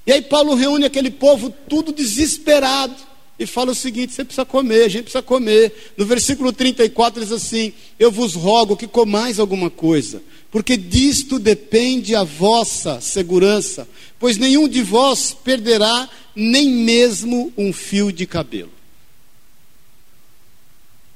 E 0.07 0.13
aí 0.13 0.21
Paulo 0.21 0.53
reúne 0.55 0.85
aquele 0.85 1.11
povo 1.11 1.49
tudo 1.67 1.95
desesperado 1.95 2.95
e 3.39 3.47
fala 3.47 3.71
o 3.71 3.75
seguinte: 3.75 4.13
você 4.13 4.23
precisa 4.23 4.45
comer, 4.45 4.85
a 4.85 4.89
gente 4.89 5.05
precisa 5.05 5.23
comer. 5.23 5.95
No 5.97 6.05
versículo 6.05 6.53
34 6.53 7.23
diz 7.23 7.33
assim: 7.33 7.73
Eu 7.99 8.13
vos 8.13 8.35
rogo 8.35 8.77
que 8.77 8.87
comais 8.87 9.39
alguma 9.39 9.71
coisa, 9.71 10.23
porque 10.51 10.77
disto 10.77 11.39
depende 11.39 12.15
a 12.15 12.23
vossa 12.23 13.01
segurança, 13.01 13.89
pois 14.19 14.37
nenhum 14.37 14.69
de 14.69 14.83
vós 14.83 15.33
perderá 15.33 16.07
nem 16.37 16.69
mesmo 16.69 17.51
um 17.57 17.73
fio 17.73 18.13
de 18.13 18.27
cabelo. 18.27 18.73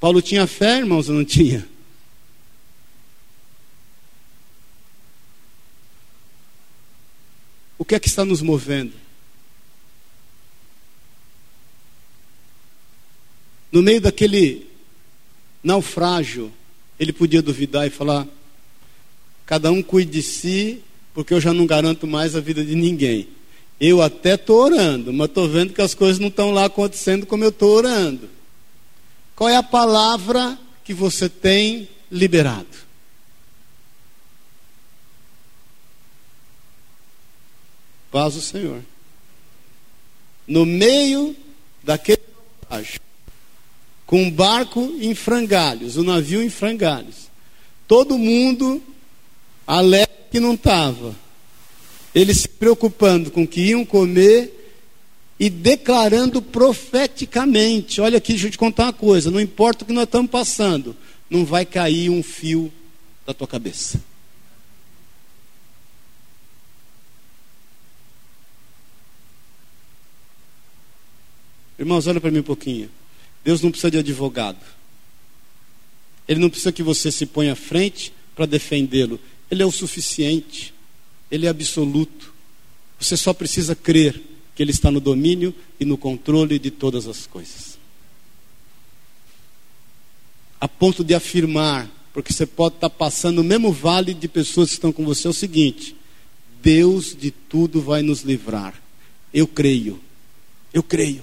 Paulo 0.01 0.22
tinha 0.22 0.47
fé, 0.47 0.78
irmãos, 0.78 1.11
ou 1.11 1.14
não 1.14 1.26
tinha? 1.26 1.68
O 7.79 7.85
que 7.85 7.95
é 7.95 8.01
que 8.01 8.09
está 8.09 8.24
nos 8.24 8.43
movendo? 8.43 8.93
No 13.70 13.83
meio 13.83 14.01
daquele 14.01 14.66
naufrágio, 15.62 16.53
ele 16.99 17.12
podia 17.12 17.41
duvidar 17.41 17.87
e 17.87 17.91
falar: 17.91 18.26
cada 19.47 19.70
um 19.70 19.83
cuide 19.83 20.11
de 20.11 20.22
si, 20.22 20.83
porque 21.14 21.33
eu 21.33 21.41
já 21.41 21.55
não 21.55 21.66
garanto 21.66 22.07
mais 22.07 22.35
a 22.35 22.41
vida 22.41 22.64
de 22.64 22.74
ninguém. 22.74 23.29
Eu 23.81 24.03
até 24.03 24.35
estou 24.35 24.64
orando, 24.64 25.12
mas 25.12 25.29
estou 25.29 25.49
vendo 25.49 25.72
que 25.72 25.81
as 25.81 25.95
coisas 25.95 26.18
não 26.18 26.29
estão 26.29 26.51
lá 26.51 26.64
acontecendo 26.64 27.26
como 27.26 27.45
eu 27.45 27.51
estou 27.51 27.76
orando. 27.76 28.29
Qual 29.37 29.49
é 29.49 29.55
a 29.55 29.62
palavra 29.62 30.59
que 30.83 30.93
você 30.93 31.29
tem 31.29 31.89
liberado? 32.11 32.88
Paz 38.11 38.36
o 38.36 38.40
Senhor. 38.40 38.82
No 40.46 40.64
meio 40.64 41.36
daquele 41.82 42.22
naufrágio, 42.70 43.00
com 44.06 44.22
um 44.22 44.30
barco 44.30 44.80
em 45.00 45.14
frangalhos, 45.14 45.96
o 45.96 46.02
navio 46.02 46.42
em 46.42 46.48
frangalhos, 46.48 47.28
todo 47.86 48.16
mundo 48.16 48.82
alegre 49.66 50.09
que 50.30 50.40
não 50.40 50.54
estava, 50.54 51.14
eles 52.14 52.38
se 52.38 52.48
preocupando 52.48 53.30
com 53.30 53.42
o 53.42 53.46
que 53.46 53.61
iam 53.61 53.84
comer 53.84 54.54
e 55.38 55.50
declarando 55.50 56.40
profeticamente: 56.40 58.00
olha 58.00 58.18
aqui, 58.18 58.32
deixa 58.32 58.46
eu 58.46 58.50
te 58.50 58.59
contar 58.59 58.84
uma 58.84 58.92
coisa, 58.92 59.30
não 59.30 59.40
importa 59.40 59.84
o 59.84 59.86
que 59.86 59.92
nós 59.92 60.04
estamos 60.04 60.30
passando, 60.30 60.96
não 61.28 61.44
vai 61.44 61.66
cair 61.66 62.09
um 62.09 62.22
fio 62.22 62.72
da 63.26 63.34
tua 63.34 63.46
cabeça. 63.46 64.00
Irmãos, 71.79 72.07
olha 72.07 72.20
para 72.20 72.31
mim 72.31 72.41
um 72.41 72.43
pouquinho. 72.45 72.91
Deus 73.45 73.62
não 73.62 73.70
precisa 73.70 73.91
de 73.91 73.99
advogado. 73.99 74.59
Ele 76.26 76.41
não 76.41 76.51
precisa 76.51 76.72
que 76.72 76.83
você 76.83 77.11
se 77.11 77.24
ponha 77.24 77.53
à 77.53 77.57
frente 77.57 78.12
para 78.35 78.47
defendê-lo. 78.47 79.18
Ele 79.51 79.62
é 79.62 79.66
o 79.66 79.70
suficiente. 79.70 80.74
Ele 81.31 81.47
é 81.47 81.49
absoluto. 81.49 82.33
Você 82.99 83.16
só 83.16 83.33
precisa 83.33 83.74
crer 83.74 84.20
que 84.55 84.62
Ele 84.62 84.72
está 84.72 84.91
no 84.91 85.01
domínio 85.01 85.55
e 85.79 85.85
no 85.85 85.97
controle 85.97 86.59
de 86.59 86.70
todas 86.70 87.07
as 87.07 87.26
coisas. 87.26 87.79
A 90.61 90.66
ponto 90.66 91.05
de 91.05 91.14
afirmar, 91.14 91.89
porque 92.12 92.33
você 92.33 92.45
pode 92.45 92.74
estar 92.74 92.91
passando 92.91 93.39
o 93.39 93.45
mesmo 93.45 93.72
vale 93.72 94.12
de 94.12 94.26
pessoas 94.26 94.70
que 94.70 94.74
estão 94.74 94.93
com 94.93 95.05
você, 95.05 95.29
é 95.29 95.31
o 95.31 95.35
seguinte: 95.35 95.95
Deus 96.61 97.16
de 97.16 97.31
tudo 97.31 97.81
vai 97.81 98.03
nos 98.03 98.22
livrar. 98.22 98.74
Eu 99.33 99.47
creio. 99.47 100.01
Eu 100.74 100.83
creio. 100.83 101.22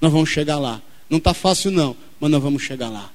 Nós 0.00 0.12
vamos 0.12 0.28
chegar 0.30 0.58
lá. 0.58 0.82
Não 1.08 1.18
está 1.18 1.32
fácil, 1.32 1.70
não, 1.70 1.96
mas 2.20 2.30
nós 2.30 2.42
vamos 2.42 2.62
chegar 2.62 2.88
lá. 2.88 3.10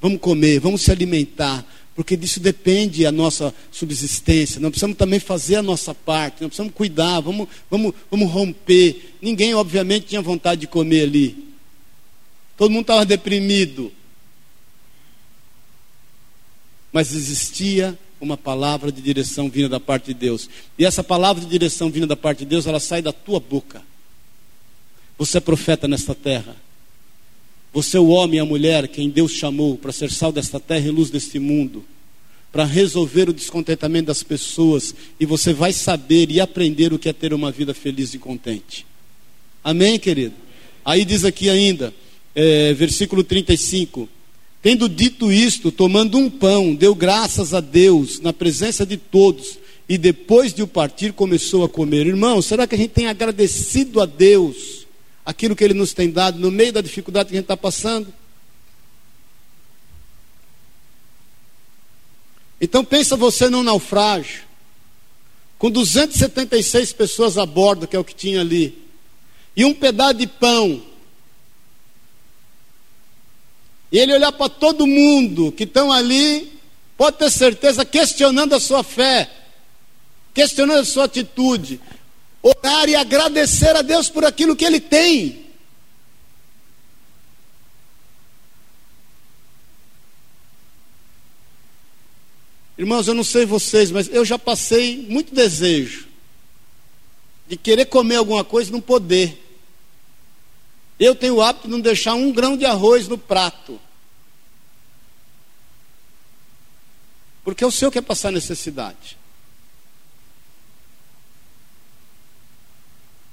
Vamos 0.00 0.20
comer, 0.20 0.60
vamos 0.60 0.82
se 0.82 0.90
alimentar, 0.90 1.64
porque 1.94 2.16
disso 2.16 2.38
depende 2.38 3.06
a 3.06 3.12
nossa 3.12 3.54
subsistência. 3.70 4.60
Nós 4.60 4.70
precisamos 4.70 4.96
também 4.96 5.18
fazer 5.18 5.56
a 5.56 5.62
nossa 5.62 5.94
parte, 5.94 6.42
nós 6.42 6.48
precisamos 6.48 6.74
cuidar, 6.74 7.20
vamos, 7.20 7.48
vamos, 7.70 7.94
vamos 8.10 8.30
romper. 8.30 9.14
Ninguém, 9.20 9.54
obviamente, 9.54 10.06
tinha 10.06 10.20
vontade 10.20 10.62
de 10.62 10.66
comer 10.66 11.02
ali. 11.02 11.46
Todo 12.56 12.70
mundo 12.70 12.82
estava 12.82 13.04
deprimido. 13.04 13.92
Mas 16.92 17.14
existia 17.14 17.98
uma 18.20 18.36
palavra 18.36 18.90
de 18.90 19.02
direção 19.02 19.50
vinda 19.50 19.68
da 19.68 19.80
parte 19.80 20.06
de 20.06 20.14
Deus. 20.14 20.48
E 20.78 20.84
essa 20.84 21.04
palavra 21.04 21.42
de 21.42 21.48
direção 21.48 21.90
vinda 21.90 22.06
da 22.06 22.16
parte 22.16 22.40
de 22.40 22.46
Deus, 22.46 22.66
ela 22.66 22.80
sai 22.80 23.02
da 23.02 23.12
tua 23.12 23.38
boca. 23.38 23.82
Você 25.18 25.38
é 25.38 25.40
profeta 25.40 25.88
nesta 25.88 26.14
terra. 26.14 26.56
Você 27.72 27.96
é 27.96 28.00
o 28.00 28.08
homem 28.08 28.38
e 28.38 28.40
a 28.40 28.44
mulher 28.44 28.88
quem 28.88 29.10
Deus 29.10 29.32
chamou 29.32 29.76
para 29.76 29.92
ser 29.92 30.10
sal 30.10 30.32
desta 30.32 30.58
terra 30.58 30.86
e 30.86 30.90
luz 30.90 31.10
deste 31.10 31.38
mundo, 31.38 31.84
para 32.50 32.64
resolver 32.64 33.28
o 33.28 33.34
descontentamento 33.34 34.06
das 34.06 34.22
pessoas, 34.22 34.94
e 35.20 35.26
você 35.26 35.52
vai 35.52 35.72
saber 35.72 36.30
e 36.30 36.40
aprender 36.40 36.92
o 36.92 36.98
que 36.98 37.08
é 37.08 37.12
ter 37.12 37.34
uma 37.34 37.50
vida 37.50 37.74
feliz 37.74 38.14
e 38.14 38.18
contente. 38.18 38.86
Amém, 39.62 39.98
querido? 39.98 40.34
Aí 40.84 41.04
diz 41.04 41.24
aqui 41.24 41.50
ainda, 41.50 41.92
é, 42.34 42.72
versículo 42.72 43.22
35: 43.22 44.08
Tendo 44.62 44.88
dito 44.88 45.30
isto, 45.30 45.70
tomando 45.70 46.16
um 46.18 46.30
pão, 46.30 46.74
deu 46.74 46.94
graças 46.94 47.52
a 47.52 47.60
Deus 47.60 48.20
na 48.20 48.32
presença 48.32 48.86
de 48.86 48.96
todos, 48.96 49.58
e 49.88 49.98
depois 49.98 50.52
de 50.52 50.62
o 50.62 50.66
partir 50.66 51.12
começou 51.12 51.64
a 51.64 51.68
comer. 51.68 52.06
Irmão, 52.06 52.40
será 52.40 52.66
que 52.66 52.74
a 52.74 52.78
gente 52.78 52.90
tem 52.90 53.06
agradecido 53.06 54.00
a 54.00 54.06
Deus? 54.06 54.75
Aquilo 55.26 55.56
que 55.56 55.64
Ele 55.64 55.74
nos 55.74 55.92
tem 55.92 56.08
dado 56.08 56.38
no 56.38 56.52
meio 56.52 56.72
da 56.72 56.80
dificuldade 56.80 57.28
que 57.28 57.34
a 57.34 57.38
gente 57.38 57.44
está 57.44 57.56
passando. 57.56 58.14
Então 62.60 62.84
pensa 62.84 63.16
você 63.16 63.50
num 63.50 63.64
naufrágio, 63.64 64.44
com 65.58 65.68
276 65.68 66.92
pessoas 66.92 67.36
a 67.36 67.44
bordo, 67.44 67.88
que 67.88 67.96
é 67.96 67.98
o 67.98 68.04
que 68.04 68.14
tinha 68.14 68.40
ali, 68.40 68.86
e 69.56 69.64
um 69.64 69.74
pedaço 69.74 70.14
de 70.14 70.28
pão. 70.28 70.80
E 73.90 73.98
ele 73.98 74.14
olhar 74.14 74.32
para 74.32 74.48
todo 74.48 74.86
mundo 74.86 75.50
que 75.50 75.64
estão 75.64 75.90
ali, 75.90 76.58
pode 76.96 77.18
ter 77.18 77.30
certeza, 77.30 77.84
questionando 77.84 78.54
a 78.54 78.60
sua 78.60 78.82
fé, 78.84 79.28
questionando 80.32 80.80
a 80.80 80.84
sua 80.84 81.04
atitude 81.04 81.80
orar 82.46 82.88
e 82.88 82.94
agradecer 82.94 83.74
a 83.74 83.82
Deus 83.82 84.08
por 84.08 84.24
aquilo 84.24 84.54
que 84.54 84.64
Ele 84.64 84.80
tem. 84.80 85.46
Irmãos, 92.78 93.08
eu 93.08 93.14
não 93.14 93.24
sei 93.24 93.46
vocês, 93.46 93.90
mas 93.90 94.08
eu 94.08 94.24
já 94.24 94.38
passei 94.38 95.06
muito 95.08 95.34
desejo 95.34 96.06
de 97.48 97.56
querer 97.56 97.86
comer 97.86 98.16
alguma 98.16 98.44
coisa 98.44 98.68
e 98.68 98.72
não 98.72 98.80
poder. 98.80 99.42
Eu 100.98 101.14
tenho 101.14 101.36
o 101.36 101.42
hábito 101.42 101.66
de 101.66 101.72
não 101.72 101.80
deixar 101.80 102.14
um 102.14 102.32
grão 102.32 102.56
de 102.56 102.64
arroz 102.64 103.08
no 103.08 103.16
prato. 103.16 103.80
Porque 107.42 107.64
é 107.64 107.66
o 107.66 107.70
Senhor 107.70 107.90
quer 107.90 108.02
passar 108.02 108.30
necessidade. 108.30 109.16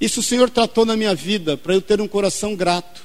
Isso 0.03 0.19
o 0.19 0.23
Senhor 0.23 0.49
tratou 0.49 0.85
na 0.85 0.97
minha 0.97 1.15
vida 1.15 1.55
para 1.55 1.73
eu 1.73 1.81
ter 1.81 2.01
um 2.01 2.09
coração 2.09 2.57
grato. 2.57 3.01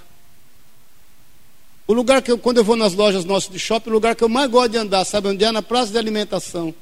O 1.87 1.93
lugar 1.93 2.21
que 2.21 2.33
eu, 2.33 2.37
quando 2.37 2.57
eu 2.57 2.65
vou 2.65 2.75
nas 2.75 2.93
lojas 2.93 3.25
nossas 3.25 3.53
de 3.53 3.57
shopping, 3.57 3.91
o 3.91 3.93
lugar 3.93 4.17
que 4.17 4.25
eu 4.25 4.29
mais 4.29 4.51
gosto 4.51 4.73
de 4.73 4.79
andar, 4.79 5.05
sabe 5.05 5.29
onde 5.29 5.45
é? 5.45 5.53
Na 5.53 5.63
praça 5.63 5.93
de 5.93 5.99
alimentação. 5.99 6.75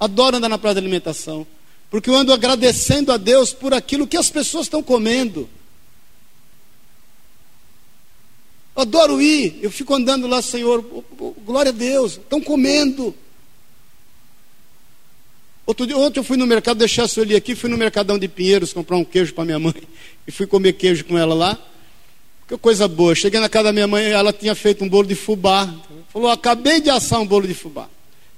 Adoro 0.00 0.38
andar 0.38 0.48
na 0.48 0.56
praça 0.56 0.76
de 0.76 0.80
alimentação. 0.80 1.46
Porque 1.90 2.08
eu 2.08 2.14
ando 2.16 2.32
agradecendo 2.32 3.12
a 3.12 3.18
Deus 3.18 3.52
por 3.52 3.74
aquilo 3.74 4.06
que 4.06 4.16
as 4.16 4.30
pessoas 4.30 4.64
estão 4.64 4.82
comendo. 4.82 5.46
Adoro 8.74 9.20
ir, 9.20 9.58
eu 9.60 9.70
fico 9.70 9.92
andando 9.92 10.26
lá, 10.26 10.40
Senhor, 10.40 10.82
glória 11.44 11.68
a 11.68 11.74
Deus, 11.74 12.12
estão 12.12 12.40
comendo. 12.40 13.14
Outro 15.68 15.86
dia, 15.86 15.98
ontem 15.98 16.18
eu 16.18 16.24
fui 16.24 16.38
no 16.38 16.46
mercado, 16.46 16.78
deixar 16.78 17.02
a 17.02 17.08
Sueli 17.08 17.36
aqui, 17.36 17.54
fui 17.54 17.68
no 17.68 17.76
Mercadão 17.76 18.18
de 18.18 18.26
Pinheiros 18.26 18.72
comprar 18.72 18.96
um 18.96 19.04
queijo 19.04 19.34
para 19.34 19.44
minha 19.44 19.58
mãe. 19.58 19.74
E 20.26 20.30
fui 20.30 20.46
comer 20.46 20.72
queijo 20.74 21.04
com 21.04 21.16
ela 21.16 21.34
lá. 21.34 21.58
Que 22.46 22.56
coisa 22.56 22.88
boa. 22.88 23.14
Cheguei 23.14 23.38
na 23.38 23.50
casa 23.50 23.64
da 23.64 23.72
minha 23.72 23.86
mãe, 23.86 24.06
ela 24.06 24.32
tinha 24.32 24.54
feito 24.54 24.82
um 24.82 24.88
bolo 24.88 25.06
de 25.06 25.14
fubá. 25.14 25.74
Falou, 26.10 26.30
acabei 26.30 26.80
de 26.80 26.88
assar 26.88 27.20
um 27.20 27.26
bolo 27.26 27.46
de 27.46 27.52
fubá. 27.52 27.86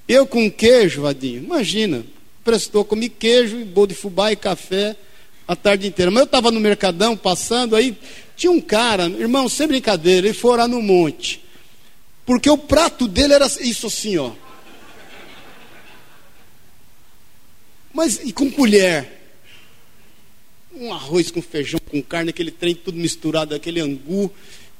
Eu 0.09 0.27
com 0.27 0.51
queijo, 0.51 1.03
Vadinho, 1.03 1.43
imagina. 1.43 2.05
Prestou, 2.45 2.85
comi 2.85 3.09
queijo, 3.09 3.65
bolo 3.65 3.89
de 3.89 3.95
fubá 3.95 4.33
e 4.33 4.37
café 4.37 4.97
a 5.47 5.55
tarde 5.55 5.87
inteira. 5.87 6.11
Mas 6.11 6.23
eu 6.23 6.25
estava 6.27 6.51
no 6.51 6.59
Mercadão, 6.59 7.17
passando, 7.17 7.77
aí 7.77 7.97
tinha 8.37 8.51
um 8.51 8.61
cara, 8.61 9.05
irmão, 9.05 9.49
sem 9.49 9.69
brincadeira, 9.69 10.27
ele 10.27 10.35
foi 10.35 10.51
orar 10.51 10.69
no 10.69 10.83
monte. 10.83 11.41
Porque 12.27 12.51
o 12.51 12.59
prato 12.59 13.07
dele 13.07 13.35
era 13.35 13.47
isso 13.61 13.87
assim, 13.87 14.17
ó. 14.17 14.33
Mas 17.93 18.21
e 18.25 18.33
com 18.33 18.51
colher? 18.51 19.19
Um 20.73 20.93
arroz 20.93 21.31
com 21.31 21.43
feijão, 21.43 21.81
com 21.91 22.01
carne, 22.03 22.31
aquele 22.31 22.51
trem 22.51 22.75
tudo 22.75 22.97
misturado, 22.97 23.55
aquele 23.55 23.81
angu. 23.81 24.33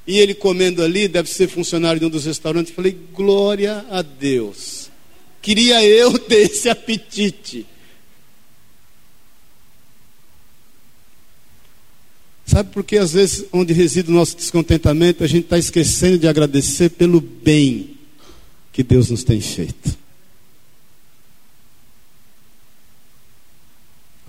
E 0.07 0.17
ele 0.17 0.33
comendo 0.33 0.81
ali, 0.81 1.07
deve 1.07 1.29
ser 1.29 1.47
funcionário 1.47 1.99
de 1.99 2.05
um 2.05 2.09
dos 2.09 2.25
restaurantes. 2.25 2.73
Falei, 2.73 2.97
glória 3.13 3.85
a 3.89 4.01
Deus. 4.01 4.89
Queria 5.41 5.83
eu 5.85 6.17
ter 6.19 6.49
esse 6.49 6.69
apetite. 6.69 7.65
Sabe 12.45 12.73
por 12.73 12.83
que 12.83 12.97
às 12.97 13.13
vezes, 13.13 13.45
onde 13.53 13.71
reside 13.71 14.09
o 14.09 14.13
nosso 14.13 14.35
descontentamento, 14.35 15.23
a 15.23 15.27
gente 15.27 15.45
está 15.45 15.57
esquecendo 15.57 16.17
de 16.17 16.27
agradecer 16.27 16.89
pelo 16.89 17.21
bem 17.21 17.97
que 18.73 18.83
Deus 18.83 19.09
nos 19.09 19.23
tem 19.23 19.39
feito. 19.39 20.00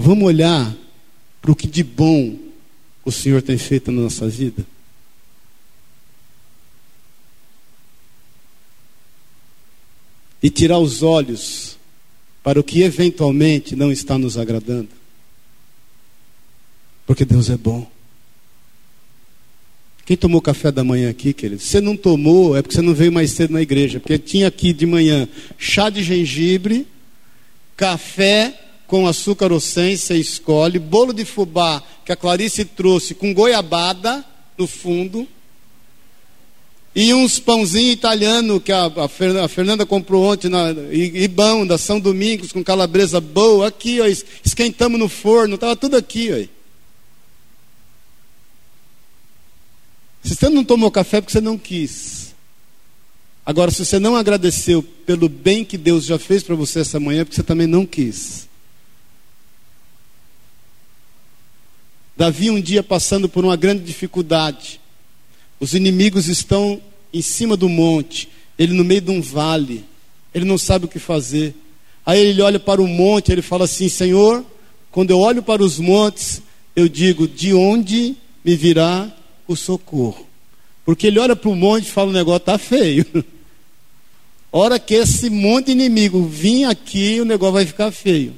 Vamos 0.04 0.24
olhar 0.24 0.74
para 1.40 1.52
o 1.52 1.54
que 1.54 1.68
de 1.68 1.84
bom 1.84 2.36
o 3.04 3.12
Senhor 3.12 3.40
tem 3.40 3.56
feito 3.56 3.92
na 3.92 4.02
nossa 4.02 4.28
vida? 4.28 4.66
E 10.42 10.50
tirar 10.50 10.80
os 10.80 11.04
olhos 11.04 11.78
para 12.42 12.58
o 12.58 12.64
que 12.64 12.82
eventualmente 12.82 13.76
não 13.76 13.92
está 13.92 14.18
nos 14.18 14.36
agradando. 14.36 14.88
Porque 17.06 17.24
Deus 17.24 17.48
é 17.48 17.56
bom. 17.56 17.88
Quem 20.04 20.16
tomou 20.16 20.42
café 20.42 20.72
da 20.72 20.82
manhã 20.82 21.10
aqui, 21.10 21.32
querido? 21.32 21.62
Se 21.62 21.68
você 21.68 21.80
não 21.80 21.96
tomou, 21.96 22.56
é 22.56 22.60
porque 22.60 22.74
você 22.74 22.82
não 22.82 22.92
veio 22.92 23.12
mais 23.12 23.30
cedo 23.30 23.52
na 23.52 23.62
igreja. 23.62 24.00
Porque 24.00 24.18
tinha 24.18 24.48
aqui 24.48 24.72
de 24.72 24.84
manhã 24.84 25.28
chá 25.56 25.88
de 25.90 26.02
gengibre, 26.02 26.88
café 27.76 28.71
com 28.92 29.06
açúcar 29.06 29.50
ou 29.50 29.58
sem, 29.58 29.96
você 29.96 30.18
escolhe. 30.18 30.78
Bolo 30.78 31.14
de 31.14 31.24
fubá, 31.24 31.82
que 32.04 32.12
a 32.12 32.16
Clarice 32.16 32.62
trouxe 32.62 33.14
com 33.14 33.32
goiabada 33.32 34.22
no 34.58 34.66
fundo. 34.66 35.26
E 36.94 37.14
uns 37.14 37.38
pãozinhos 37.38 37.94
italiano 37.94 38.60
que 38.60 38.70
a, 38.70 38.84
a, 38.84 39.48
Fernanda, 39.48 39.86
comprou 39.86 40.24
ontem, 40.24 40.50
na, 40.50 40.66
bom, 41.30 41.66
da 41.66 41.78
São 41.78 41.98
Domingos, 41.98 42.52
com 42.52 42.62
calabresa 42.62 43.18
boa. 43.18 43.68
Aqui, 43.68 43.98
ó, 43.98 44.06
esquentamos 44.44 45.00
no 45.00 45.08
forno, 45.08 45.54
estava 45.54 45.74
tudo 45.74 45.96
aqui. 45.96 46.28
Ó. 46.30 46.46
Você 50.22 50.50
não 50.50 50.62
tomou 50.62 50.90
café, 50.90 51.16
é 51.16 51.20
porque 51.22 51.32
você 51.32 51.40
não 51.40 51.56
quis. 51.56 52.34
Agora, 53.46 53.70
se 53.70 53.86
você 53.86 53.98
não 53.98 54.16
agradeceu 54.16 54.82
pelo 54.82 55.30
bem 55.30 55.64
que 55.64 55.78
Deus 55.78 56.04
já 56.04 56.18
fez 56.18 56.42
para 56.42 56.54
você 56.54 56.80
essa 56.80 57.00
manhã, 57.00 57.22
é 57.22 57.24
porque 57.24 57.36
você 57.36 57.42
também 57.42 57.66
não 57.66 57.86
quis. 57.86 58.51
Davi, 62.16 62.50
um 62.50 62.60
dia 62.60 62.82
passando 62.82 63.28
por 63.28 63.44
uma 63.44 63.56
grande 63.56 63.82
dificuldade, 63.82 64.80
os 65.58 65.74
inimigos 65.74 66.28
estão 66.28 66.80
em 67.12 67.22
cima 67.22 67.56
do 67.56 67.68
monte, 67.68 68.28
ele 68.58 68.74
no 68.74 68.84
meio 68.84 69.00
de 69.00 69.10
um 69.10 69.20
vale, 69.20 69.84
ele 70.34 70.44
não 70.44 70.58
sabe 70.58 70.84
o 70.84 70.88
que 70.88 70.98
fazer. 70.98 71.54
Aí 72.04 72.20
ele 72.20 72.42
olha 72.42 72.58
para 72.58 72.82
o 72.82 72.88
monte, 72.88 73.32
ele 73.32 73.42
fala 73.42 73.64
assim: 73.64 73.88
Senhor, 73.88 74.44
quando 74.90 75.10
eu 75.10 75.18
olho 75.18 75.42
para 75.42 75.62
os 75.62 75.78
montes, 75.78 76.42
eu 76.74 76.88
digo: 76.88 77.28
de 77.28 77.54
onde 77.54 78.16
me 78.44 78.56
virá 78.56 79.10
o 79.46 79.56
socorro? 79.56 80.26
Porque 80.84 81.06
ele 81.06 81.18
olha 81.18 81.36
para 81.36 81.50
o 81.50 81.56
monte 81.56 81.84
e 81.84 81.90
fala: 81.90 82.10
o 82.10 82.14
negócio 82.14 82.38
está 82.38 82.58
feio. 82.58 83.06
Hora 84.50 84.78
que 84.78 84.94
esse 84.94 85.30
monte 85.30 85.70
inimigo 85.70 86.24
vir 86.24 86.64
aqui, 86.64 87.20
o 87.20 87.24
negócio 87.24 87.54
vai 87.54 87.64
ficar 87.64 87.90
feio. 87.90 88.34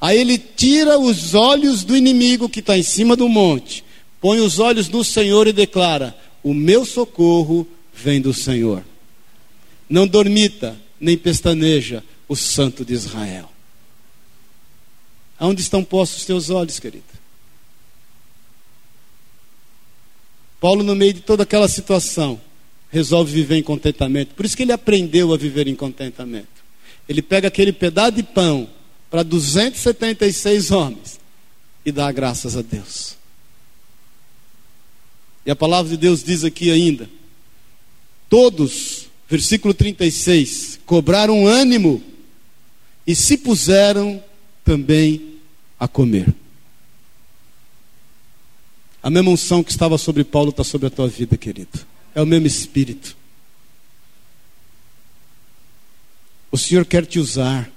Aí 0.00 0.18
ele 0.18 0.38
tira 0.38 0.98
os 0.98 1.34
olhos 1.34 1.84
do 1.84 1.96
inimigo 1.96 2.48
que 2.48 2.60
está 2.60 2.76
em 2.76 2.82
cima 2.82 3.16
do 3.16 3.28
monte, 3.28 3.84
põe 4.20 4.40
os 4.40 4.58
olhos 4.58 4.88
no 4.88 5.02
Senhor 5.02 5.46
e 5.46 5.52
declara: 5.52 6.16
O 6.42 6.52
meu 6.52 6.84
socorro 6.84 7.66
vem 7.94 8.20
do 8.20 8.34
Senhor. 8.34 8.84
Não 9.88 10.06
dormita, 10.06 10.76
nem 11.00 11.16
pestaneja 11.16 12.02
o 12.28 12.36
Santo 12.36 12.84
de 12.84 12.92
Israel. 12.92 13.50
Aonde 15.38 15.60
estão 15.60 15.84
postos 15.84 16.20
os 16.20 16.26
teus 16.26 16.50
olhos, 16.50 16.78
querido? 16.78 17.04
Paulo, 20.60 20.82
no 20.82 20.96
meio 20.96 21.12
de 21.12 21.20
toda 21.20 21.42
aquela 21.42 21.68
situação, 21.68 22.40
resolve 22.90 23.32
viver 23.32 23.56
em 23.56 23.62
contentamento. 23.62 24.34
Por 24.34 24.44
isso 24.44 24.56
que 24.56 24.62
ele 24.62 24.72
aprendeu 24.72 25.32
a 25.32 25.36
viver 25.36 25.68
em 25.68 25.74
contentamento. 25.74 26.48
Ele 27.08 27.22
pega 27.22 27.48
aquele 27.48 27.72
pedaço 27.72 28.12
de 28.12 28.22
pão 28.22 28.68
para 29.10 29.22
276 29.22 30.70
homens 30.70 31.20
e 31.84 31.92
dá 31.92 32.10
graças 32.10 32.56
a 32.56 32.62
Deus. 32.62 33.16
E 35.44 35.50
a 35.50 35.56
palavra 35.56 35.90
de 35.90 35.96
Deus 35.96 36.24
diz 36.24 36.42
aqui 36.42 36.70
ainda: 36.70 37.08
todos, 38.28 39.08
versículo 39.28 39.72
36, 39.72 40.80
cobraram 40.84 41.46
ânimo 41.46 42.02
e 43.06 43.14
se 43.14 43.38
puseram 43.38 44.22
também 44.64 45.36
a 45.78 45.86
comer. 45.86 46.34
A 49.00 49.08
mesma 49.08 49.30
unção 49.30 49.62
que 49.62 49.70
estava 49.70 49.96
sobre 49.96 50.24
Paulo 50.24 50.50
está 50.50 50.64
sobre 50.64 50.88
a 50.88 50.90
tua 50.90 51.06
vida, 51.06 51.36
querido. 51.36 51.86
É 52.12 52.20
o 52.20 52.26
mesmo 52.26 52.48
espírito. 52.48 53.16
O 56.50 56.58
Senhor 56.58 56.84
quer 56.84 57.06
te 57.06 57.20
usar. 57.20 57.70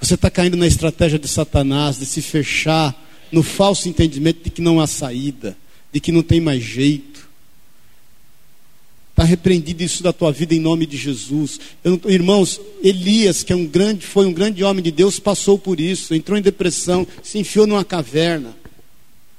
Você 0.00 0.14
está 0.14 0.30
caindo 0.30 0.56
na 0.56 0.66
estratégia 0.66 1.18
de 1.18 1.28
Satanás 1.28 1.98
de 1.98 2.06
se 2.06 2.22
fechar 2.22 2.96
no 3.30 3.42
falso 3.42 3.88
entendimento 3.88 4.42
de 4.42 4.50
que 4.50 4.62
não 4.62 4.80
há 4.80 4.86
saída, 4.86 5.56
de 5.92 6.00
que 6.00 6.10
não 6.10 6.22
tem 6.22 6.40
mais 6.40 6.62
jeito. 6.62 7.28
Está 9.10 9.24
repreendido 9.24 9.82
isso 9.82 10.02
da 10.02 10.12
tua 10.12 10.32
vida 10.32 10.54
em 10.54 10.60
nome 10.60 10.86
de 10.86 10.96
Jesus. 10.96 11.60
Eu, 11.84 12.00
irmãos, 12.06 12.58
Elias, 12.82 13.42
que 13.42 13.52
é 13.52 13.56
um 13.56 13.66
grande, 13.66 14.06
foi 14.06 14.24
um 14.24 14.32
grande 14.32 14.64
homem 14.64 14.82
de 14.82 14.90
Deus, 14.90 15.20
passou 15.20 15.58
por 15.58 15.78
isso, 15.78 16.14
entrou 16.14 16.38
em 16.38 16.42
depressão, 16.42 17.06
se 17.22 17.38
enfiou 17.38 17.66
numa 17.66 17.84
caverna. 17.84 18.56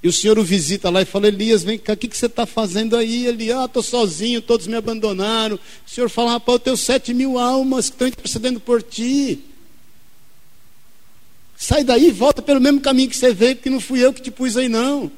E 0.04 0.08
o 0.08 0.14
Senhor 0.14 0.38
o 0.38 0.44
visita 0.44 0.92
lá 0.92 1.02
e 1.02 1.06
fala: 1.06 1.28
Elias, 1.28 1.64
vem 1.64 1.80
cá, 1.80 1.94
o 1.94 1.98
que, 1.98 2.08
que 2.08 2.18
você 2.18 2.28
está 2.28 2.46
fazendo 2.46 2.96
aí? 2.96 3.26
Ele, 3.26 3.52
ah, 3.52 3.66
estou 3.66 3.82
sozinho, 3.82 4.42
todos 4.42 4.68
me 4.68 4.76
abandonaram. 4.76 5.56
O 5.56 5.90
Senhor 5.90 6.10
fala: 6.10 6.34
rapaz, 6.34 6.56
eu 6.56 6.60
tenho 6.60 6.78
sete 6.78 7.14
mil 7.14 7.40
almas 7.40 7.90
que 7.90 7.96
estão 7.96 8.08
intercedendo 8.08 8.60
por 8.60 8.84
ti. 8.84 9.40
Sai 11.62 11.84
daí 11.84 12.08
e 12.08 12.12
volta 12.12 12.42
pelo 12.42 12.60
mesmo 12.60 12.82
caminho 12.82 13.08
que 13.08 13.16
você 13.16 13.36
veio, 13.36 13.56
porque 13.56 13.70
não 13.70 13.80
fui 13.80 14.04
eu 14.04 14.12
que 14.12 14.20
te 14.20 14.32
pus 14.32 14.58
aí, 14.58 14.68
não. 14.68 15.12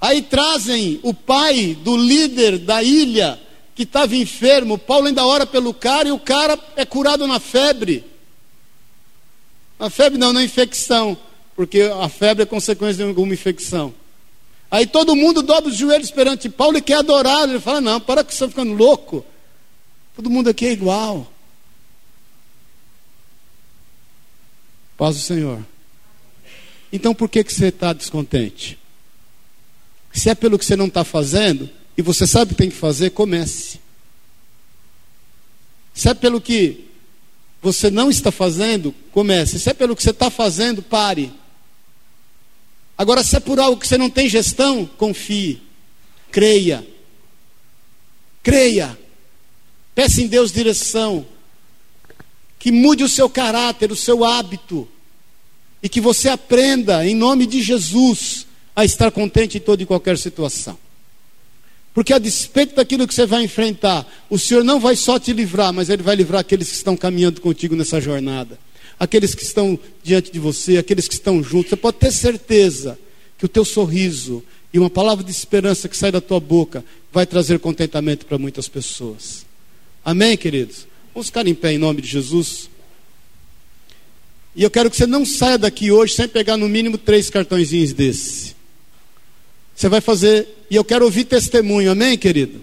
Aí 0.04 0.20
trazem 0.20 1.00
o 1.02 1.14
pai 1.14 1.74
do 1.80 1.96
líder 1.96 2.58
da 2.58 2.82
ilha, 2.82 3.40
que 3.74 3.84
estava 3.84 4.14
enfermo. 4.14 4.76
Paulo 4.76 5.06
ainda 5.06 5.24
ora 5.24 5.46
pelo 5.46 5.72
cara 5.72 6.10
e 6.10 6.12
o 6.12 6.18
cara 6.18 6.58
é 6.76 6.84
curado 6.84 7.26
na 7.26 7.40
febre. 7.40 8.04
A 9.78 9.88
febre 9.88 10.18
não, 10.18 10.30
na 10.30 10.44
infecção, 10.44 11.16
porque 11.56 11.90
a 12.02 12.06
febre 12.10 12.42
é 12.42 12.46
consequência 12.46 12.96
de 12.96 13.08
alguma 13.08 13.32
infecção. 13.32 13.94
Aí 14.70 14.86
todo 14.86 15.16
mundo 15.16 15.40
dobra 15.40 15.70
os 15.70 15.76
joelhos 15.78 16.10
perante 16.10 16.50
Paulo 16.50 16.76
e 16.76 16.82
quer 16.82 16.98
adorar. 16.98 17.48
Ele 17.48 17.58
fala: 17.58 17.80
Não, 17.80 17.98
para 17.98 18.22
que 18.22 18.34
você 18.34 18.44
está 18.44 18.48
ficando 18.48 18.74
louco. 18.74 19.24
Todo 20.14 20.28
mundo 20.28 20.50
aqui 20.50 20.66
é 20.66 20.72
igual. 20.72 21.32
Paz 24.98 25.16
do 25.16 25.22
Senhor. 25.22 25.64
Então 26.92 27.14
por 27.14 27.26
que, 27.26 27.42
que 27.42 27.54
você 27.54 27.68
está 27.68 27.94
descontente? 27.94 28.83
Se 30.14 30.30
é 30.30 30.34
pelo 30.34 30.56
que 30.58 30.64
você 30.64 30.76
não 30.76 30.86
está 30.86 31.02
fazendo, 31.02 31.68
e 31.98 32.00
você 32.00 32.24
sabe 32.24 32.44
o 32.44 32.54
que 32.54 32.62
tem 32.62 32.70
que 32.70 32.76
fazer, 32.76 33.10
comece. 33.10 33.80
Se 35.92 36.08
é 36.08 36.14
pelo 36.14 36.40
que 36.40 36.88
você 37.60 37.90
não 37.90 38.08
está 38.10 38.30
fazendo, 38.30 38.94
comece. 39.10 39.58
Se 39.58 39.70
é 39.70 39.74
pelo 39.74 39.96
que 39.96 40.02
você 40.02 40.10
está 40.10 40.30
fazendo, 40.30 40.82
pare. 40.82 41.32
Agora, 42.96 43.24
se 43.24 43.36
é 43.36 43.40
por 43.40 43.58
algo 43.58 43.80
que 43.80 43.88
você 43.88 43.98
não 43.98 44.08
tem 44.08 44.28
gestão, 44.28 44.86
confie. 44.96 45.60
Creia. 46.30 46.86
Creia. 48.42 48.96
Peça 49.94 50.22
em 50.22 50.28
Deus 50.28 50.52
direção. 50.52 51.26
Que 52.58 52.70
mude 52.70 53.02
o 53.02 53.08
seu 53.08 53.28
caráter, 53.28 53.90
o 53.90 53.96
seu 53.96 54.24
hábito. 54.24 54.88
E 55.82 55.88
que 55.88 56.00
você 56.00 56.28
aprenda, 56.28 57.06
em 57.06 57.14
nome 57.14 57.46
de 57.46 57.60
Jesus, 57.60 58.46
a 58.74 58.84
estar 58.84 59.10
contente 59.10 59.58
em 59.58 59.60
toda 59.60 59.82
e 59.82 59.86
qualquer 59.86 60.18
situação. 60.18 60.76
Porque 61.94 62.12
a 62.12 62.18
despeito 62.18 62.74
daquilo 62.74 63.06
que 63.06 63.14
você 63.14 63.24
vai 63.24 63.44
enfrentar, 63.44 64.04
o 64.28 64.36
Senhor 64.36 64.64
não 64.64 64.80
vai 64.80 64.96
só 64.96 65.18
te 65.18 65.32
livrar, 65.32 65.72
mas 65.72 65.88
Ele 65.88 66.02
vai 66.02 66.16
livrar 66.16 66.40
aqueles 66.40 66.68
que 66.68 66.74
estão 66.74 66.96
caminhando 66.96 67.40
contigo 67.40 67.76
nessa 67.76 68.00
jornada. 68.00 68.58
Aqueles 68.98 69.34
que 69.34 69.44
estão 69.44 69.78
diante 70.02 70.32
de 70.32 70.40
você, 70.40 70.76
aqueles 70.76 71.06
que 71.06 71.14
estão 71.14 71.42
juntos. 71.42 71.70
Você 71.70 71.76
pode 71.76 71.98
ter 71.98 72.10
certeza 72.10 72.98
que 73.38 73.44
o 73.44 73.48
teu 73.48 73.64
sorriso 73.64 74.42
e 74.72 74.78
uma 74.78 74.90
palavra 74.90 75.22
de 75.22 75.30
esperança 75.30 75.88
que 75.88 75.96
sai 75.96 76.10
da 76.10 76.20
tua 76.20 76.40
boca 76.40 76.84
vai 77.12 77.24
trazer 77.24 77.60
contentamento 77.60 78.26
para 78.26 78.38
muitas 78.38 78.68
pessoas. 78.68 79.46
Amém, 80.04 80.36
queridos? 80.36 80.88
Vamos 81.14 81.28
ficar 81.28 81.46
em 81.46 81.54
pé 81.54 81.72
em 81.72 81.78
nome 81.78 82.02
de 82.02 82.08
Jesus. 82.08 82.68
E 84.56 84.64
eu 84.64 84.70
quero 84.70 84.90
que 84.90 84.96
você 84.96 85.06
não 85.06 85.24
saia 85.24 85.56
daqui 85.56 85.92
hoje 85.92 86.14
sem 86.14 86.26
pegar 86.26 86.56
no 86.56 86.68
mínimo 86.68 86.98
três 86.98 87.30
cartõezinhos 87.30 87.92
desse. 87.92 88.53
Você 89.74 89.88
vai 89.88 90.00
fazer, 90.00 90.46
e 90.70 90.76
eu 90.76 90.84
quero 90.84 91.04
ouvir 91.04 91.24
testemunho, 91.24 91.90
amém, 91.90 92.16
querido? 92.16 92.60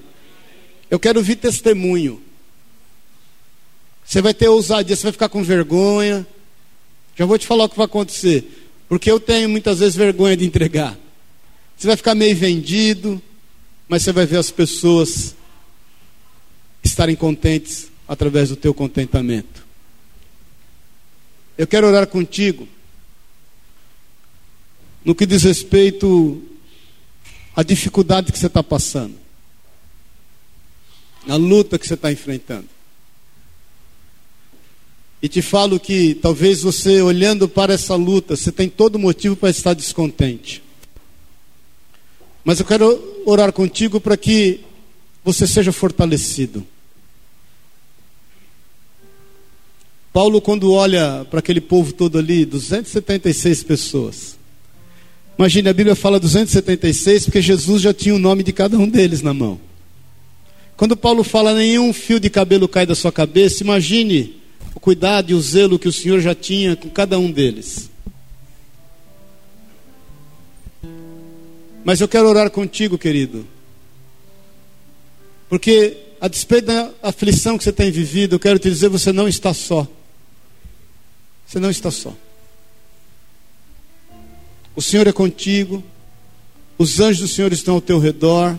Eu 0.90 1.00
quero 1.00 1.20
ouvir 1.20 1.36
testemunho. 1.36 2.22
Você 4.06 4.22
vai 4.22 4.34
ter 4.34 4.48
ousadia, 4.48 4.96
você 4.96 5.04
vai 5.04 5.12
ficar 5.12 5.30
com 5.30 5.44
vergonha. 5.44 6.26
Já 7.16 7.26
vou 7.26 7.38
te 7.38 7.46
falar 7.48 7.66
o 7.66 7.70
que 7.70 7.78
vai 7.78 7.86
acontecer. 7.86 8.70
Porque 8.88 9.10
eu 9.10 9.20
tenho 9.20 9.48
muitas 9.50 9.80
vezes 9.80 9.96
vergonha 9.96 10.36
de 10.36 10.46
entregar. 10.46 10.98
Você 11.78 11.88
vai 11.88 11.96
ficar 11.96 12.14
meio 12.14 12.36
vendido, 12.36 13.22
mas 13.88 14.04
você 14.04 14.12
vai 14.12 14.26
ver 14.26 14.38
as 14.38 14.52
pessoas 14.52 15.36
estarem 16.84 17.16
contentes 17.16 17.90
através 18.08 18.50
do 18.50 18.56
teu 18.56 18.74
contentamento. 18.74 19.66
Eu 21.58 21.68
quero 21.68 21.88
orar 21.88 22.08
contigo 22.08 22.68
no 25.04 25.16
que 25.16 25.26
diz 25.26 25.44
respeito 25.44 26.44
a 27.56 27.64
dificuldade 27.64 28.32
que 28.32 28.40
você 28.40 28.48
está 28.48 28.64
passando, 28.64 29.16
a 31.28 31.36
luta 31.36 31.78
que 31.78 31.88
você 31.88 31.96
está 31.96 32.12
enfrentando. 32.12 32.68
E 35.22 35.30
te 35.30 35.42
falo 35.42 35.80
que 35.80 36.16
talvez 36.16 36.64
você, 36.64 37.02
olhando 37.02 37.48
para 37.48 37.74
essa 37.74 37.96
luta, 37.96 38.36
você 38.36 38.52
tem 38.52 38.68
todo 38.68 38.98
motivo 38.98 39.36
para 39.36 39.52
estar 39.52 39.74
descontente. 39.74 40.64
Mas 42.44 42.60
eu 42.60 42.66
quero 42.66 43.22
orar 43.26 43.54
contigo 43.54 44.02
para 44.02 44.18
que 44.18 44.62
você 45.24 45.46
seja 45.46 45.72
fortalecido. 45.72 46.66
Paulo, 50.12 50.42
quando 50.42 50.74
olha 50.74 51.26
para 51.30 51.40
aquele 51.40 51.62
povo 51.62 51.94
todo 51.94 52.18
ali, 52.18 52.44
276 52.44 53.64
pessoas, 53.64 54.38
Imagine, 55.42 55.70
a 55.70 55.74
Bíblia 55.74 55.96
fala 55.96 56.20
276 56.20 57.26
porque 57.26 57.42
Jesus 57.42 57.82
já 57.82 57.92
tinha 57.92 58.14
o 58.14 58.20
nome 58.20 58.44
de 58.44 58.54
cada 58.54 58.78
um 58.78 58.88
deles 58.88 59.24
na 59.24 59.34
mão. 59.34 59.60
Quando 60.78 60.96
Paulo 60.96 61.24
fala 61.24 61.56
nenhum 61.56 61.92
fio 61.92 62.20
de 62.20 62.30
cabelo 62.30 62.68
cai 62.68 62.86
da 62.86 62.94
sua 62.94 63.12
cabeça, 63.12 63.64
imagine 63.64 64.40
o 64.76 64.80
cuidado 64.80 65.32
e 65.32 65.34
o 65.34 65.42
zelo 65.42 65.80
que 65.80 65.88
o 65.88 65.92
Senhor 65.92 66.20
já 66.20 66.36
tinha 66.36 66.76
com 66.76 66.90
cada 66.90 67.18
um 67.18 67.32
deles. 67.32 67.90
Mas 71.84 72.00
eu 72.00 72.08
quero 72.08 72.30
orar 72.30 72.52
contigo, 72.52 72.96
querido. 72.96 73.48
Porque, 75.50 75.98
a 76.22 76.28
despeito 76.28 76.68
da 76.68 76.92
aflição 77.02 77.58
que 77.58 77.64
você 77.64 77.74
tem 77.74 77.90
vivido, 77.90 78.36
eu 78.36 78.40
quero 78.40 78.60
te 78.60 78.70
dizer: 78.70 78.90
você 78.90 79.12
não 79.12 79.28
está 79.28 79.56
só. 79.56 79.88
Você 81.48 81.60
não 81.60 81.72
está 81.72 81.90
só. 81.90 82.16
O 84.76 84.82
Senhor 84.82 85.08
é 85.08 85.12
contigo, 85.12 85.84
os 86.78 87.00
anjos 87.00 87.22
do 87.22 87.28
Senhor 87.28 87.52
estão 87.52 87.76
ao 87.76 87.82
teu 87.82 88.00
redor. 88.00 88.58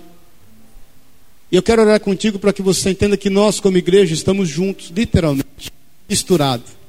E 1.51 1.57
eu 1.57 1.63
quero 1.63 1.83
orar 1.83 2.01
contigo 2.01 2.39
para 2.39 2.53
que 2.53 2.63
você 2.63 2.91
entenda 2.91 3.17
que 3.17 3.29
nós, 3.29 3.61
como 3.61 3.77
igreja, 3.77 4.15
estamos 4.15 4.49
juntos, 4.49 4.91
literalmente, 4.95 5.73
misturados. 6.09 6.83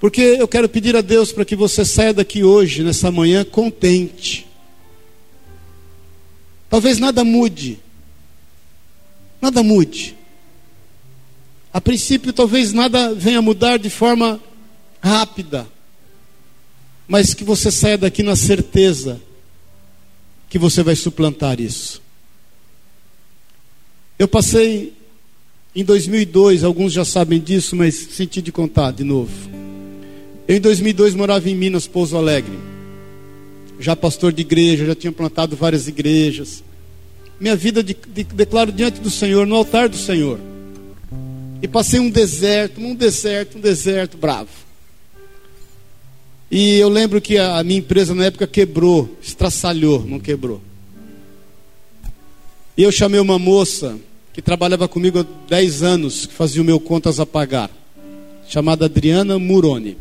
Porque 0.00 0.20
eu 0.20 0.46
quero 0.46 0.68
pedir 0.68 0.96
a 0.96 1.00
Deus 1.00 1.32
para 1.32 1.44
que 1.44 1.56
você 1.56 1.84
saia 1.84 2.12
daqui 2.12 2.44
hoje, 2.44 2.82
nessa 2.82 3.10
manhã, 3.10 3.44
contente. 3.44 4.46
Talvez 6.68 6.98
nada 6.98 7.24
mude. 7.24 7.78
Nada 9.40 9.62
mude. 9.62 10.16
A 11.74 11.80
princípio, 11.80 12.32
talvez 12.32 12.72
nada 12.72 13.12
venha 13.12 13.42
mudar 13.42 13.78
de 13.78 13.90
forma 13.90 14.40
rápida, 15.02 15.66
mas 17.08 17.34
que 17.34 17.42
você 17.42 17.68
saia 17.68 17.98
daqui 17.98 18.22
na 18.22 18.36
certeza 18.36 19.20
que 20.48 20.56
você 20.56 20.84
vai 20.84 20.94
suplantar 20.94 21.60
isso. 21.60 22.00
Eu 24.16 24.28
passei 24.28 24.92
em 25.74 25.84
2002, 25.84 26.62
alguns 26.62 26.92
já 26.92 27.04
sabem 27.04 27.40
disso, 27.40 27.74
mas 27.74 27.96
senti 27.96 28.40
de 28.40 28.52
contar 28.52 28.92
de 28.92 29.02
novo. 29.02 29.32
Eu 30.46 30.56
em 30.56 30.60
2002 30.60 31.12
morava 31.16 31.50
em 31.50 31.56
Minas, 31.56 31.88
Pouso 31.88 32.16
Alegre. 32.16 32.56
Já 33.80 33.96
pastor 33.96 34.32
de 34.32 34.42
igreja, 34.42 34.86
já 34.86 34.94
tinha 34.94 35.10
plantado 35.10 35.56
várias 35.56 35.88
igrejas. 35.88 36.62
Minha 37.40 37.56
vida 37.56 37.82
de, 37.82 37.94
de, 37.94 38.22
declaro 38.22 38.70
diante 38.70 39.00
do 39.00 39.10
Senhor, 39.10 39.44
no 39.44 39.56
altar 39.56 39.88
do 39.88 39.96
Senhor. 39.96 40.53
E 41.64 41.66
passei 41.66 41.98
um 41.98 42.10
deserto, 42.10 42.78
um 42.78 42.94
deserto, 42.94 43.56
um 43.56 43.60
deserto 43.62 44.18
bravo. 44.18 44.50
E 46.50 46.76
eu 46.76 46.90
lembro 46.90 47.22
que 47.22 47.38
a 47.38 47.64
minha 47.64 47.78
empresa 47.78 48.14
na 48.14 48.26
época 48.26 48.46
quebrou, 48.46 49.16
estraçalhou, 49.22 50.04
não 50.04 50.20
quebrou. 50.20 50.60
E 52.76 52.82
eu 52.82 52.92
chamei 52.92 53.18
uma 53.18 53.38
moça 53.38 53.98
que 54.34 54.42
trabalhava 54.42 54.86
comigo 54.86 55.20
há 55.20 55.26
10 55.48 55.82
anos, 55.82 56.26
que 56.26 56.34
fazia 56.34 56.60
o 56.60 56.64
meu 56.66 56.78
contas 56.78 57.18
a 57.18 57.24
pagar, 57.24 57.70
chamada 58.46 58.84
Adriana 58.84 59.38
Muroni. 59.38 59.96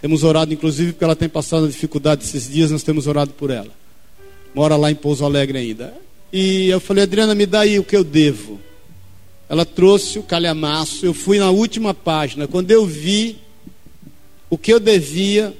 Temos 0.00 0.22
orado, 0.22 0.54
inclusive, 0.54 0.92
porque 0.92 1.02
ela 1.02 1.16
tem 1.16 1.28
passado 1.28 1.66
dificuldade 1.66 2.22
esses 2.22 2.48
dias, 2.48 2.70
nós 2.70 2.84
temos 2.84 3.08
orado 3.08 3.32
por 3.32 3.50
ela. 3.50 3.72
Mora 4.54 4.76
lá 4.76 4.92
em 4.92 4.94
Pouso 4.94 5.24
Alegre 5.24 5.58
ainda. 5.58 5.92
E 6.32 6.68
eu 6.68 6.78
falei, 6.78 7.02
Adriana, 7.02 7.34
me 7.34 7.46
dá 7.46 7.62
aí 7.62 7.80
o 7.80 7.84
que 7.84 7.96
eu 7.96 8.04
devo. 8.04 8.60
Ela 9.48 9.64
trouxe 9.64 10.18
o 10.18 10.22
calhamaço, 10.22 11.04
eu 11.04 11.12
fui 11.12 11.38
na 11.38 11.50
última 11.50 11.92
página. 11.92 12.48
Quando 12.48 12.70
eu 12.70 12.86
vi 12.86 13.38
o 14.48 14.56
que 14.56 14.72
eu 14.72 14.80
devia, 14.80 15.54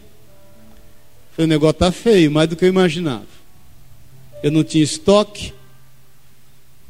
o 1.36 1.46
negócio 1.46 1.72
está 1.72 1.92
feio, 1.92 2.30
mais 2.30 2.48
do 2.48 2.56
que 2.56 2.64
eu 2.64 2.68
imaginava. 2.68 3.26
Eu 4.42 4.50
não 4.50 4.64
tinha 4.64 4.84
estoque, 4.84 5.52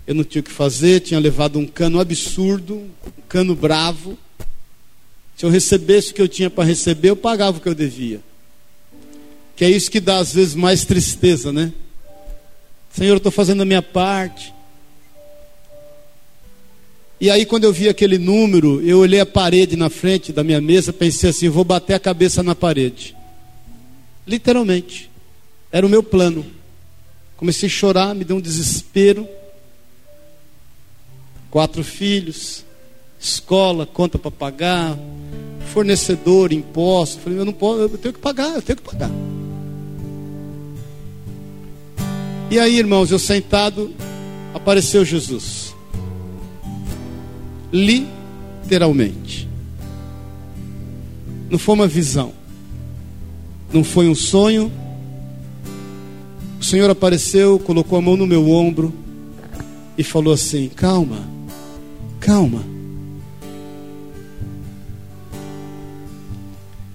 eu 0.07 0.14
não 0.14 0.22
tinha 0.22 0.40
o 0.40 0.45
que 0.45 0.53
fazer, 0.53 1.01
tinha 1.01 1.18
levado 1.18 1.59
um 1.59 1.66
cano 1.66 1.99
absurdo, 1.99 2.76
um 2.76 2.90
cano 3.28 3.57
bravo. 3.57 4.18
Se 5.36 5.45
eu 5.45 5.51
recebesse 5.51 6.12
o 6.12 6.14
que 6.14 6.22
eu 6.22 6.28
tinha 6.28 6.51
para 6.51 6.64
receber, 6.64 7.11
eu 7.11 7.16
pagava 7.16 7.59
o 7.59 7.61
que 7.61 7.68
eu 7.68 7.74
devia. 7.74 8.20
Que 9.57 9.64
é 9.64 9.70
isso 9.70 9.90
que 9.90 10.01
dá 10.01 10.18
às 10.18 10.32
vezes 10.32 10.55
mais 10.55 10.84
tristeza, 10.84 11.53
né? 11.53 11.72
Senhor, 12.92 13.14
eu 13.14 13.16
estou 13.16 13.32
fazendo 13.32 13.62
a 13.62 13.64
minha 13.64 13.82
parte. 13.82 14.54
E 17.21 17.31
aí, 17.31 17.47
quando 17.47 17.65
eu 17.65 17.73
vi 17.73 17.89
aquele 17.89 18.19
número, 18.19 18.83
eu 18.83 18.99
olhei 18.99 19.21
a 19.21 19.27
parede 19.27 19.77
na 19.77 19.89
frente 19.89 20.33
da 20.33 20.43
minha 20.43 20.61
mesa, 20.61 20.93
pensei 20.93 21.31
assim: 21.31 21.49
vou 21.49 21.65
bater 21.65 21.95
a 21.95 22.01
cabeça 22.01 22.43
na 22.43 22.55
parede. 22.55 23.17
Literalmente. 24.27 25.11
Era 25.71 25.87
o 25.87 25.89
meu 25.89 26.03
plano. 26.03 26.45
Comecei 27.37 27.69
a 27.69 27.73
chorar, 27.73 28.15
me 28.15 28.25
deu 28.25 28.37
um 28.37 28.41
desespero. 28.41 29.29
Quatro 31.51 31.85
filhos, 31.85 32.65
escola, 33.21 33.87
conta 33.87 34.19
para 34.19 34.31
pagar, 34.31 34.99
fornecedor, 35.73 36.53
imposto. 36.53 37.21
Falei, 37.21 37.39
eu 37.39 37.45
não 37.45 37.53
posso, 37.53 37.81
eu 37.81 37.89
tenho 37.91 38.15
que 38.15 38.21
pagar, 38.21 38.55
eu 38.55 38.62
tenho 38.62 38.77
que 38.77 38.83
pagar. 38.83 39.11
E 42.51 42.59
aí, 42.59 42.77
irmãos, 42.77 43.11
eu 43.11 43.19
sentado, 43.19 43.93
apareceu 44.53 45.05
Jesus. 45.05 45.64
Literalmente. 47.75 49.49
Não 51.51 51.59
foi 51.59 51.75
uma 51.75 51.89
visão. 51.89 52.33
Não 53.72 53.83
foi 53.83 54.09
um 54.09 54.14
sonho. 54.14 54.70
O 56.61 56.62
Senhor 56.62 56.89
apareceu, 56.89 57.59
colocou 57.59 57.99
a 57.99 58.01
mão 58.01 58.16
no 58.16 58.29
meu 58.29 58.49
ombro 58.49 58.95
e 59.99 60.05
falou 60.05 60.33
assim: 60.33 60.68
Calma, 60.68 61.29
calma. 62.20 62.62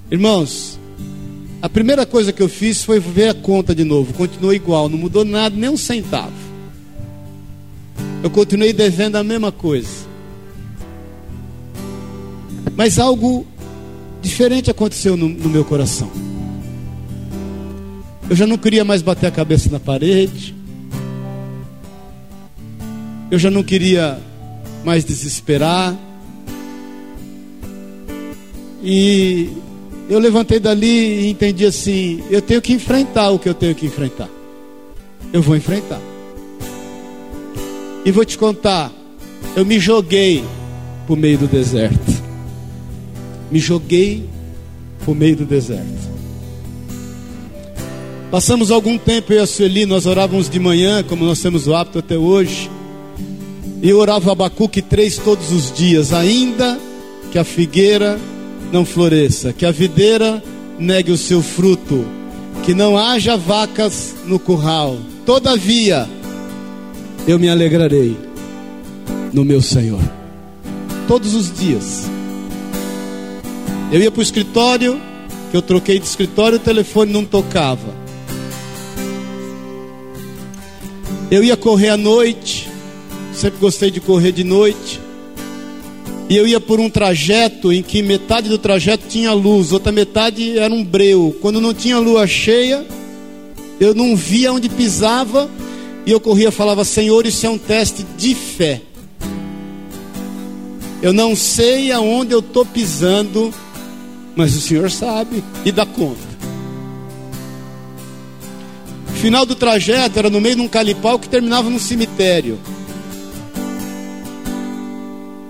Irmãos, 0.10 0.80
a 1.62 1.68
primeira 1.68 2.06
coisa 2.06 2.32
que 2.32 2.42
eu 2.42 2.48
fiz 2.48 2.86
foi 2.86 3.02
ver 3.02 3.28
a 3.28 3.34
conta 3.34 3.76
de 3.76 3.84
novo. 3.84 4.14
Continuou 4.14 4.54
igual, 4.54 4.88
não 4.88 4.98
mudou 4.98 5.26
nada, 5.26 5.54
nem 5.54 5.70
um 5.70 5.76
centavo. 5.76 6.32
Eu 8.24 8.30
continuei 8.30 8.72
devendo 8.72 9.18
a 9.18 9.24
mesma 9.26 9.52
coisa. 9.52 10.09
Mas 12.80 12.98
algo 12.98 13.46
diferente 14.22 14.72
aconteceu 14.72 15.18
no, 15.18 15.28
no 15.28 15.50
meu 15.50 15.66
coração. 15.66 16.10
Eu 18.30 18.38
já 18.38 18.48
não 18.48 18.58
queria 18.58 18.86
mais 18.86 19.02
bater 19.02 19.28
a 19.28 19.32
cabeça 19.32 19.70
na 19.70 19.82
parede. 19.82 20.56
Eu 23.30 23.38
já 23.38 23.52
não 23.52 23.64
queria 23.64 24.18
mais 24.86 25.04
desesperar. 25.04 25.94
E 28.82 29.50
eu 30.10 30.18
levantei 30.18 30.58
dali 30.58 31.26
e 31.26 31.30
entendi 31.32 31.66
assim: 31.66 32.24
eu 32.30 32.42
tenho 32.42 32.62
que 32.62 32.72
enfrentar 32.72 33.30
o 33.32 33.38
que 33.38 33.50
eu 33.50 33.54
tenho 33.54 33.76
que 33.76 33.88
enfrentar. 33.88 34.30
Eu 35.34 35.42
vou 35.42 35.58
enfrentar. 35.58 36.00
E 38.06 38.12
vou 38.12 38.24
te 38.24 38.38
contar: 38.38 38.90
eu 39.54 39.66
me 39.66 39.78
joguei 39.80 40.46
o 41.10 41.16
meio 41.18 41.38
do 41.40 41.46
deserto. 41.46 42.09
Me 43.52 43.60
joguei 43.60 44.28
o 45.06 45.16
meio 45.16 45.38
do 45.38 45.46
deserto. 45.46 46.10
Passamos 48.30 48.70
algum 48.70 48.96
tempo, 48.96 49.34
eu 49.34 49.40
e 49.40 49.42
a 49.42 49.48
Sueli, 49.48 49.88
nós 49.88 50.06
orávamos 50.06 50.48
de 50.48 50.60
manhã, 50.60 51.04
como 51.04 51.26
nós 51.26 51.42
temos 51.42 51.66
o 51.66 51.74
hábito 51.74 51.98
até 51.98 52.16
hoje. 52.16 52.70
E 53.82 53.90
eu 53.90 53.98
orava 53.98 54.32
Abacuque 54.32 54.84
três 54.84 55.18
todos 55.18 55.52
os 55.52 55.72
dias, 55.72 56.14
ainda 56.14 56.80
que 57.32 57.40
a 57.40 57.44
figueira 57.44 58.20
não 58.72 58.86
floresça, 58.86 59.52
que 59.52 59.66
a 59.66 59.72
videira 59.72 60.44
negue 60.78 61.12
o 61.12 61.18
seu 61.18 61.42
fruto, 61.42 62.06
que 62.64 62.76
não 62.76 62.96
haja 62.96 63.36
vacas 63.36 64.14
no 64.26 64.38
curral. 64.38 64.98
Todavia, 65.26 66.08
eu 67.28 67.40
me 67.40 67.50
alegrarei 67.50 68.16
no 69.34 69.44
meu 69.44 69.62
Senhor. 69.62 70.02
Todos 71.08 71.34
os 71.34 71.52
dias. 71.52 72.19
Eu 73.92 74.00
ia 74.00 74.12
para 74.12 74.20
o 74.20 74.24
escritório, 74.24 75.02
que 75.50 75.58
eu 75.58 75.62
troquei 75.64 75.98
de 75.98 76.06
escritório, 76.06 76.58
o 76.58 76.62
telefone 76.62 77.12
não 77.12 77.26
tocava. 77.26 77.96
Eu 81.32 81.44
ia 81.44 81.58
correr 81.58 81.90
à 81.90 81.98
noite, 81.98 82.70
sempre 83.34 83.60
gostei 83.60 83.90
de 83.90 84.00
correr 84.00 84.32
de 84.32 84.44
noite. 84.44 85.00
E 86.30 86.38
eu 86.38 86.48
ia 86.48 86.60
por 86.60 86.80
um 86.80 86.88
trajeto 86.88 87.74
em 87.74 87.82
que 87.82 88.04
metade 88.04 88.48
do 88.48 88.60
trajeto 88.60 89.08
tinha 89.10 89.34
luz, 89.34 89.72
outra 89.72 89.92
metade 89.92 90.60
era 90.60 90.72
um 90.72 90.84
breu. 90.84 91.36
Quando 91.42 91.60
não 91.60 91.74
tinha 91.74 91.98
lua 91.98 92.28
cheia, 92.28 92.86
eu 93.80 93.96
não 93.96 94.16
via 94.16 94.54
onde 94.54 94.70
pisava 94.70 95.50
e 96.06 96.12
eu 96.12 96.20
corria 96.20 96.52
falava: 96.52 96.86
Senhor, 96.86 97.26
isso 97.26 97.44
é 97.44 97.50
um 97.50 97.58
teste 97.58 98.06
de 98.16 98.36
fé. 98.36 98.82
Eu 101.02 101.14
não 101.14 101.36
sei 101.36 101.92
aonde 101.92 102.34
eu 102.34 102.40
estou 102.40 102.64
pisando, 102.64 103.52
mas 104.40 104.56
o 104.56 104.62
Senhor 104.62 104.90
sabe 104.90 105.44
e 105.66 105.72
dá 105.72 105.86
conta. 105.86 106.22
O 109.10 109.12
final 109.16 109.46
do 109.46 109.54
trajeto 109.54 110.18
era 110.18 110.30
no 110.30 110.40
meio 110.40 110.56
de 110.56 110.62
um 110.62 110.68
calipau 110.70 111.20
que 111.20 111.28
terminava 111.28 111.70
num 111.70 111.78
cemitério. 111.78 112.58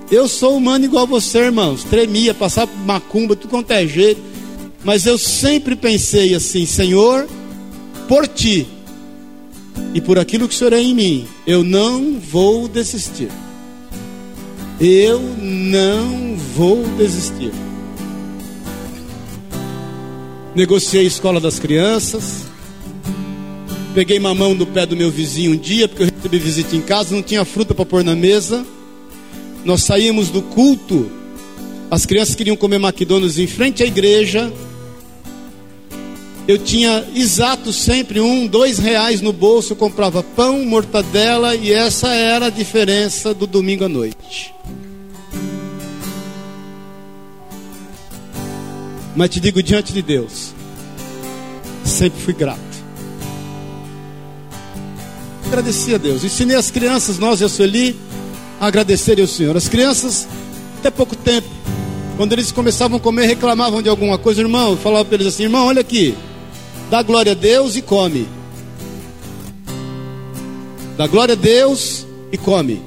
Eu 0.09 0.27
sou 0.27 0.57
humano 0.57 0.85
igual 0.85 1.05
você, 1.05 1.37
irmãos. 1.37 1.83
Tremia, 1.83 2.33
passava 2.33 2.65
por 2.65 2.79
macumba, 2.79 3.35
tudo 3.35 3.51
quanto 3.51 3.69
é 3.69 3.85
jeito. 3.85 4.21
Mas 4.83 5.05
eu 5.05 5.19
sempre 5.19 5.75
pensei 5.75 6.33
assim: 6.33 6.65
Senhor, 6.65 7.27
por 8.07 8.27
ti 8.27 8.67
e 9.93 10.01
por 10.01 10.17
aquilo 10.17 10.47
que 10.47 10.55
o 10.55 10.57
Senhor 10.57 10.73
é 10.73 10.81
em 10.81 10.95
mim, 10.95 11.27
eu 11.45 11.63
não 11.63 12.19
vou 12.19 12.67
desistir. 12.67 13.29
Eu 14.81 15.21
não 15.37 16.35
vou 16.55 16.83
desistir. 16.97 17.51
Negociei 20.59 21.05
a 21.05 21.07
escola 21.07 21.39
das 21.39 21.57
crianças. 21.57 22.43
Peguei 23.95 24.19
mamão 24.19 24.53
do 24.53 24.67
pé 24.67 24.85
do 24.85 24.93
meu 24.93 25.09
vizinho 25.09 25.53
um 25.53 25.57
dia, 25.57 25.87
porque 25.87 26.03
eu 26.03 26.09
recebi 26.13 26.37
visita 26.37 26.75
em 26.75 26.81
casa, 26.81 27.15
não 27.15 27.23
tinha 27.23 27.45
fruta 27.45 27.73
para 27.73 27.85
pôr 27.85 28.03
na 28.03 28.13
mesa. 28.13 28.65
Nós 29.63 29.83
saímos 29.83 30.27
do 30.27 30.41
culto, 30.41 31.09
as 31.89 32.05
crianças 32.05 32.35
queriam 32.35 32.57
comer 32.57 32.75
McDonald's 32.75 33.39
em 33.39 33.47
frente 33.47 33.83
à 33.83 33.85
igreja. 33.85 34.51
Eu 36.45 36.57
tinha 36.57 37.07
exato 37.15 37.71
sempre 37.71 38.19
um, 38.19 38.45
dois 38.45 38.79
reais 38.79 39.21
no 39.21 39.31
bolso, 39.31 39.71
eu 39.71 39.77
comprava 39.77 40.21
pão, 40.21 40.65
mortadela 40.65 41.55
e 41.55 41.71
essa 41.71 42.09
era 42.09 42.47
a 42.47 42.49
diferença 42.49 43.33
do 43.33 43.47
domingo 43.47 43.85
à 43.85 43.87
noite. 43.87 44.53
Mas 49.15 49.29
te 49.29 49.39
digo 49.39 49.61
diante 49.61 49.91
de 49.91 50.01
Deus, 50.01 50.53
sempre 51.83 52.21
fui 52.21 52.33
grato. 52.33 52.59
Agradeci 55.47 55.95
a 55.95 55.97
Deus. 55.97 56.23
Ensinei 56.23 56.55
as 56.55 56.69
crianças, 56.69 57.17
nós 57.17 57.41
e 57.41 57.43
a 57.43 57.49
Sueli, 57.49 57.99
agradecerem 58.59 59.23
ao 59.23 59.27
Senhor. 59.27 59.57
As 59.57 59.67
crianças, 59.67 60.27
até 60.77 60.91
pouco 60.91 61.15
tempo, 61.15 61.47
quando 62.17 62.33
eles 62.33 62.51
começavam 62.51 62.97
a 62.97 62.99
comer, 62.99 63.25
reclamavam 63.25 63.81
de 63.81 63.89
alguma 63.89 64.17
coisa, 64.17 64.41
irmão, 64.41 64.71
eu 64.71 64.77
falava 64.77 65.05
para 65.05 65.15
eles 65.15 65.27
assim: 65.27 65.43
irmão, 65.43 65.67
olha 65.67 65.81
aqui, 65.81 66.15
dá 66.89 67.01
glória 67.01 67.31
a 67.31 67.35
Deus 67.35 67.75
e 67.75 67.81
come. 67.81 68.27
Dá 70.95 71.07
glória 71.07 71.33
a 71.33 71.37
Deus 71.37 72.05
e 72.31 72.37
come. 72.37 72.81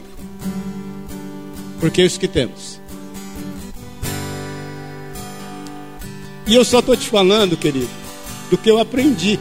Porque 1.80 2.02
é 2.02 2.04
isso 2.04 2.20
que 2.20 2.28
temos. 2.28 2.71
E 6.46 6.54
eu 6.54 6.64
só 6.64 6.80
estou 6.80 6.96
te 6.96 7.08
falando, 7.08 7.56
querido, 7.56 7.90
do 8.50 8.58
que 8.58 8.70
eu 8.70 8.78
aprendi. 8.78 9.38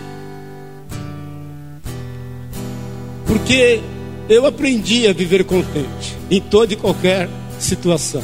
Porque 3.26 3.82
eu 4.30 4.46
aprendi 4.46 5.08
a 5.08 5.14
viver 5.14 5.44
contente 5.44 6.16
em 6.30 6.40
toda 6.40 6.74
e 6.74 6.76
qualquer 6.76 7.30
situação. 7.60 8.24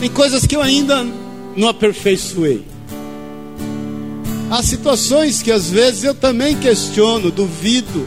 Tem 0.00 0.10
coisas 0.10 0.46
que 0.46 0.56
eu 0.56 0.62
ainda 0.62 1.06
não 1.56 1.68
aperfeiçoei. 1.68 2.64
Há 4.50 4.62
situações 4.62 5.40
que 5.40 5.50
às 5.50 5.70
vezes 5.70 6.04
eu 6.04 6.14
também 6.14 6.56
questiono, 6.56 7.30
duvido. 7.30 8.06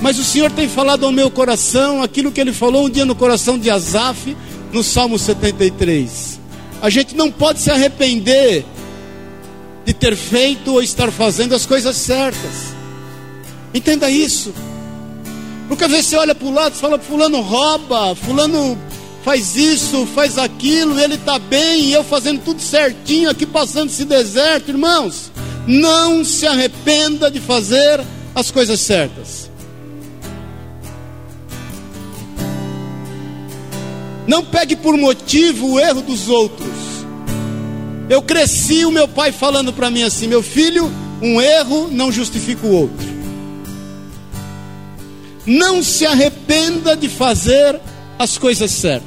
Mas 0.00 0.18
o 0.18 0.24
Senhor 0.24 0.50
tem 0.50 0.68
falado 0.68 1.04
ao 1.04 1.12
meu 1.12 1.30
coração 1.30 2.02
aquilo 2.02 2.32
que 2.32 2.40
ele 2.40 2.52
falou 2.52 2.86
um 2.86 2.90
dia 2.90 3.04
no 3.04 3.14
coração 3.14 3.58
de 3.58 3.68
Asaf, 3.68 4.36
no 4.72 4.82
Salmo 4.82 5.18
73. 5.18 6.40
A 6.84 6.90
gente 6.90 7.16
não 7.16 7.32
pode 7.32 7.60
se 7.60 7.70
arrepender 7.70 8.62
de 9.86 9.94
ter 9.94 10.14
feito 10.14 10.70
ou 10.70 10.82
estar 10.82 11.10
fazendo 11.10 11.54
as 11.54 11.64
coisas 11.64 11.96
certas. 11.96 12.74
Entenda 13.72 14.10
isso. 14.10 14.52
Porque 15.66 15.82
às 15.82 15.90
vezes 15.90 16.08
você 16.08 16.16
olha 16.16 16.34
para 16.34 16.46
o 16.46 16.52
lado 16.52 16.74
e 16.74 16.78
fala, 16.78 16.98
fulano 16.98 17.40
rouba, 17.40 18.14
fulano 18.14 18.78
faz 19.24 19.56
isso, 19.56 20.04
faz 20.14 20.36
aquilo, 20.36 21.00
ele 21.00 21.14
está 21.14 21.38
bem, 21.38 21.84
e 21.84 21.94
eu 21.94 22.04
fazendo 22.04 22.44
tudo 22.44 22.60
certinho 22.60 23.30
aqui 23.30 23.46
passando 23.46 23.88
esse 23.88 24.04
deserto, 24.04 24.68
irmãos. 24.68 25.32
Não 25.66 26.22
se 26.22 26.46
arrependa 26.46 27.30
de 27.30 27.40
fazer 27.40 27.98
as 28.34 28.50
coisas 28.50 28.78
certas. 28.78 29.43
Não 34.26 34.44
pegue 34.44 34.74
por 34.76 34.96
motivo 34.96 35.72
o 35.72 35.80
erro 35.80 36.00
dos 36.00 36.28
outros. 36.28 36.68
Eu 38.08 38.22
cresci 38.22 38.84
o 38.84 38.90
meu 38.90 39.08
pai 39.08 39.32
falando 39.32 39.72
para 39.72 39.90
mim 39.90 40.02
assim: 40.02 40.26
meu 40.26 40.42
filho, 40.42 40.90
um 41.20 41.40
erro 41.40 41.88
não 41.90 42.10
justifica 42.10 42.66
o 42.66 42.72
outro. 42.72 43.14
Não 45.46 45.82
se 45.82 46.06
arrependa 46.06 46.96
de 46.96 47.08
fazer 47.08 47.78
as 48.18 48.38
coisas 48.38 48.70
certas. 48.70 49.04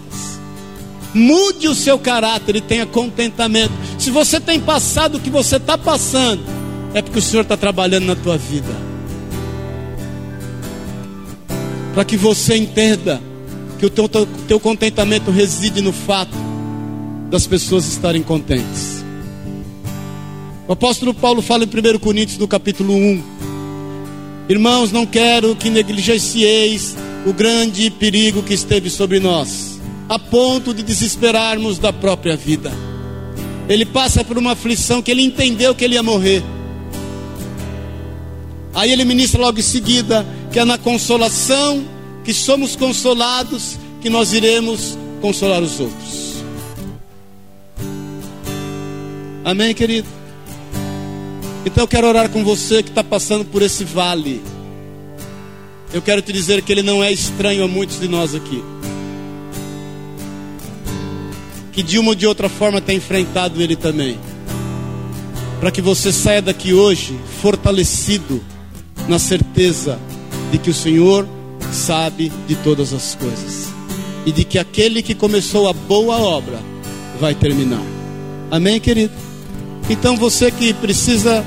Mude 1.13 1.67
o 1.67 1.73
seu 1.73 1.97
caráter 1.97 2.55
e 2.55 2.61
tenha 2.61 2.85
contentamento. 2.85 3.73
Se 3.97 4.11
você 4.11 4.39
tem 4.39 4.59
passado 4.59 5.17
o 5.17 5.19
que 5.19 5.31
você 5.31 5.55
está 5.55 5.77
passando, 5.77 6.43
é 6.93 7.01
porque 7.01 7.17
o 7.17 7.21
Senhor 7.21 7.41
está 7.41 7.57
trabalhando 7.57 8.05
na 8.05 8.15
tua 8.15 8.37
vida. 8.37 8.87
Para 11.95 12.05
que 12.05 12.15
você 12.15 12.55
entenda 12.55 13.19
que 13.77 13.85
o 13.85 13.89
teu, 13.89 14.09
teu 14.47 14.59
contentamento 14.59 15.31
reside 15.31 15.81
no 15.81 15.93
fato 15.93 16.35
das 17.29 17.45
pessoas 17.45 17.87
estarem 17.87 18.23
contentes. 18.23 19.03
O 20.67 20.73
apóstolo 20.73 21.13
Paulo 21.13 21.41
fala 21.41 21.63
em 21.63 21.67
1 21.67 21.99
Coríntios, 21.99 22.37
no 22.37 22.47
capítulo 22.47 22.93
1. 22.93 23.23
Irmãos, 24.49 24.91
não 24.91 25.05
quero 25.05 25.55
que 25.55 25.69
negligencieis 25.69 26.95
o 27.25 27.33
grande 27.33 27.89
perigo 27.89 28.41
que 28.41 28.53
esteve 28.53 28.89
sobre 28.89 29.19
nós 29.19 29.77
a 30.09 30.17
ponto 30.17 30.73
de 30.73 30.83
desesperarmos 30.83 31.77
da 31.77 31.91
própria 31.91 32.35
vida. 32.35 32.71
Ele 33.67 33.85
passa 33.85 34.23
por 34.23 34.37
uma 34.37 34.53
aflição 34.53 35.01
que 35.01 35.11
ele 35.11 35.21
entendeu 35.21 35.75
que 35.75 35.83
ele 35.83 35.95
ia 35.95 36.03
morrer. 36.03 36.41
Aí 38.73 38.91
ele 38.91 39.03
ministra 39.03 39.41
logo 39.41 39.59
em 39.59 39.63
seguida 39.63 40.25
que 40.51 40.59
é 40.59 40.65
na 40.65 40.77
consolação 40.77 41.83
que 42.27 42.33
somos 42.33 42.75
consolados 42.75 43.79
que 44.01 44.09
nós 44.09 44.33
iremos 44.33 44.97
consolar 45.21 45.63
os 45.63 45.79
outros. 45.79 46.43
Amém, 49.45 49.73
querido? 49.73 50.09
Então 51.65 51.85
eu 51.85 51.87
quero 51.87 52.05
orar 52.05 52.27
com 52.27 52.43
você 52.43 52.83
que 52.83 52.89
está 52.89 53.01
passando 53.01 53.45
por 53.45 53.61
esse 53.61 53.85
vale. 53.85 54.41
Eu 55.93 56.01
quero 56.01 56.21
te 56.21 56.33
dizer 56.33 56.61
que 56.63 56.73
ele 56.73 56.83
não 56.83 57.01
é 57.01 57.13
estranho 57.13 57.63
a 57.63 57.67
muitos 57.67 57.97
de 57.97 58.09
nós 58.09 58.35
aqui. 58.35 58.61
que 61.71 61.81
de 61.81 61.97
uma 61.97 62.09
ou 62.09 62.15
de 62.15 62.27
outra 62.27 62.49
forma 62.49 62.81
tem 62.81 62.97
enfrentado 62.97 63.61
ele 63.61 63.77
também. 63.77 64.19
Para 65.61 65.71
que 65.71 65.81
você 65.81 66.11
saia 66.11 66.41
daqui 66.41 66.73
hoje 66.73 67.17
fortalecido 67.41 68.43
na 69.07 69.17
certeza 69.17 69.97
de 70.51 70.57
que 70.57 70.71
o 70.71 70.73
Senhor 70.73 71.25
sabe 71.71 72.31
de 72.47 72.55
todas 72.55 72.93
as 72.93 73.15
coisas 73.15 73.67
e 74.25 74.31
de 74.31 74.43
que 74.43 74.59
aquele 74.59 75.01
que 75.01 75.15
começou 75.15 75.69
a 75.69 75.73
boa 75.73 76.17
obra 76.17 76.59
vai 77.19 77.33
terminar. 77.33 77.83
Amém, 78.51 78.79
querido? 78.79 79.13
Então 79.89 80.17
você 80.17 80.51
que 80.51 80.73
precisa 80.73 81.45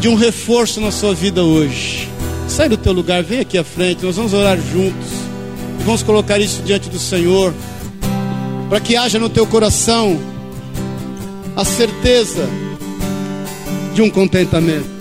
de 0.00 0.08
um 0.08 0.14
reforço 0.14 0.80
na 0.80 0.90
sua 0.90 1.14
vida 1.14 1.42
hoje, 1.42 2.08
sai 2.48 2.68
do 2.68 2.76
teu 2.76 2.92
lugar, 2.92 3.22
vem 3.22 3.40
aqui 3.40 3.58
à 3.58 3.64
frente, 3.64 4.04
nós 4.04 4.16
vamos 4.16 4.32
orar 4.32 4.56
juntos 4.56 5.08
e 5.80 5.82
vamos 5.84 6.02
colocar 6.02 6.38
isso 6.38 6.62
diante 6.62 6.88
do 6.88 6.98
Senhor 6.98 7.52
para 8.68 8.80
que 8.80 8.96
haja 8.96 9.18
no 9.18 9.28
teu 9.28 9.46
coração 9.46 10.18
a 11.56 11.64
certeza 11.64 12.48
de 13.94 14.02
um 14.02 14.10
contentamento. 14.10 14.96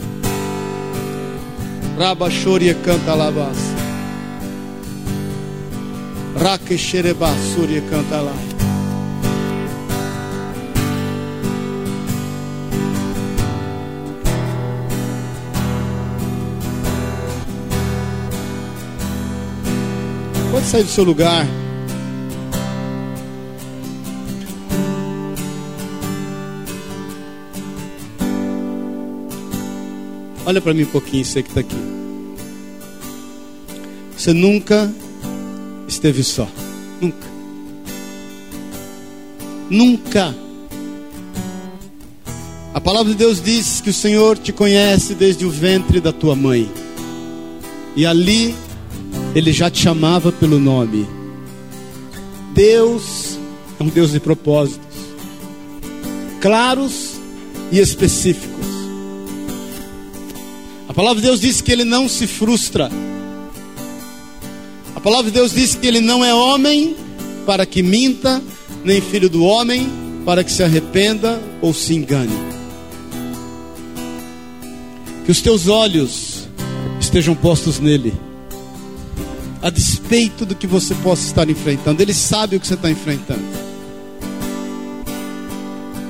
Raba 1.97 2.29
Shoria 2.29 2.73
canta 2.73 3.13
labas. 3.13 3.74
Rake 6.35 6.77
Xereba 6.77 7.33
Surya 7.53 7.81
canta 7.89 8.19
lá. 8.19 8.35
Pode 20.51 20.65
sair 20.67 20.83
do 20.83 20.89
seu 20.89 21.03
lugar. 21.03 21.47
Olha 30.45 30.61
para 30.61 30.73
mim 30.73 30.83
um 30.83 30.87
pouquinho, 30.87 31.25
você 31.25 31.41
que 31.41 31.49
está 31.49 31.61
aqui. 31.61 31.75
Você 34.15 34.31
nunca 34.31 34.93
esteve 35.87 36.23
só. 36.23 36.47
Nunca. 37.01 37.27
Nunca. 39.69 40.35
A 42.73 42.81
palavra 42.81 43.11
de 43.11 43.17
Deus 43.17 43.41
diz 43.41 43.81
que 43.81 43.89
o 43.89 43.93
Senhor 43.93 44.37
te 44.37 44.51
conhece 44.51 45.13
desde 45.13 45.45
o 45.45 45.49
ventre 45.49 45.99
da 45.99 46.11
tua 46.11 46.35
mãe. 46.35 46.69
E 47.95 48.05
ali 48.05 48.55
ele 49.33 49.51
já 49.51 49.69
te 49.69 49.81
chamava 49.81 50.31
pelo 50.31 50.59
nome. 50.59 51.07
Deus 52.53 53.37
é 53.79 53.83
um 53.83 53.87
Deus 53.87 54.11
de 54.11 54.19
propósitos 54.19 54.85
claros 56.39 57.13
e 57.71 57.79
específicos 57.79 58.75
palavra 60.95 61.21
de 61.21 61.27
Deus 61.27 61.41
diz 61.41 61.59
que 61.59 61.71
ele 61.73 61.83
não 61.83 62.07
se 62.07 62.25
frustra. 62.25 62.89
Palavra 65.05 65.29
de 65.29 65.37
Deus 65.37 65.53
diz 65.53 65.75
que 65.75 65.85
ele 65.85 66.01
não 66.01 66.25
é 66.25 66.33
homem 66.33 66.95
para 67.45 67.63
que 67.63 67.83
minta, 67.83 68.41
nem 68.83 68.99
filho 68.99 69.29
do 69.29 69.43
homem 69.43 69.87
para 70.25 70.43
que 70.43 70.51
se 70.51 70.63
arrependa 70.63 71.39
ou 71.61 71.75
se 71.75 71.93
engane. 71.93 72.33
Que 75.23 75.31
os 75.31 75.43
teus 75.43 75.67
olhos 75.67 76.47
estejam 76.99 77.35
postos 77.35 77.79
nele, 77.79 78.15
a 79.61 79.69
despeito 79.69 80.43
do 80.43 80.55
que 80.55 80.65
você 80.65 80.95
possa 80.95 81.27
estar 81.27 81.47
enfrentando. 81.51 82.01
Ele 82.01 82.11
sabe 82.11 82.55
o 82.55 82.59
que 82.59 82.65
você 82.65 82.73
está 82.73 82.89
enfrentando. 82.89 83.45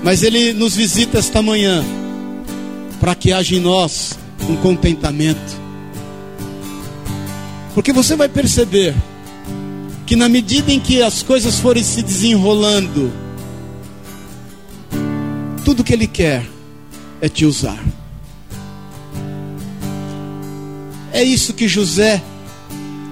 Mas 0.06 0.24
ele 0.24 0.54
nos 0.54 0.74
visita 0.74 1.20
esta 1.20 1.41
manhã 1.41 1.84
para 3.02 3.14
que 3.14 3.34
haja 3.34 3.58
em 3.58 3.60
nós 3.60 4.18
um 4.50 4.56
contentamento. 4.56 5.64
Porque 7.76 7.91
você 7.91 8.15
vai 8.15 8.30
perceber 8.30 8.95
que 10.07 10.15
na 10.15 10.30
medida 10.30 10.71
em 10.71 10.80
que 10.80 11.01
as 11.01 11.21
coisas 11.21 11.59
forem 11.59 11.84
se 11.84 12.01
desenrolando, 12.01 13.11
tudo 15.65 15.84
que 15.84 15.91
Ele 15.91 16.07
quer 16.07 16.47
é 17.19 17.28
te 17.28 17.45
usar. 17.45 17.84
É 21.11 21.21
isso 21.21 21.53
que 21.53 21.67
José 21.67 22.23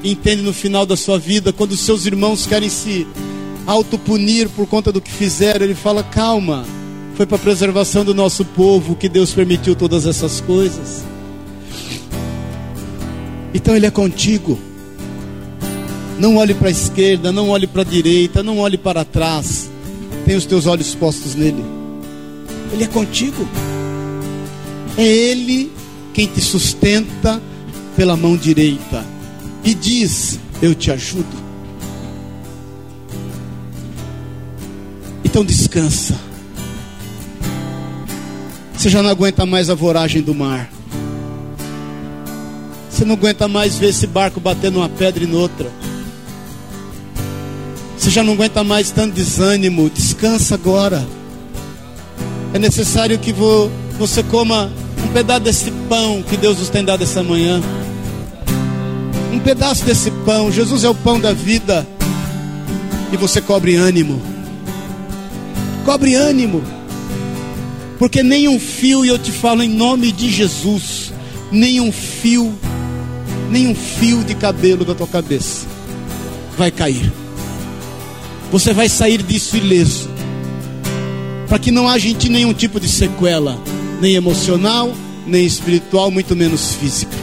entende 0.02 0.42
no 0.42 0.54
final 0.54 0.86
da 0.86 0.96
sua 0.96 1.20
vida, 1.20 1.52
quando 1.52 1.76
seus 1.76 2.06
irmãos 2.06 2.46
querem 2.46 2.70
se 2.70 3.06
autopunir 3.68 4.48
por 4.48 4.66
conta 4.66 4.94
do 4.94 5.02
que 5.02 5.12
fizeram, 5.12 5.66
ele 5.66 5.76
fala: 5.76 6.04
calma, 6.04 6.66
foi 7.16 7.26
para 7.26 7.36
a 7.36 7.40
preservação 7.40 8.06
do 8.06 8.14
nosso 8.14 8.46
povo 8.46 8.96
que 8.96 9.10
Deus 9.10 9.32
permitiu 9.34 9.76
todas 9.76 10.06
essas 10.06 10.40
coisas. 10.40 11.13
Então 13.54 13.76
Ele 13.76 13.86
é 13.86 13.92
contigo. 13.92 14.60
Não 16.20 16.38
olhe 16.38 16.54
para 16.54 16.68
a 16.68 16.72
esquerda, 16.72 17.32
não 17.32 17.50
olhe 17.50 17.68
para 17.68 17.82
a 17.82 17.86
direita, 17.86 18.42
não 18.42 18.60
olhe 18.60 18.78
para 18.78 19.04
trás. 19.04 19.70
Tem 20.26 20.36
os 20.36 20.46
teus 20.46 20.66
olhos 20.66 20.96
postos 20.96 21.36
nele. 21.36 21.64
Ele 22.72 22.84
é 22.84 22.88
contigo. 22.88 23.48
É 24.98 25.06
Ele 25.06 25.72
quem 26.14 26.28
te 26.28 26.42
sustenta 26.42 27.42
pela 27.96 28.16
mão 28.16 28.36
direita 28.36 29.06
e 29.64 29.74
diz: 29.74 30.40
Eu 30.62 30.74
te 30.74 30.92
ajudo. 30.92 31.44
Então 35.24 35.44
descansa. 35.44 36.20
Você 38.76 38.90
já 38.90 39.02
não 39.02 39.10
aguenta 39.10 39.46
mais 39.46 39.70
a 39.70 39.76
voragem 39.76 40.22
do 40.22 40.36
mar. 40.36 40.73
Você 42.94 43.04
não 43.06 43.16
aguenta 43.16 43.48
mais 43.48 43.76
ver 43.76 43.90
esse 43.90 44.06
barco 44.06 44.40
batendo 44.40 44.78
uma 44.78 44.88
pedra 44.88 45.24
e 45.24 45.28
noutra. 45.28 45.72
Você 47.98 48.12
já 48.12 48.24
não 48.24 48.34
aguenta 48.34 48.64
mais 48.64 48.92
tanto 48.92 49.16
desânimo. 49.16 49.90
Descansa 49.90 50.54
agora. 50.54 51.04
É 52.54 52.60
necessário 52.60 53.18
que 53.18 53.34
você 53.98 54.22
coma 54.22 54.72
um 55.04 55.12
pedaço 55.12 55.40
desse 55.42 55.72
pão 55.90 56.22
que 56.22 56.38
Deus 56.38 56.60
nos 56.60 56.70
tem 56.70 56.86
dado 56.86 57.02
essa 57.02 57.24
manhã. 57.24 57.60
Um 59.34 59.40
pedaço 59.40 59.84
desse 59.84 60.12
pão. 60.24 60.52
Jesus 60.52 60.84
é 60.84 60.90
o 60.90 60.94
pão 60.94 61.20
da 61.20 61.34
vida. 61.34 61.88
E 63.12 63.18
você 63.18 63.42
cobre 63.42 63.76
ânimo. 63.76 64.22
Cobre 65.84 66.14
ânimo. 66.14 66.64
Porque 67.98 68.22
nem 68.22 68.48
um 68.48 68.60
fio, 68.60 69.04
e 69.04 69.08
eu 69.08 69.18
te 69.18 69.32
falo 69.32 69.64
em 69.64 69.70
nome 69.70 70.12
de 70.12 70.30
Jesus, 70.30 71.12
nem 71.52 71.80
um 71.80 71.92
fio, 71.92 72.54
nem 73.54 73.68
um 73.68 73.76
fio 73.76 74.24
de 74.24 74.34
cabelo 74.34 74.84
da 74.84 74.96
tua 74.96 75.06
cabeça 75.06 75.68
vai 76.58 76.72
cair. 76.72 77.14
Você 78.52 78.74
vai 78.74 78.90
sair 78.90 79.22
disso 79.22 79.56
ileso 79.56 80.10
para 81.48 81.60
que 81.60 81.70
não 81.70 81.88
haja 81.88 82.10
em 82.10 82.14
ti 82.16 82.30
nenhum 82.30 82.52
tipo 82.52 82.80
de 82.80 82.90
sequela, 82.90 83.56
nem 84.02 84.16
emocional, 84.16 84.92
nem 85.28 85.46
espiritual, 85.46 86.10
muito 86.10 86.36
menos 86.36 86.74
física. 86.74 87.16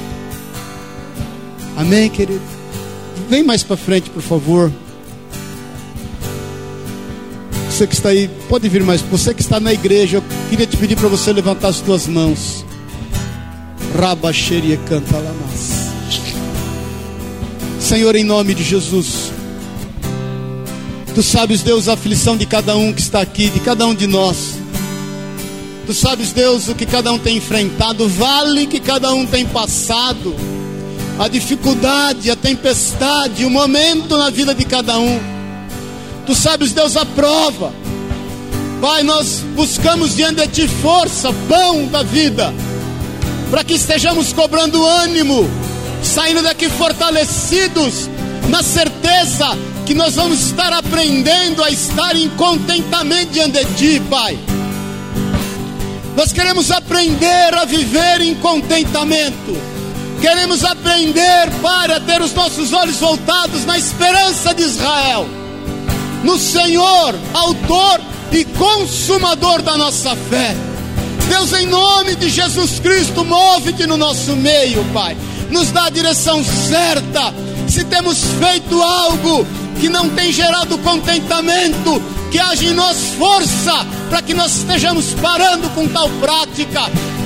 Amém, 1.77 2.09
querido? 2.09 2.41
Vem 3.29 3.43
mais 3.43 3.65
para 3.65 3.77
frente, 3.77 4.09
por 4.09 4.23
favor. 4.23 4.71
Você 7.69 7.89
que 7.89 7.95
está 7.95 8.11
aí, 8.11 8.31
pode 8.49 8.69
vir 8.69 8.85
mais. 8.85 9.01
Você 9.01 9.35
que 9.35 9.41
está 9.41 9.59
na 9.59 9.73
igreja, 9.73 10.19
eu 10.19 10.25
queria 10.49 10.67
te 10.67 10.77
pedir 10.77 10.97
para 10.97 11.09
você 11.09 11.33
levantar 11.33 11.69
as 11.69 11.81
tuas 11.81 12.07
mãos. 12.07 12.65
Rabaxeria 13.99 14.77
canta 14.89 15.17
lamas. 15.17 15.80
Senhor, 17.91 18.15
em 18.15 18.23
nome 18.23 18.55
de 18.55 18.63
Jesus. 18.63 19.33
Tu 21.13 21.25
sabes, 21.25 21.61
Deus, 21.63 21.89
a 21.89 21.95
aflição 21.95 22.37
de 22.37 22.47
cada 22.47 22.77
um 22.77 22.93
que 22.93 23.01
está 23.01 23.21
aqui, 23.21 23.49
de 23.49 23.59
cada 23.59 23.85
um 23.85 23.93
de 23.97 24.07
nós. 24.07 24.55
Tu 25.87 25.93
sabes, 25.93 26.31
Deus, 26.33 26.69
o 26.69 26.75
que 26.77 26.87
cada 26.87 27.13
um 27.13 27.19
tem 27.19 27.39
enfrentado, 27.39 28.05
o 28.05 28.09
vale 28.09 28.69
que 28.69 28.79
cada 28.79 29.13
um 29.13 29.27
tem 29.27 29.45
passado, 29.45 30.37
a 31.19 31.27
dificuldade, 31.27 32.31
a 32.31 32.37
tempestade, 32.37 33.45
o 33.45 33.51
momento 33.51 34.17
na 34.17 34.31
vida 34.31 34.55
de 34.55 34.65
cada 34.65 34.97
um. 34.97 35.19
Tu 36.27 36.35
sabes, 36.37 36.73
Deus, 36.73 36.97
a 36.97 37.05
prova. 37.05 37.75
Pai, 38.81 39.03
nós 39.03 39.43
buscamos 39.57 40.15
diante 40.15 40.47
de 40.47 40.47
Ti 40.47 40.69
força, 40.69 41.33
pão 41.49 41.87
da 41.87 42.05
vida, 42.05 42.55
para 43.51 43.65
que 43.65 43.75
estejamos 43.75 44.33
cobrando 44.33 44.87
ânimo, 44.87 45.51
saindo 46.03 46.43
daqui 46.43 46.69
fortalecidos, 46.69 48.09
na 48.49 48.63
certeza 48.63 49.47
que 49.87 49.95
nós 49.95 50.15
vamos 50.15 50.41
estar 50.41 50.73
aprendendo 50.73 51.63
a 51.65 51.71
estar 51.71 52.15
em 52.17 52.29
contentamento 52.31 53.33
diante 53.33 53.65
de 53.65 53.75
Ti, 53.75 54.03
Pai. 54.09 54.39
Nós 56.17 56.33
queremos 56.33 56.71
aprender 56.71 57.55
a 57.55 57.65
viver 57.65 58.21
em 58.21 58.35
contentamento. 58.35 59.57
Queremos 60.21 60.65
aprender, 60.65 61.51
Pai, 61.63 61.93
a 61.93 62.01
ter 62.01 62.21
os 62.21 62.35
nossos 62.35 62.73
olhos 62.73 62.97
voltados 62.97 63.65
na 63.65 63.79
esperança 63.79 64.55
de 64.55 64.63
Israel, 64.63 65.27
no 66.23 66.39
Senhor, 66.39 67.15
Autor 67.33 68.01
e 68.31 68.45
Consumador 68.45 69.63
da 69.63 69.77
nossa 69.77 70.15
fé. 70.15 70.55
Deus, 71.29 71.53
em 71.53 71.67
nome 71.67 72.17
de 72.17 72.29
Jesus 72.29 72.79
Cristo, 72.81 73.25
move-te 73.25 73.87
no 73.87 73.97
nosso 73.97 74.37
meio, 74.37 74.85
Pai. 74.93 75.17
Nos 75.51 75.71
dá 75.71 75.85
a 75.87 75.91
direção 75.91 76.45
certa. 76.45 77.35
Se 77.69 77.85
temos 77.85 78.19
feito 78.41 78.83
algo 78.83 79.47
que 79.81 79.89
não 79.89 80.09
tem 80.11 80.33
gerado 80.33 80.79
contentamento, 80.79 82.03
que 82.31 82.39
haja 82.39 82.65
em 82.65 82.75
nós 82.75 82.97
força 83.19 83.87
para 84.09 84.23
que 84.23 84.35
nós 84.35 84.57
estejamos 84.57 85.15
parando 85.15 85.69
com 85.71 85.89
tal 85.89 86.09
prática. 86.21 86.83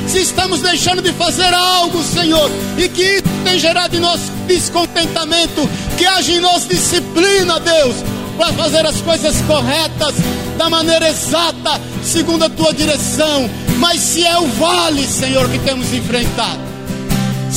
Se 0.08 0.20
estamos 0.20 0.60
deixando 0.60 1.02
de 1.02 1.12
fazer 1.12 1.52
algo, 1.52 2.02
Senhor, 2.02 2.50
e 2.78 2.88
que 2.88 3.02
isso 3.02 3.24
tem 3.42 3.58
gerado 3.58 3.96
em 3.96 4.00
nós 4.00 4.20
descontentamento, 4.46 5.68
que 5.96 6.06
haja 6.06 6.32
em 6.32 6.40
nós 6.40 6.68
disciplina, 6.68 7.58
Deus, 7.58 7.96
para 8.36 8.52
fazer 8.52 8.86
as 8.86 9.00
coisas 9.00 9.40
corretas, 9.42 10.14
da 10.56 10.68
maneira 10.68 11.08
exata, 11.08 11.80
segundo 12.02 12.44
a 12.44 12.50
tua 12.50 12.72
direção. 12.72 13.48
Mas 13.78 14.00
se 14.00 14.24
é 14.24 14.38
o 14.38 14.46
vale, 14.46 15.06
Senhor, 15.06 15.48
que 15.48 15.58
temos 15.58 15.92
enfrentado, 15.92 16.60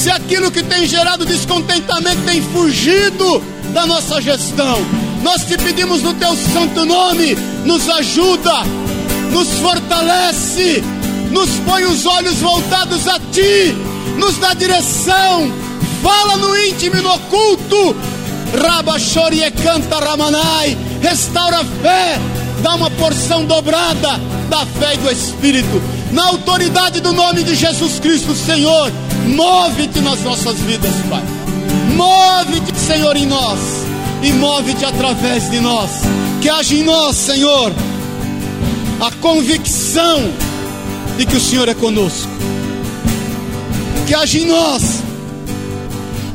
se 0.08 0.12
aquilo 0.12 0.50
que 0.50 0.64
tem 0.64 0.88
gerado 0.88 1.26
descontentamento 1.26 2.22
tem 2.22 2.42
fugido 2.42 3.44
da 3.74 3.86
nossa 3.86 4.22
gestão, 4.22 4.80
nós 5.22 5.44
te 5.44 5.58
pedimos 5.58 6.02
no 6.02 6.14
teu 6.14 6.34
santo 6.34 6.86
nome, 6.86 7.36
nos 7.66 7.90
ajuda, 7.90 8.64
nos 9.34 9.50
fortalece, 9.60 10.82
nos 11.30 11.50
põe 11.66 11.84
os 11.84 12.06
olhos 12.06 12.36
voltados 12.36 13.06
a 13.06 13.20
ti, 13.34 13.76
nos 14.18 14.38
dá 14.38 14.54
direção, 14.54 15.52
fala 16.02 16.38
no 16.38 16.58
íntimo 16.58 16.96
e 16.96 17.02
no 17.02 17.14
oculto. 17.14 17.94
Rabachori 18.64 19.42
canta 19.62 20.00
Ramanai, 20.00 20.78
restaura 21.02 21.60
a 21.60 21.66
fé, 21.66 22.18
dá 22.64 22.76
uma 22.76 22.90
porção 22.92 23.44
dobrada 23.44 24.18
da 24.50 24.66
fé 24.66 24.94
e 24.94 24.98
do 25.00 25.12
Espírito, 25.12 25.82
na 26.12 26.28
autoridade 26.28 27.00
do 27.00 27.14
nome 27.14 27.44
de 27.44 27.56
Jesus 27.56 28.00
Cristo, 28.00 28.34
Senhor, 28.36 28.92
move-te 29.28 30.00
nas 30.00 30.22
nossas 30.24 30.58
vidas, 30.60 30.94
Pai, 31.10 31.24
move-te, 31.96 32.78
Senhor, 32.80 33.16
em 33.16 33.26
nós 33.26 33.60
e 34.24 34.32
move-te 34.34 34.86
através 34.86 35.50
de 35.50 35.60
nós. 35.60 35.90
Que 36.42 36.50
haja 36.50 36.76
em 36.76 36.84
nós, 36.84 37.16
Senhor, 37.16 37.74
a 39.00 39.12
convicção 39.22 40.32
de 41.18 41.26
que 41.26 41.36
o 41.36 41.42
Senhor 41.42 41.68
é 41.68 41.74
conosco. 41.74 42.30
Que 44.06 44.14
haja 44.14 44.40
em 44.40 44.46
nós 44.46 45.04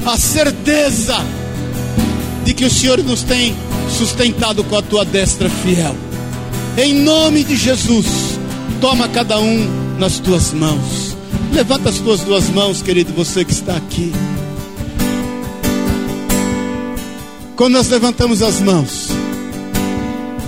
a 0.04 0.18
certeza 0.18 1.16
de 2.44 2.52
que 2.52 2.64
o 2.64 2.70
Senhor 2.70 3.02
nos 3.02 3.22
tem 3.22 3.54
sustentado 3.88 4.64
com 4.64 4.76
a 4.76 4.82
tua 4.82 5.04
destra 5.04 5.48
fiel. 5.48 5.94
Em 6.76 6.94
nome 6.94 7.44
de 7.44 7.56
Jesus, 7.56 8.06
toma 8.83 9.09
cada 9.09 9.39
um 9.39 9.97
nas 9.97 10.18
tuas 10.18 10.53
mãos. 10.53 11.16
Levanta 11.53 11.89
as 11.89 11.99
tuas 11.99 12.20
duas 12.22 12.49
mãos, 12.51 12.83
querido, 12.83 13.12
você 13.12 13.45
que 13.45 13.53
está 13.53 13.76
aqui. 13.76 14.12
Quando 17.55 17.74
nós 17.74 17.89
levantamos 17.89 18.43
as 18.43 18.61
mãos, 18.61 19.11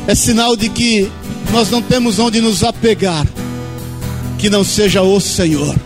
é 0.08 0.16
sinal 0.16 0.56
de 0.56 0.68
que 0.68 1.08
nós 1.52 1.70
não 1.70 1.80
temos 1.80 2.18
onde 2.18 2.40
nos 2.40 2.64
apegar, 2.64 3.24
que 4.36 4.50
não 4.50 4.64
seja 4.64 5.00
o 5.00 5.20
Senhor. 5.20 5.76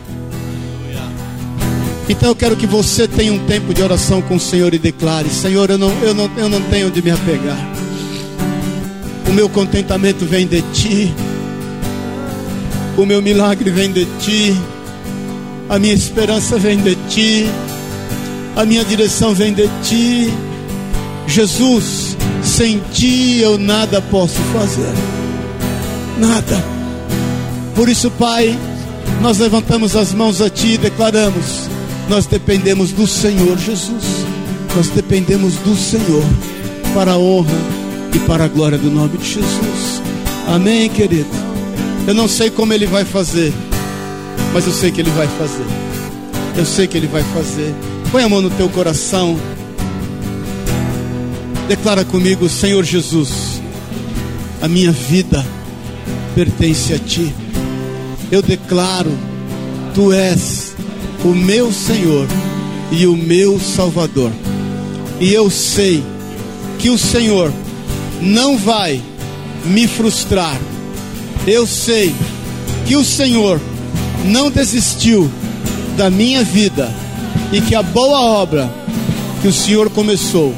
Então 2.09 2.31
eu 2.31 2.35
quero 2.35 2.57
que 2.57 2.67
você 2.67 3.07
tenha 3.07 3.31
um 3.31 3.45
tempo 3.45 3.75
de 3.75 3.83
oração 3.83 4.23
com 4.23 4.37
o 4.37 4.41
Senhor 4.41 4.73
e 4.73 4.79
declare: 4.79 5.29
Senhor, 5.29 5.69
eu 5.69 5.77
não, 5.77 5.91
eu 6.03 6.15
não, 6.15 6.31
eu 6.39 6.49
não 6.49 6.63
tenho 6.63 6.87
onde 6.87 7.03
me 7.03 7.11
apegar. 7.11 7.59
O 9.29 9.33
meu 9.35 9.51
contentamento 9.51 10.25
vem 10.25 10.47
de 10.47 10.63
Ti, 10.73 11.15
o 12.99 13.07
meu 13.07 13.23
milagre 13.23 13.71
vem 13.71 13.93
de 13.93 14.05
Ti, 14.21 14.55
a 15.69 15.79
minha 15.79 15.95
esperança 15.95 16.59
vem 16.59 16.79
de 16.79 16.97
Ti, 17.09 17.47
a 18.57 18.65
minha 18.67 18.85
direção 18.85 19.35
vem 19.35 19.55
de 19.55 19.69
Ti. 19.83 20.31
Jesus, 21.29 22.17
sem 22.43 22.81
ti 22.93 23.39
eu 23.41 23.59
nada 23.59 24.01
posso 24.01 24.41
fazer. 24.53 24.93
Nada. 26.19 26.65
Por 27.77 27.89
isso, 27.89 28.11
Pai, 28.11 28.59
nós 29.21 29.39
levantamos 29.39 29.95
as 29.95 30.13
mãos 30.13 30.41
a 30.41 30.49
ti 30.49 30.73
e 30.73 30.79
declaramos: 30.79 31.69
nós 32.09 32.27
dependemos 32.27 32.93
do 32.93 33.07
Senhor 33.07 33.59
Jesus. 33.59 34.27
Nós 34.75 34.89
dependemos 34.89 35.55
do 35.57 35.77
Senhor 35.77 36.25
para 36.95 37.13
a 37.13 37.19
honra 37.19 37.59
e 38.15 38.19
para 38.21 38.45
a 38.45 38.49
glória 38.49 38.79
do 38.79 38.91
nome 38.91 39.19
de 39.19 39.25
Jesus. 39.25 40.03
Amém, 40.47 40.89
querido. 40.89 41.48
Eu 42.09 42.15
não 42.15 42.27
sei 42.27 42.49
como 42.49 42.73
ele 42.73 42.87
vai 42.87 43.05
fazer, 43.05 43.53
mas 44.55 44.67
eu 44.67 44.73
sei 44.73 44.91
que 44.91 44.99
ele 44.99 45.11
vai 45.11 45.29
fazer. 45.29 45.67
Eu 46.57 46.65
sei 46.65 46.87
que 46.87 46.97
ele 46.97 47.07
vai 47.07 47.23
fazer. 47.23 47.75
Põe 48.11 48.23
a 48.23 48.29
mão 48.31 48.41
no 48.41 48.49
teu 48.49 48.67
coração. 48.71 49.39
Declara 51.69 52.07
comigo, 52.07 52.49
Senhor 52.49 52.83
Jesus, 52.83 53.61
a 54.63 54.67
minha 54.67 54.91
vida 54.91 55.45
pertence 56.35 56.95
a 56.95 56.99
ti. 56.99 57.31
Eu 58.33 58.41
declaro, 58.41 59.13
tu 59.95 60.11
és 60.11 60.75
o 61.23 61.35
meu 61.35 61.71
Senhor 61.71 62.27
e 62.91 63.07
o 63.07 63.19
meu 63.19 63.61
Salvador. 63.61 64.33
E 65.21 65.31
eu 65.35 65.51
sei 65.51 66.03
que 66.79 66.89
o 66.89 66.97
Senhor 66.97 67.53
não 68.23 68.57
vai 68.57 68.99
me 69.67 69.87
frustrar. 69.87 70.59
Eu 71.51 71.67
sei 71.67 72.15
que 72.87 72.95
o 72.95 73.03
Senhor 73.03 73.59
não 74.27 74.51
desistiu 74.51 75.31
da 75.97 76.11
minha 76.11 76.45
vida 76.45 76.95
e 77.51 77.59
que 77.63 77.75
a 77.75 77.83
boa 77.83 78.21
obra 78.21 78.71
que 79.41 79.49
o 79.49 79.53
Senhor 79.53 79.89
começou, 79.89 80.55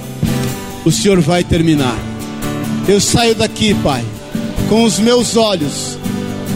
o 0.84 0.90
Senhor 0.90 1.20
vai 1.20 1.44
terminar. 1.44 1.96
Eu 2.88 3.00
saio 3.00 3.36
daqui, 3.36 3.72
Pai, 3.72 4.04
com 4.68 4.82
os 4.82 4.98
meus 4.98 5.36
olhos 5.36 5.96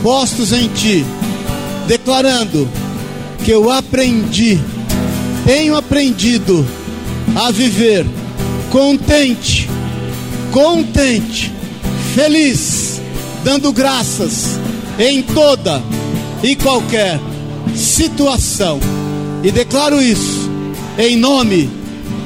postos 0.03 0.53
em 0.53 0.66
Ti, 0.66 1.07
declarando 1.87 2.68
que 3.45 3.53
eu 3.53 3.70
aprendi, 3.70 4.61
tenho 5.47 5.76
aprendido 5.76 6.66
a 7.37 7.53
viver 7.53 8.05
contente, 8.72 9.70
contente, 10.51 11.53
feliz, 12.16 12.93
dando 13.45 13.70
graças 13.72 14.59
em 14.99 15.22
toda 15.22 15.82
e 16.42 16.57
qualquer 16.57 17.20
situação. 17.76 18.80
E 19.42 19.53
declaro 19.53 20.03
isso 20.03 20.51
em 20.99 21.16
nome 21.16 21.70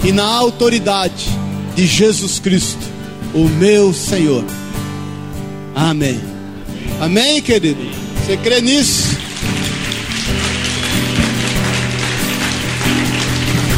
e 0.05 0.13
na 0.13 0.25
autoridade 0.25 1.27
de 1.75 1.87
Jesus 1.87 2.39
Cristo, 2.39 2.87
o 3.35 3.49
meu 3.49 3.93
Senhor. 3.93 4.45
Amém. 5.75 6.21
Amém, 7.01 7.43
querido? 7.43 7.81
Você 8.25 8.37
crê 8.37 8.61
nisso? 8.61 9.17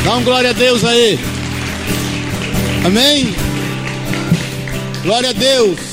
Dá 0.05 0.17
um 0.17 0.25
glória 0.25 0.51
a 0.51 0.53
Deus 0.53 0.85
aí. 0.85 1.19
Amém? 2.85 3.35
Glória 5.03 5.31
a 5.31 5.33
Deus. 5.33 5.90